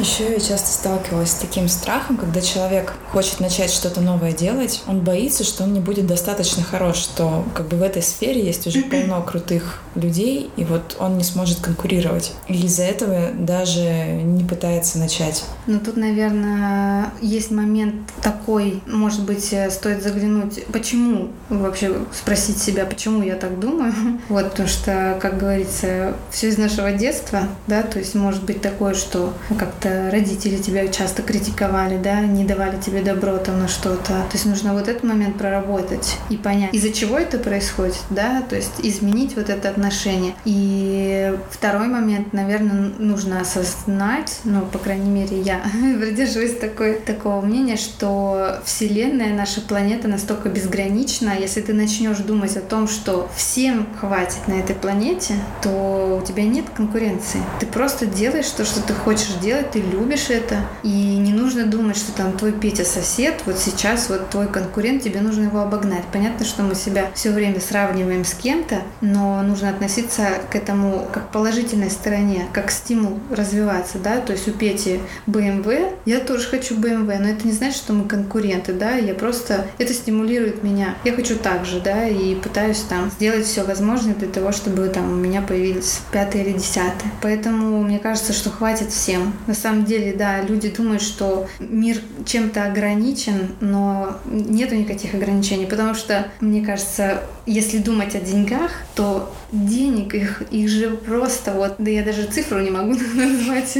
Еще 0.00 0.32
я 0.32 0.40
часто 0.40 0.68
сталкивалась 0.68 1.30
с 1.30 1.34
таким 1.34 1.68
страхом, 1.68 2.16
когда 2.16 2.40
человек 2.40 2.94
хочет 3.12 3.38
начать 3.38 3.70
что-то 3.70 4.00
новое 4.00 4.32
делать, 4.32 4.82
он 4.88 5.00
боится, 5.00 5.44
что 5.44 5.64
он 5.64 5.72
не 5.72 5.80
будет 5.80 6.06
достаточно 6.06 6.64
хорош, 6.64 6.96
что 6.96 7.44
как 7.54 7.68
бы 7.68 7.76
в 7.76 7.82
этой 7.82 8.02
сфере 8.02 8.44
есть 8.44 8.66
уже 8.66 8.82
полно 8.82 9.22
крутых 9.22 9.82
людей, 9.94 10.50
и 10.56 10.64
вот 10.64 10.96
он 10.98 11.16
не 11.16 11.24
сможет 11.24 11.60
конкурировать. 11.60 12.32
И 12.48 12.54
из-за 12.66 12.82
этого 12.82 13.30
даже 13.34 13.82
не 13.82 14.42
пытается 14.42 14.98
начать. 14.98 15.44
Ну 15.66 15.78
тут, 15.78 15.96
наверное, 15.96 17.12
есть 17.22 17.52
момент 17.52 17.94
такой, 18.20 18.82
может 18.86 19.22
быть, 19.22 19.52
э, 19.52 19.70
стоит 19.70 20.02
заглянуть, 20.02 20.64
почему 20.66 21.30
вообще 21.48 21.94
спросить 22.12 22.58
себя, 22.58 22.84
почему 22.84 23.22
я 23.22 23.36
так 23.36 23.60
думаю. 23.60 23.92
Вот, 24.28 24.50
потому 24.50 24.68
что, 24.68 25.18
как 25.20 25.38
говорится, 25.38 26.14
все 26.30 26.48
из 26.48 26.58
нашего 26.58 26.92
детства, 26.92 27.48
да, 27.66 27.82
то 27.82 27.98
есть 27.98 28.14
может 28.14 28.42
быть 28.42 28.60
такое, 28.60 28.94
что 28.94 29.32
как 29.58 29.74
как-то 29.84 30.10
родители 30.10 30.56
тебя 30.56 30.88
часто 30.88 31.22
критиковали, 31.22 31.98
да, 31.98 32.20
не 32.20 32.44
давали 32.44 32.80
тебе 32.80 33.02
добро 33.02 33.36
там 33.38 33.60
на 33.60 33.68
что-то. 33.68 34.06
То 34.06 34.30
есть 34.32 34.46
нужно 34.46 34.72
вот 34.72 34.88
этот 34.88 35.04
момент 35.04 35.36
проработать 35.36 36.16
и 36.30 36.36
понять, 36.36 36.74
из-за 36.74 36.92
чего 36.92 37.18
это 37.18 37.38
происходит, 37.38 37.96
да, 38.10 38.42
то 38.42 38.56
есть 38.56 38.72
изменить 38.82 39.36
вот 39.36 39.50
это 39.50 39.68
отношение. 39.68 40.34
И 40.44 41.36
второй 41.50 41.88
момент, 41.88 42.32
наверное, 42.32 42.92
нужно 42.98 43.40
осознать, 43.40 44.40
ну, 44.44 44.62
по 44.62 44.78
крайней 44.78 45.10
мере, 45.10 45.40
я 45.40 45.62
придерживаюсь 46.00 46.56
такой, 46.58 46.94
такого 46.94 47.40
мнения, 47.40 47.76
что 47.76 48.60
Вселенная, 48.64 49.34
наша 49.34 49.60
планета 49.60 50.08
настолько 50.08 50.48
безгранична, 50.48 51.32
если 51.38 51.60
ты 51.60 51.72
начнешь 51.72 52.18
думать 52.18 52.56
о 52.56 52.60
том, 52.60 52.88
что 52.88 53.28
всем 53.36 53.86
хватит 54.00 54.48
на 54.48 54.54
этой 54.54 54.74
планете, 54.74 55.34
то 55.62 56.20
у 56.22 56.26
тебя 56.26 56.44
нет 56.44 56.66
конкуренции. 56.74 57.40
Ты 57.60 57.66
просто 57.66 58.06
делаешь 58.06 58.48
то, 58.48 58.64
что 58.64 58.80
ты 58.82 58.92
хочешь 58.94 59.34
делать, 59.42 59.73
ты 59.74 59.80
любишь 59.80 60.30
это, 60.30 60.60
и 60.84 61.16
не 61.16 61.32
нужно 61.32 61.66
думать, 61.66 61.96
что 61.96 62.12
там 62.12 62.38
твой 62.38 62.52
Петя 62.52 62.84
сосед, 62.84 63.42
вот 63.44 63.58
сейчас 63.58 64.08
вот 64.08 64.30
твой 64.30 64.46
конкурент, 64.46 65.02
тебе 65.02 65.20
нужно 65.20 65.46
его 65.46 65.60
обогнать. 65.60 66.04
Понятно, 66.12 66.46
что 66.46 66.62
мы 66.62 66.76
себя 66.76 67.10
все 67.12 67.32
время 67.32 67.58
сравниваем 67.60 68.24
с 68.24 68.34
кем-то, 68.34 68.82
но 69.00 69.42
нужно 69.42 69.70
относиться 69.70 70.28
к 70.48 70.54
этому 70.54 71.08
как 71.12 71.28
к 71.28 71.32
положительной 71.32 71.90
стороне, 71.90 72.46
как 72.52 72.70
стимул 72.70 73.18
развиваться, 73.30 73.98
да, 73.98 74.20
то 74.20 74.32
есть 74.32 74.46
у 74.46 74.52
Пети 74.52 75.00
BMW, 75.26 75.92
я 76.04 76.20
тоже 76.20 76.48
хочу 76.48 76.76
BMW, 76.76 77.18
но 77.18 77.30
это 77.30 77.44
не 77.44 77.52
значит, 77.52 77.78
что 77.78 77.94
мы 77.94 78.06
конкуренты, 78.06 78.74
да, 78.74 78.94
я 78.94 79.14
просто, 79.14 79.66
это 79.78 79.92
стимулирует 79.92 80.62
меня. 80.62 80.94
Я 81.02 81.14
хочу 81.14 81.36
так 81.36 81.64
же, 81.64 81.80
да, 81.80 82.06
и 82.06 82.36
пытаюсь 82.36 82.82
там 82.88 83.10
сделать 83.10 83.44
все 83.44 83.64
возможное 83.64 84.14
для 84.14 84.28
того, 84.28 84.52
чтобы 84.52 84.86
там 84.86 85.10
у 85.10 85.16
меня 85.16 85.42
появились 85.42 86.02
пятый 86.12 86.42
или 86.42 86.52
десятый. 86.52 87.10
Поэтому 87.20 87.82
мне 87.82 87.98
кажется, 87.98 88.32
что 88.32 88.50
хватит 88.50 88.90
всем. 88.90 89.32
На 89.48 89.54
самом 89.64 89.84
деле, 89.84 90.12
да, 90.12 90.42
люди 90.42 90.68
думают, 90.68 91.02
что 91.02 91.48
мир 91.58 91.96
чем-то 92.26 92.64
ограничен, 92.64 93.56
но 93.60 94.18
нету 94.26 94.74
никаких 94.74 95.14
ограничений, 95.14 95.66
потому 95.66 95.94
что, 95.94 96.28
мне 96.40 96.64
кажется, 96.64 97.22
если 97.46 97.78
думать 97.78 98.14
о 98.14 98.20
деньгах, 98.20 98.70
то 98.94 99.34
денег 99.54 100.14
их, 100.14 100.42
их 100.50 100.68
же 100.68 100.90
просто 100.90 101.52
вот, 101.52 101.76
да 101.78 101.90
я 101.90 102.02
даже 102.02 102.24
цифру 102.24 102.60
не 102.60 102.70
могу 102.70 102.92
назвать. 103.14 103.78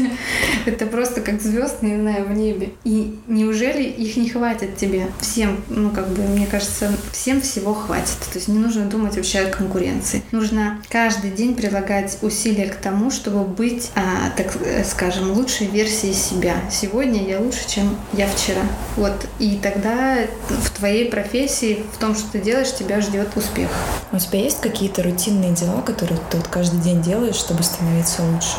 Это 0.66 0.87
просто 0.87 1.20
как 1.20 1.43
звезд, 1.43 1.83
не 1.83 1.97
знаю, 1.97 2.25
в 2.27 2.33
небе. 2.33 2.70
И 2.85 3.18
неужели 3.27 3.83
их 3.83 4.16
не 4.16 4.29
хватит 4.29 4.77
тебе? 4.77 5.09
Всем, 5.20 5.62
ну 5.68 5.91
как 5.91 6.09
бы, 6.09 6.22
мне 6.22 6.47
кажется, 6.47 6.93
всем 7.12 7.41
всего 7.41 7.75
хватит. 7.75 8.18
То 8.33 8.39
есть 8.39 8.49
не 8.49 8.59
нужно 8.59 8.87
думать 8.87 9.16
вообще 9.16 9.41
о 9.41 9.51
конкуренции. 9.51 10.22
Нужно 10.31 10.81
каждый 10.89 11.31
день 11.31 11.55
прилагать 11.55 12.18
усилия 12.22 12.66
к 12.66 12.77
тому, 12.77 13.11
чтобы 13.11 13.45
быть, 13.45 13.91
а, 13.95 14.31
так 14.37 14.57
скажем, 14.87 15.33
лучшей 15.33 15.66
версией 15.66 16.14
себя. 16.14 16.57
Сегодня 16.70 17.27
я 17.27 17.41
лучше, 17.41 17.68
чем 17.68 17.97
я 18.12 18.29
вчера. 18.29 18.62
Вот. 18.97 19.27
И 19.39 19.59
тогда 19.62 20.18
в 20.49 20.70
твоей 20.70 21.11
профессии, 21.11 21.83
в 21.93 21.99
том, 21.99 22.14
что 22.14 22.33
ты 22.33 22.41
делаешь, 22.41 22.75
тебя 22.75 23.01
ждет 23.01 23.37
успех. 23.37 23.68
У 24.12 24.18
тебя 24.18 24.41
есть 24.41 24.61
какие-то 24.61 25.03
рутинные 25.03 25.53
дела, 25.53 25.64
которые 25.85 26.21
ты 26.31 26.37
вот 26.37 26.49
каждый 26.49 26.81
день 26.81 27.03
делаешь, 27.03 27.37
чтобы 27.37 27.62
становиться 27.62 28.23
лучше? 28.23 28.57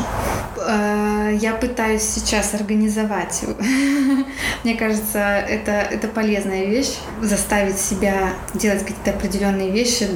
А, 0.58 1.30
я 1.30 1.54
пытаюсь 1.54 2.02
сейчас 2.02 2.54
организовать. 2.54 3.44
Мне 4.64 4.74
кажется, 4.74 5.18
это, 5.18 5.72
это 5.72 6.08
полезная 6.08 6.64
вещь. 6.64 6.94
Заставить 7.22 7.78
себя 7.78 8.30
делать 8.54 8.80
какие-то 8.80 9.10
определенные 9.10 9.70
вещи. 9.70 10.08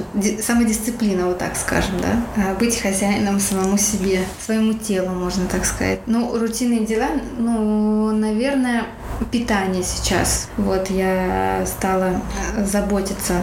Самодисциплина, 0.43 1.27
вот 1.27 1.39
так 1.39 1.57
скажем, 1.57 2.01
да. 2.01 2.23
А, 2.37 2.55
быть 2.55 2.81
хозяином 2.81 3.41
самому 3.41 3.79
себе, 3.79 4.21
своему 4.45 4.73
телу, 4.73 5.11
можно 5.11 5.47
так 5.47 5.65
сказать. 5.65 6.01
Ну, 6.07 6.39
рутинные 6.39 6.85
дела, 6.85 7.09
ну, 7.39 8.11
наверное, 8.13 8.85
питание 9.31 9.83
сейчас. 9.83 10.49
Вот 10.57 10.91
я 10.91 11.65
стала 11.67 12.21
заботиться 12.57 13.35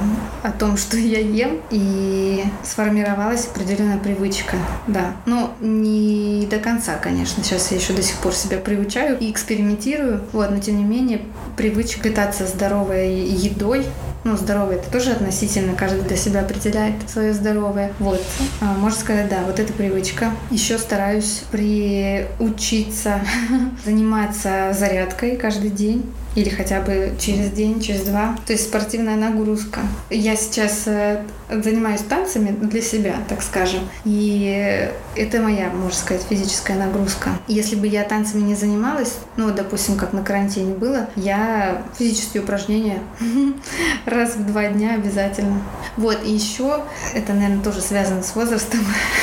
о 0.43 0.52
том, 0.52 0.78
что 0.78 0.98
я 0.98 1.20
ем, 1.20 1.62
и 1.70 2.43
сформировалась 2.64 3.37
определенная 3.46 3.98
привычка, 3.98 4.58
да. 4.88 5.16
Но 5.26 5.54
не 5.62 6.48
до 6.50 6.58
конца, 6.58 6.96
конечно. 6.96 7.44
Сейчас 7.44 7.72
я 7.72 7.78
еще 7.78 7.94
до 7.94 8.02
сих 8.02 8.18
пор 8.18 8.34
себя 8.34 8.58
приучаю 8.58 9.18
и 9.20 9.32
экспериментирую. 9.32 10.24
Вот, 10.34 10.50
но 10.50 10.60
тем 10.60 10.78
не 10.78 10.84
менее, 10.84 11.22
привычка 11.56 12.02
питаться 12.02 12.48
здоровой 12.48 13.20
едой 13.20 13.86
ну, 14.24 14.36
здоровое 14.36 14.76
это 14.76 14.92
тоже 14.92 15.12
относительно, 15.12 15.74
каждый 15.74 16.02
для 16.02 16.18
себя 16.18 16.42
определяет 16.42 16.96
свое 17.08 17.34
здоровое. 17.34 17.94
Вот, 17.98 18.22
а, 18.60 18.74
можно 18.74 19.00
сказать, 19.00 19.30
да, 19.30 19.44
вот 19.46 19.58
эта 19.58 19.72
привычка. 19.72 20.32
Еще 20.52 20.78
стараюсь 20.78 21.44
приучиться 21.50 23.22
заниматься 23.86 24.76
зарядкой 24.78 25.38
каждый 25.38 25.70
день 25.70 26.06
или 26.38 26.50
хотя 26.50 26.82
бы 26.82 27.14
через 27.20 27.50
день, 27.50 27.82
через 27.82 28.02
два. 28.02 28.38
То 28.46 28.54
есть 28.54 28.66
спортивная 28.66 29.16
нагрузка. 29.16 29.80
Я 30.12 30.36
сейчас 30.36 30.84
э, 30.86 31.24
занимаюсь 31.50 32.02
танцами 32.02 32.52
для 32.52 32.80
себя, 32.84 33.16
так 33.28 33.42
скажем, 33.42 33.80
и 34.06 34.88
это 35.16 35.42
моя, 35.42 35.72
можно 35.72 35.98
сказать, 35.98 36.24
физическая 36.30 36.78
нагрузка. 36.78 37.32
Если 37.48 37.76
бы 37.76 37.88
я 37.88 38.04
танцами 38.04 38.42
не 38.42 38.54
занималась, 38.54 39.16
ну, 39.36 39.52
допустим, 39.52 39.98
как 39.98 40.14
на 40.14 40.22
карантине 40.22 40.76
было, 40.76 41.10
я 41.16 41.82
физические 41.98 42.44
упражнения 42.44 43.00
раз 44.06 44.36
в 44.36 44.46
два 44.46 44.68
дня 44.68 44.94
обязательно. 44.94 45.64
Вот, 45.96 46.24
и 46.24 46.32
еще, 46.32 46.84
это, 47.16 47.34
наверное, 47.34 47.64
тоже 47.64 47.82
связано 47.82 48.22
с 48.22 48.36
возрастом, 48.36 48.82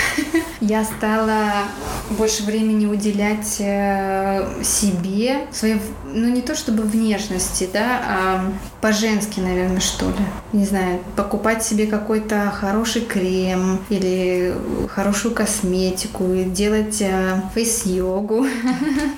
я 0.60 0.82
стала 0.82 1.52
больше 2.10 2.42
времени 2.42 2.86
уделять 2.86 3.56
э, 3.60 4.62
себе, 4.64 5.46
своей, 5.52 5.80
ну 6.04 6.28
не 6.28 6.42
то 6.42 6.54
чтобы 6.54 6.82
внешности, 7.04 7.68
да, 7.72 8.00
а 8.06 8.52
по-женски, 8.80 9.40
наверное, 9.40 9.80
что 9.80 10.06
ли. 10.06 10.24
Не 10.52 10.64
знаю, 10.64 11.00
покупать 11.16 11.62
себе 11.62 11.86
какой-то 11.86 12.50
хороший 12.50 13.02
крем 13.02 13.80
или 13.90 14.54
хорошую 14.88 15.34
косметику, 15.34 16.32
и 16.32 16.44
делать 16.44 17.00
э, 17.00 17.40
фейс-йогу. 17.54 18.46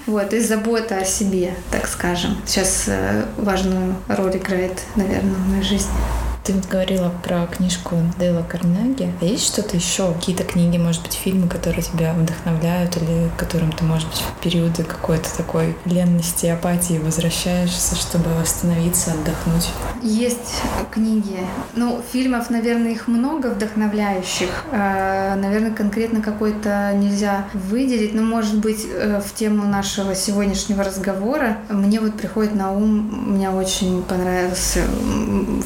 Вот, 0.07 0.33
и 0.33 0.41
забота 0.41 0.99
о 0.99 1.05
себе, 1.05 1.55
так 1.71 1.87
скажем. 1.87 2.37
Сейчас 2.47 2.85
э, 2.87 3.25
важную 3.37 3.95
роль 4.09 4.37
играет, 4.37 4.81
наверное, 4.95 5.35
в 5.35 5.49
моей 5.49 5.63
жизни. 5.63 5.91
Ты 6.47 6.55
говорила 6.71 7.13
про 7.25 7.45
книжку 7.49 7.97
Дейла 8.21 8.45
Карнеги. 8.49 9.13
А 9.21 9.25
есть 9.25 9.47
что-то 9.47 9.75
еще? 9.75 10.13
Какие-то 10.13 10.45
книги, 10.45 10.79
может 10.79 11.03
быть, 11.03 11.15
фильмы, 11.15 11.49
которые 11.49 11.83
тебя 11.83 12.15
вдохновляют 12.15 12.97
или 12.99 13.29
которым 13.37 13.73
ты, 13.73 13.83
может 13.83 14.09
быть, 14.09 14.19
в 14.19 14.41
периоды 14.41 14.85
какой-то 14.85 15.29
такой 15.37 15.77
ленности, 15.87 16.47
апатии 16.47 16.99
возвращаешься, 16.99 17.97
чтобы 17.97 18.31
восстановиться, 18.35 19.11
отдохнуть? 19.11 19.73
Есть 20.05 20.63
книги. 20.93 21.41
Ну, 21.75 22.01
фильмов, 22.13 22.49
наверное, 22.49 22.93
их 22.93 23.09
много 23.09 23.49
вдохновляющих. 23.49 24.67
А, 24.71 25.35
наверное, 25.35 25.73
конкретно 25.73 26.23
какой-то 26.23 26.93
нельзя 26.95 27.49
выделить. 27.55 28.15
Но, 28.15 28.23
может 28.23 28.61
быть, 28.61 28.87
э, 28.89 29.21
в 29.21 29.35
тему 29.35 29.65
нашего 29.65 30.15
сегодняшнего 30.15 30.85
разговора 30.85 31.57
мне 31.71 31.99
вот 31.99 32.15
приходит 32.15 32.55
на 32.55 32.71
ум, 32.71 33.33
мне 33.35 33.51
очень 33.51 34.05
понравился 34.05 34.85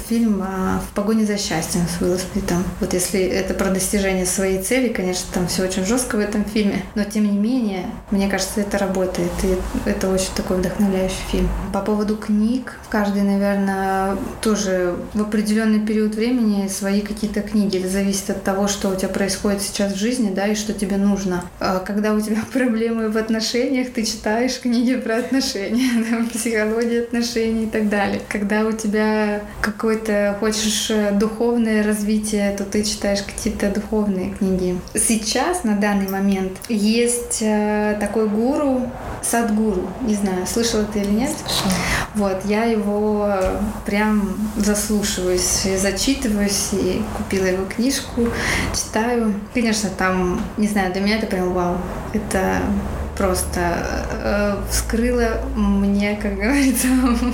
фильм 0.09 0.43
в 0.79 0.95
погоне 0.95 1.25
за 1.25 1.37
счастьем 1.37 1.83
с 1.89 2.01
Уилл 2.01 2.19
Смитом. 2.19 2.65
Вот 2.81 2.93
если 2.93 3.21
это 3.21 3.55
про 3.55 3.71
достижение 3.71 4.27
своей 4.27 4.63
цели, 4.63 4.89
конечно, 4.89 5.27
там 5.33 5.47
все 5.49 5.65
очень 5.65 5.85
жестко 5.85 6.17
в 6.17 6.21
этом 6.21 6.45
фильме, 6.45 6.83
но 6.95 7.05
тем 7.05 7.25
не 7.25 7.39
менее, 7.39 7.87
мне 8.11 8.29
кажется, 8.29 8.61
это 8.61 8.79
работает, 8.79 9.31
и 9.43 9.57
это 9.89 10.09
очень 10.11 10.33
такой 10.35 10.59
вдохновляющий 10.59 11.23
фильм. 11.31 11.49
По 11.73 11.81
поводу 11.81 12.17
книг, 12.17 12.79
каждый, 12.89 13.23
наверное, 13.23 14.17
тоже 14.41 14.97
в 15.15 15.23
определенный 15.23 15.81
период 15.81 16.15
времени 16.15 16.69
свои 16.69 17.01
какие-то 17.01 17.41
книги. 17.41 17.79
Это 17.79 17.89
зависит 17.89 18.31
от 18.31 18.43
того, 18.43 18.69
что 18.69 18.89
у 18.89 18.95
тебя 18.95 19.09
происходит 19.09 19.63
сейчас 19.63 19.93
в 19.93 19.97
жизни, 19.97 20.33
да, 20.35 20.47
и 20.47 20.55
что 20.55 20.73
тебе 20.73 20.97
нужно. 20.97 21.45
А 21.59 21.79
когда 21.81 22.15
у 22.15 22.21
тебя 22.21 22.39
проблемы 22.53 23.09
в 23.09 23.17
отношениях, 23.17 23.93
ты 23.93 24.05
читаешь 24.05 24.61
книги 24.61 24.97
про 24.97 25.17
отношения, 25.17 25.91
психология 26.33 27.03
отношений 27.03 27.65
и 27.65 27.69
так 27.69 27.89
далее. 27.89 28.21
Когда 28.29 28.65
у 28.65 28.73
тебя 28.73 29.43
какой-то 29.61 30.37
хочешь 30.41 30.60
хочешь 30.61 30.91
э, 30.91 31.13
духовное 31.13 31.83
развитие, 31.83 32.55
то 32.57 32.65
ты 32.65 32.85
читаешь 32.85 33.23
какие-то 33.23 33.71
духовные 33.71 34.35
книги. 34.35 34.79
Сейчас, 34.95 35.65
на 35.65 35.77
данный 35.77 36.09
момент, 36.09 36.53
есть 36.69 37.39
э, 37.41 37.97
такой 37.99 38.29
гуру, 38.29 38.91
Садгуру. 39.23 39.89
Не 40.03 40.15
знаю, 40.15 40.47
слышала 40.47 40.85
ты 40.85 41.01
или 41.01 41.11
нет? 41.11 41.31
Слышала. 41.31 41.73
Вот, 42.15 42.45
я 42.45 42.65
его 42.65 43.33
прям 43.87 44.37
заслушиваюсь, 44.57 45.67
зачитываюсь 45.79 46.71
и 46.73 47.03
купила 47.17 47.47
его 47.47 47.65
книжку, 47.65 48.29
читаю. 48.75 49.35
Конечно, 49.55 49.89
там, 49.97 50.43
не 50.59 50.69
знаю, 50.69 50.93
для 50.93 51.01
меня 51.01 51.17
это 51.17 51.27
прям 51.27 51.53
вау. 51.53 51.79
Это 52.13 52.59
просто 53.21 53.61
э, 54.23 54.57
вскрыла 54.71 55.43
мне, 55.55 56.17
как 56.17 56.37
говорится, 56.37 56.87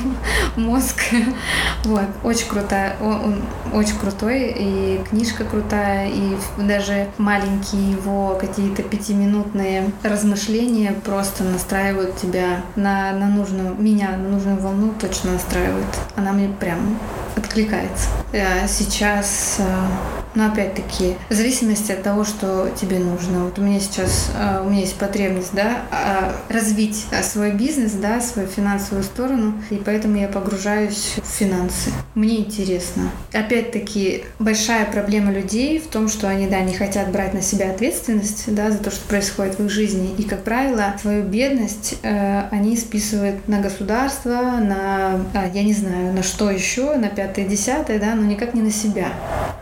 мозг. 0.57 1.05
Вот, 1.85 2.09
очень 2.25 2.49
крутая, 2.49 2.97
он, 3.01 3.41
очень 3.73 3.97
крутой, 3.97 4.53
и 4.59 5.01
книжка 5.09 5.45
крутая, 5.45 6.09
и 6.09 6.37
даже 6.59 7.07
маленькие 7.19 7.93
его 7.93 8.35
какие-то 8.35 8.83
пятиминутные 8.83 9.93
размышления 10.03 10.93
просто 11.05 11.45
настраивают 11.45 12.17
тебя 12.17 12.63
на, 12.75 13.13
на 13.13 13.29
нужную, 13.29 13.77
меня 13.77 14.11
на 14.17 14.29
нужную 14.31 14.59
волну 14.59 14.93
точно 15.01 15.35
настраивают. 15.35 15.87
Она 16.17 16.33
мне 16.33 16.49
прям 16.49 16.99
откликается. 17.37 18.09
Э, 18.33 18.67
сейчас, 18.67 19.59
э, 19.59 19.65
но 20.37 20.47
опять-таки, 20.47 21.15
в 21.31 21.35
зависимости 21.35 21.91
от 21.93 22.03
того, 22.03 22.25
что 22.25 22.69
тебе 22.79 22.99
нужно. 22.99 23.45
Вот 23.45 23.59
у 23.59 23.63
меня 23.63 23.81
сейчас, 23.81 24.31
э, 24.39 24.61
у 24.63 24.69
меня 24.69 24.81
есть 24.81 24.97
потребность, 24.97 25.55
да, 25.55 25.79
а, 25.91 26.37
развить 26.51 27.07
свой 27.23 27.53
бизнес, 27.53 27.93
да, 27.93 28.21
свою 28.21 28.47
финансовую 28.47 29.03
сторону, 29.03 29.55
и 29.71 29.77
поэтому 29.77 30.17
я 30.17 30.29
погружаюсь 30.29 31.15
в 31.23 31.27
финансы. 31.27 31.91
Мне 32.15 32.41
интересно. 32.41 33.11
Опять-таки, 33.33 34.25
большая 34.39 34.85
проблема 34.85 35.33
людей 35.33 35.79
в 35.79 35.87
том, 35.87 36.09
что 36.09 36.29
они, 36.29 36.47
да, 36.47 36.61
не 36.61 36.75
хотят 36.75 37.11
брать 37.11 37.33
на 37.33 37.41
себя 37.41 37.71
ответственность, 37.71 38.45
да, 38.55 38.71
за 38.71 38.79
то, 38.79 38.91
что 38.91 39.09
происходит 39.09 39.59
в 39.59 39.65
их 39.65 39.71
жизни. 39.71 40.15
И, 40.19 40.25
как 40.25 40.43
правило, 40.45 40.95
свою 41.01 41.23
бедность 41.23 41.97
э, 42.03 42.43
они 42.51 42.77
списывают 42.77 43.49
на 43.49 43.61
государство, 43.61 44.35
на, 44.61 45.19
а, 45.33 45.49
я 45.55 45.63
не 45.63 45.73
знаю, 45.73 46.13
на 46.13 46.23
что 46.23 46.51
еще, 46.51 46.95
на 46.97 47.09
пятое, 47.09 47.47
десятое, 47.47 47.99
да, 47.99 48.15
но 48.15 48.25
никак 48.25 48.53
не 48.53 48.61
на 48.61 48.71
себя. 48.71 49.09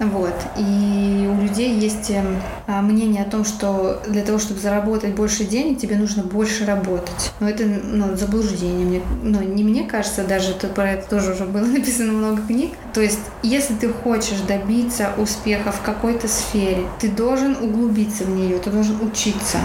Вот. 0.00 0.34
У 0.64 1.42
людей 1.42 1.78
есть 1.78 2.10
эм, 2.10 2.40
а, 2.66 2.82
мнение 2.82 3.22
о 3.22 3.30
том, 3.30 3.44
что 3.44 4.02
для 4.08 4.22
того, 4.22 4.38
чтобы 4.38 4.60
заработать 4.60 5.14
больше 5.14 5.44
денег, 5.44 5.78
тебе 5.78 5.96
нужно 5.96 6.22
больше 6.22 6.64
работать. 6.64 7.32
Но 7.40 7.48
это 7.48 7.64
ну, 7.64 8.16
заблуждение. 8.16 8.86
Мне, 8.86 9.02
ну, 9.22 9.42
не 9.42 9.64
мне 9.64 9.84
кажется, 9.84 10.24
даже 10.24 10.52
это, 10.52 10.68
про 10.68 10.92
это 10.92 11.08
тоже 11.08 11.32
уже 11.32 11.44
было 11.44 11.64
написано 11.64 12.12
много 12.12 12.42
книг. 12.42 12.72
То 12.92 13.00
есть, 13.00 13.20
если 13.42 13.74
ты 13.74 13.88
хочешь 13.88 14.40
добиться 14.46 15.10
успеха 15.18 15.72
в 15.72 15.82
какой-то 15.82 16.28
сфере, 16.28 16.84
ты 17.00 17.08
должен 17.08 17.56
углубиться 17.56 18.24
в 18.24 18.30
нее, 18.30 18.58
ты 18.58 18.70
должен 18.70 18.96
учиться. 19.02 19.58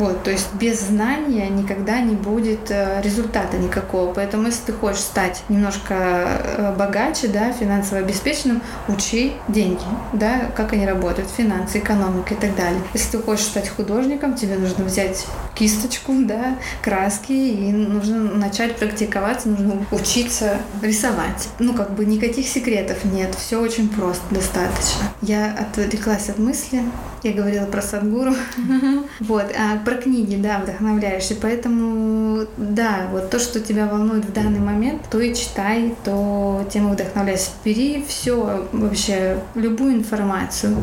Вот, 0.00 0.22
то 0.22 0.30
есть 0.30 0.54
без 0.54 0.80
знания 0.80 1.50
никогда 1.50 2.00
не 2.00 2.14
будет 2.14 2.70
э, 2.70 3.02
результата 3.04 3.58
никакого. 3.58 4.14
Поэтому 4.14 4.46
если 4.46 4.62
ты 4.62 4.72
хочешь 4.72 5.02
стать 5.02 5.42
немножко 5.50 5.94
э, 5.94 6.74
богаче, 6.74 7.28
да, 7.28 7.52
финансово 7.52 8.00
обеспеченным, 8.00 8.62
учи 8.88 9.34
деньги, 9.48 9.82
да, 10.14 10.50
как 10.56 10.72
они 10.72 10.86
работают, 10.86 11.28
финансы, 11.28 11.80
экономика 11.80 12.32
и 12.32 12.36
так 12.38 12.56
далее. 12.56 12.80
Если 12.94 13.18
ты 13.18 13.22
хочешь 13.22 13.44
стать 13.44 13.68
художником, 13.68 14.36
тебе 14.36 14.56
нужно 14.56 14.84
взять 14.86 15.26
кисточку, 15.54 16.14
да, 16.20 16.56
краски, 16.82 17.32
и 17.32 17.70
нужно 17.70 18.20
начать 18.20 18.76
практиковаться, 18.76 19.50
нужно 19.50 19.84
учиться 19.90 20.62
рисовать. 20.80 21.50
Ну, 21.58 21.74
как 21.74 21.92
бы 21.92 22.06
никаких 22.06 22.48
секретов 22.48 23.04
нет, 23.04 23.34
все 23.34 23.60
очень 23.60 23.90
просто, 23.90 24.24
достаточно. 24.30 25.12
Я 25.20 25.52
отвлеклась 25.52 26.30
от 26.30 26.38
мысли, 26.38 26.82
я 27.22 27.32
говорила 27.34 27.66
про 27.66 27.82
Садгуру. 27.82 28.34
Вот, 29.20 29.52
а 29.56 29.78
про 29.90 29.96
книги, 29.96 30.36
да, 30.36 30.60
вдохновляешься. 30.60 31.34
Поэтому, 31.40 32.46
да, 32.56 33.08
вот 33.10 33.28
то, 33.28 33.40
что 33.40 33.58
тебя 33.60 33.86
волнует 33.86 34.24
в 34.24 34.32
данный 34.32 34.60
момент, 34.60 35.02
то 35.10 35.18
и 35.18 35.34
читай, 35.34 35.96
то 36.04 36.64
тему 36.72 36.90
вдохновляйся. 36.90 37.50
Бери 37.64 38.04
все, 38.06 38.68
вообще, 38.72 39.38
любую 39.56 39.94
информацию. 39.94 40.76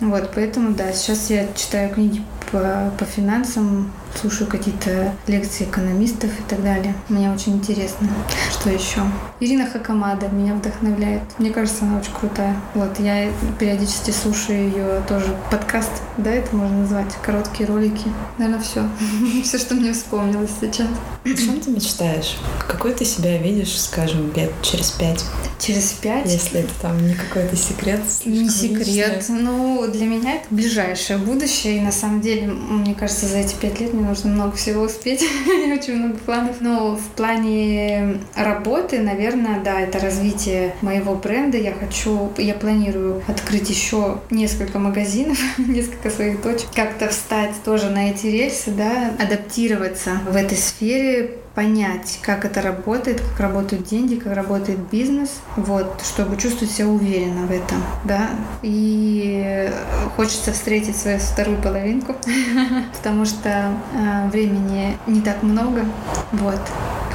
Вот, 0.00 0.30
поэтому, 0.34 0.74
да, 0.74 0.92
сейчас 0.92 1.30
я 1.30 1.46
читаю 1.54 1.94
книги 1.94 2.22
по, 2.52 2.92
по 2.98 3.04
финансам, 3.06 3.92
слушаю 4.18 4.48
какие-то 4.48 5.14
лекции 5.26 5.64
экономистов 5.64 6.30
и 6.38 6.42
так 6.48 6.62
далее. 6.62 6.94
Мне 7.08 7.30
очень 7.30 7.54
интересно. 7.54 8.08
Что 8.50 8.70
еще? 8.70 9.00
Ирина 9.40 9.66
Хакамада 9.66 10.28
меня 10.28 10.54
вдохновляет. 10.54 11.22
Мне 11.38 11.50
кажется, 11.50 11.84
она 11.84 11.98
очень 11.98 12.12
крутая. 12.12 12.56
Вот, 12.74 12.98
я 13.00 13.30
периодически 13.58 14.10
слушаю 14.10 14.68
ее 14.68 15.02
тоже 15.08 15.36
подкаст, 15.50 15.90
да, 16.16 16.30
это 16.30 16.54
можно 16.54 16.80
назвать, 16.80 17.14
короткие 17.22 17.68
ролики. 17.68 18.08
Наверное, 18.38 18.62
все. 18.62 18.88
все, 19.44 19.58
что 19.58 19.74
мне 19.74 19.92
вспомнилось 19.92 20.50
сейчас. 20.60 20.88
О 21.24 21.28
чем 21.28 21.60
ты 21.60 21.70
мечтаешь? 21.70 22.36
Какой 22.66 22.92
ты 22.92 23.04
себя 23.04 23.38
видишь, 23.38 23.78
скажем, 23.80 24.32
лет 24.34 24.52
через 24.62 24.90
пять? 24.90 25.24
Через 25.58 25.92
пять? 25.92 26.30
Если 26.30 26.60
это 26.60 26.72
там 26.80 27.06
не 27.06 27.14
какой-то 27.14 27.56
секрет. 27.56 28.00
Не 28.24 28.48
секрет. 28.48 29.24
Ну, 29.28 29.86
для 29.90 30.06
меня 30.06 30.36
это 30.36 30.46
ближайшее 30.50 31.18
будущее. 31.18 31.78
И 31.78 31.80
на 31.80 31.92
самом 31.92 32.20
деле, 32.20 32.46
мне 32.48 32.94
кажется, 32.94 33.26
за 33.26 33.38
эти 33.38 33.54
пять 33.54 33.80
лет 33.80 33.92
мне 34.00 34.08
нужно 34.08 34.30
много 34.30 34.56
всего 34.56 34.82
успеть. 34.82 35.22
Очень 35.46 35.96
много 35.96 36.18
планов. 36.18 36.56
Но 36.60 36.96
в 36.96 37.08
плане 37.16 38.20
работы, 38.34 38.98
наверное, 38.98 39.60
да, 39.60 39.80
это 39.80 39.98
развитие 39.98 40.74
моего 40.80 41.14
бренда. 41.14 41.58
Я 41.58 41.72
хочу, 41.72 42.32
я 42.38 42.54
планирую 42.54 43.22
открыть 43.28 43.70
еще 43.70 44.18
несколько 44.30 44.78
магазинов, 44.78 45.38
несколько 45.58 46.10
своих 46.10 46.42
точек. 46.42 46.68
Как-то 46.74 47.08
встать 47.08 47.54
тоже 47.64 47.90
на 47.90 48.10
эти 48.10 48.26
рельсы, 48.26 48.70
да, 48.70 49.12
адаптироваться 49.18 50.20
в 50.28 50.36
этой 50.36 50.56
сфере, 50.56 51.36
понять, 51.54 52.18
как 52.22 52.44
это 52.44 52.62
работает, 52.62 53.20
как 53.20 53.40
работают 53.40 53.86
деньги, 53.86 54.14
как 54.16 54.34
работает 54.34 54.78
бизнес, 54.90 55.40
вот, 55.56 56.00
чтобы 56.04 56.36
чувствовать 56.36 56.72
себя 56.72 56.88
уверенно 56.88 57.46
в 57.46 57.50
этом, 57.50 57.82
да. 58.04 58.30
И 58.62 59.70
хочется 60.16 60.52
встретить 60.52 60.96
свою 60.96 61.18
вторую 61.18 61.60
половинку, 61.60 62.14
потому 62.96 63.24
что 63.24 63.74
э, 63.92 64.28
времени 64.28 64.96
не 65.06 65.20
так 65.20 65.42
много, 65.42 65.84
вот. 66.32 66.60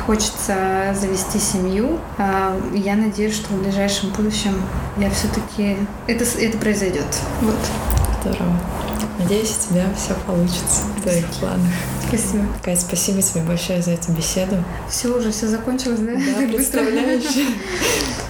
Хочется 0.05 0.93
завести 0.93 1.39
семью. 1.39 1.99
Э, 2.17 2.59
я 2.73 2.95
надеюсь, 2.95 3.33
что 3.35 3.53
в 3.53 3.63
ближайшем 3.63 4.11
будущем 4.11 4.53
я 4.97 5.09
все-таки 5.09 5.77
это 6.07 6.25
это 6.39 6.57
произойдет, 6.57 7.07
вот. 7.41 7.55
Здорово. 8.21 8.59
Надеюсь, 9.19 9.57
у 9.57 9.73
тебя 9.73 9.85
все 9.95 10.13
получится 10.25 10.83
в 10.97 11.01
твоих 11.01 11.25
планах. 11.39 11.71
Спасибо. 12.17 12.45
Кать, 12.63 12.81
спасибо 12.81 13.21
тебе 13.21 13.41
большое 13.41 13.81
за 13.81 13.91
эту 13.91 14.11
беседу. 14.11 14.63
Все, 14.89 15.15
уже 15.15 15.31
все 15.31 15.47
закончилось, 15.47 15.99
да? 15.99 16.13
Да, 16.13 16.47
представляешь? 16.47 17.23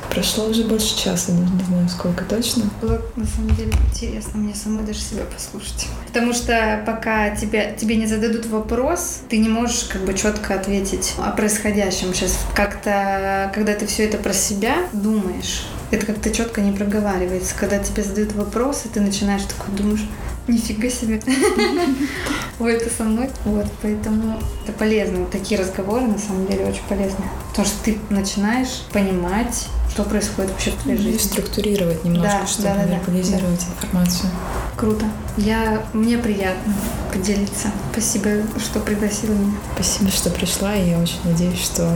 Прошло 0.10 0.46
уже 0.46 0.64
больше 0.64 0.98
часа, 0.98 1.34
даже 1.34 1.52
не 1.54 1.64
знаю, 1.66 1.90
сколько 1.90 2.24
точно. 2.24 2.64
Было 2.82 3.02
на 3.18 3.26
самом 3.26 3.54
деле 3.54 3.74
интересно 3.92 4.40
мне 4.40 4.56
самой 4.56 4.86
даже 4.86 5.00
себя 5.00 5.24
послушать. 5.26 5.88
Потому 6.08 6.34
что 6.34 6.82
пока 6.86 7.36
тебе, 7.36 7.76
тебе 7.78 7.98
не 7.98 8.06
зададут 8.06 8.46
вопрос, 8.46 9.20
ты 9.28 9.38
не 9.40 9.50
можешь 9.50 9.90
как 9.92 10.06
бы 10.06 10.14
четко 10.14 10.56
ответить 10.56 11.16
о 11.18 11.32
происходящем 11.32 12.14
сейчас. 12.14 12.40
Как-то, 12.56 13.52
когда 13.54 13.74
ты 13.74 13.88
все 13.88 14.06
это 14.06 14.18
про 14.18 14.32
себя 14.32 14.88
думаешь, 14.94 15.66
это 15.92 16.06
как-то 16.06 16.32
четко 16.32 16.62
не 16.62 16.72
проговаривается. 16.72 17.54
Когда 17.54 17.80
тебе 17.80 18.02
задают 18.02 18.34
вопросы, 18.36 18.88
ты 18.88 19.02
начинаешь 19.02 19.44
такой 19.44 19.76
думаешь, 19.76 20.08
Нифига 20.48 20.90
себе. 20.90 21.22
Ой, 22.60 22.74
это 22.74 22.90
со 22.90 23.04
мной. 23.04 23.30
Вот, 23.46 23.66
поэтому 23.82 24.40
это 24.64 24.72
полезно. 24.74 25.20
Вот 25.20 25.32
такие 25.32 25.60
разговоры 25.60 26.06
на 26.06 26.20
самом 26.20 26.48
деле 26.48 26.66
очень 26.66 26.84
полезны. 26.88 27.26
Потому 27.50 27.68
что 27.68 27.84
ты 27.84 27.98
начинаешь 28.10 28.84
понимать, 28.92 29.68
что 29.92 30.04
происходит 30.04 30.52
вообще 30.52 30.72
в 30.72 30.76
твоей 30.76 30.98
ну, 30.98 31.04
жизни. 31.04 31.18
структурировать 31.18 32.04
немножко, 32.04 32.40
да, 32.42 32.48
чтобы 32.48 32.68
да, 32.68 32.76
да, 32.76 32.96
вербализировать 32.96 33.60
да. 33.60 33.74
информацию. 33.74 34.30
Круто. 34.76 35.06
Я, 35.38 35.86
мне 35.94 36.18
приятно 36.18 36.74
поделиться. 37.14 37.72
Спасибо, 37.94 38.30
что 38.60 38.82
пригласила 38.82 39.32
меня. 39.32 39.54
Спасибо, 39.74 40.12
что 40.12 40.30
пришла, 40.30 40.76
и 40.76 40.90
я 40.90 41.00
очень 41.00 41.20
надеюсь, 41.24 41.62
что 41.62 41.90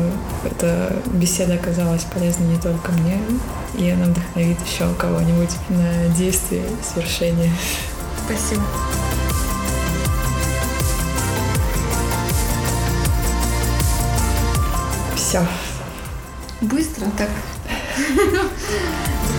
эта 0.45 0.95
беседа 1.07 1.55
оказалась 1.55 2.03
полезной 2.05 2.47
не 2.47 2.57
только 2.57 2.91
мне, 2.93 3.19
и 3.77 3.89
она 3.89 4.05
вдохновит 4.05 4.57
еще 4.65 4.93
кого-нибудь 4.97 5.51
на 5.69 6.07
действие 6.15 6.63
свершения. 6.93 7.51
Спасибо. 8.29 8.61
Все. 15.15 15.43
Быстро 16.61 17.07
так. 17.17 17.29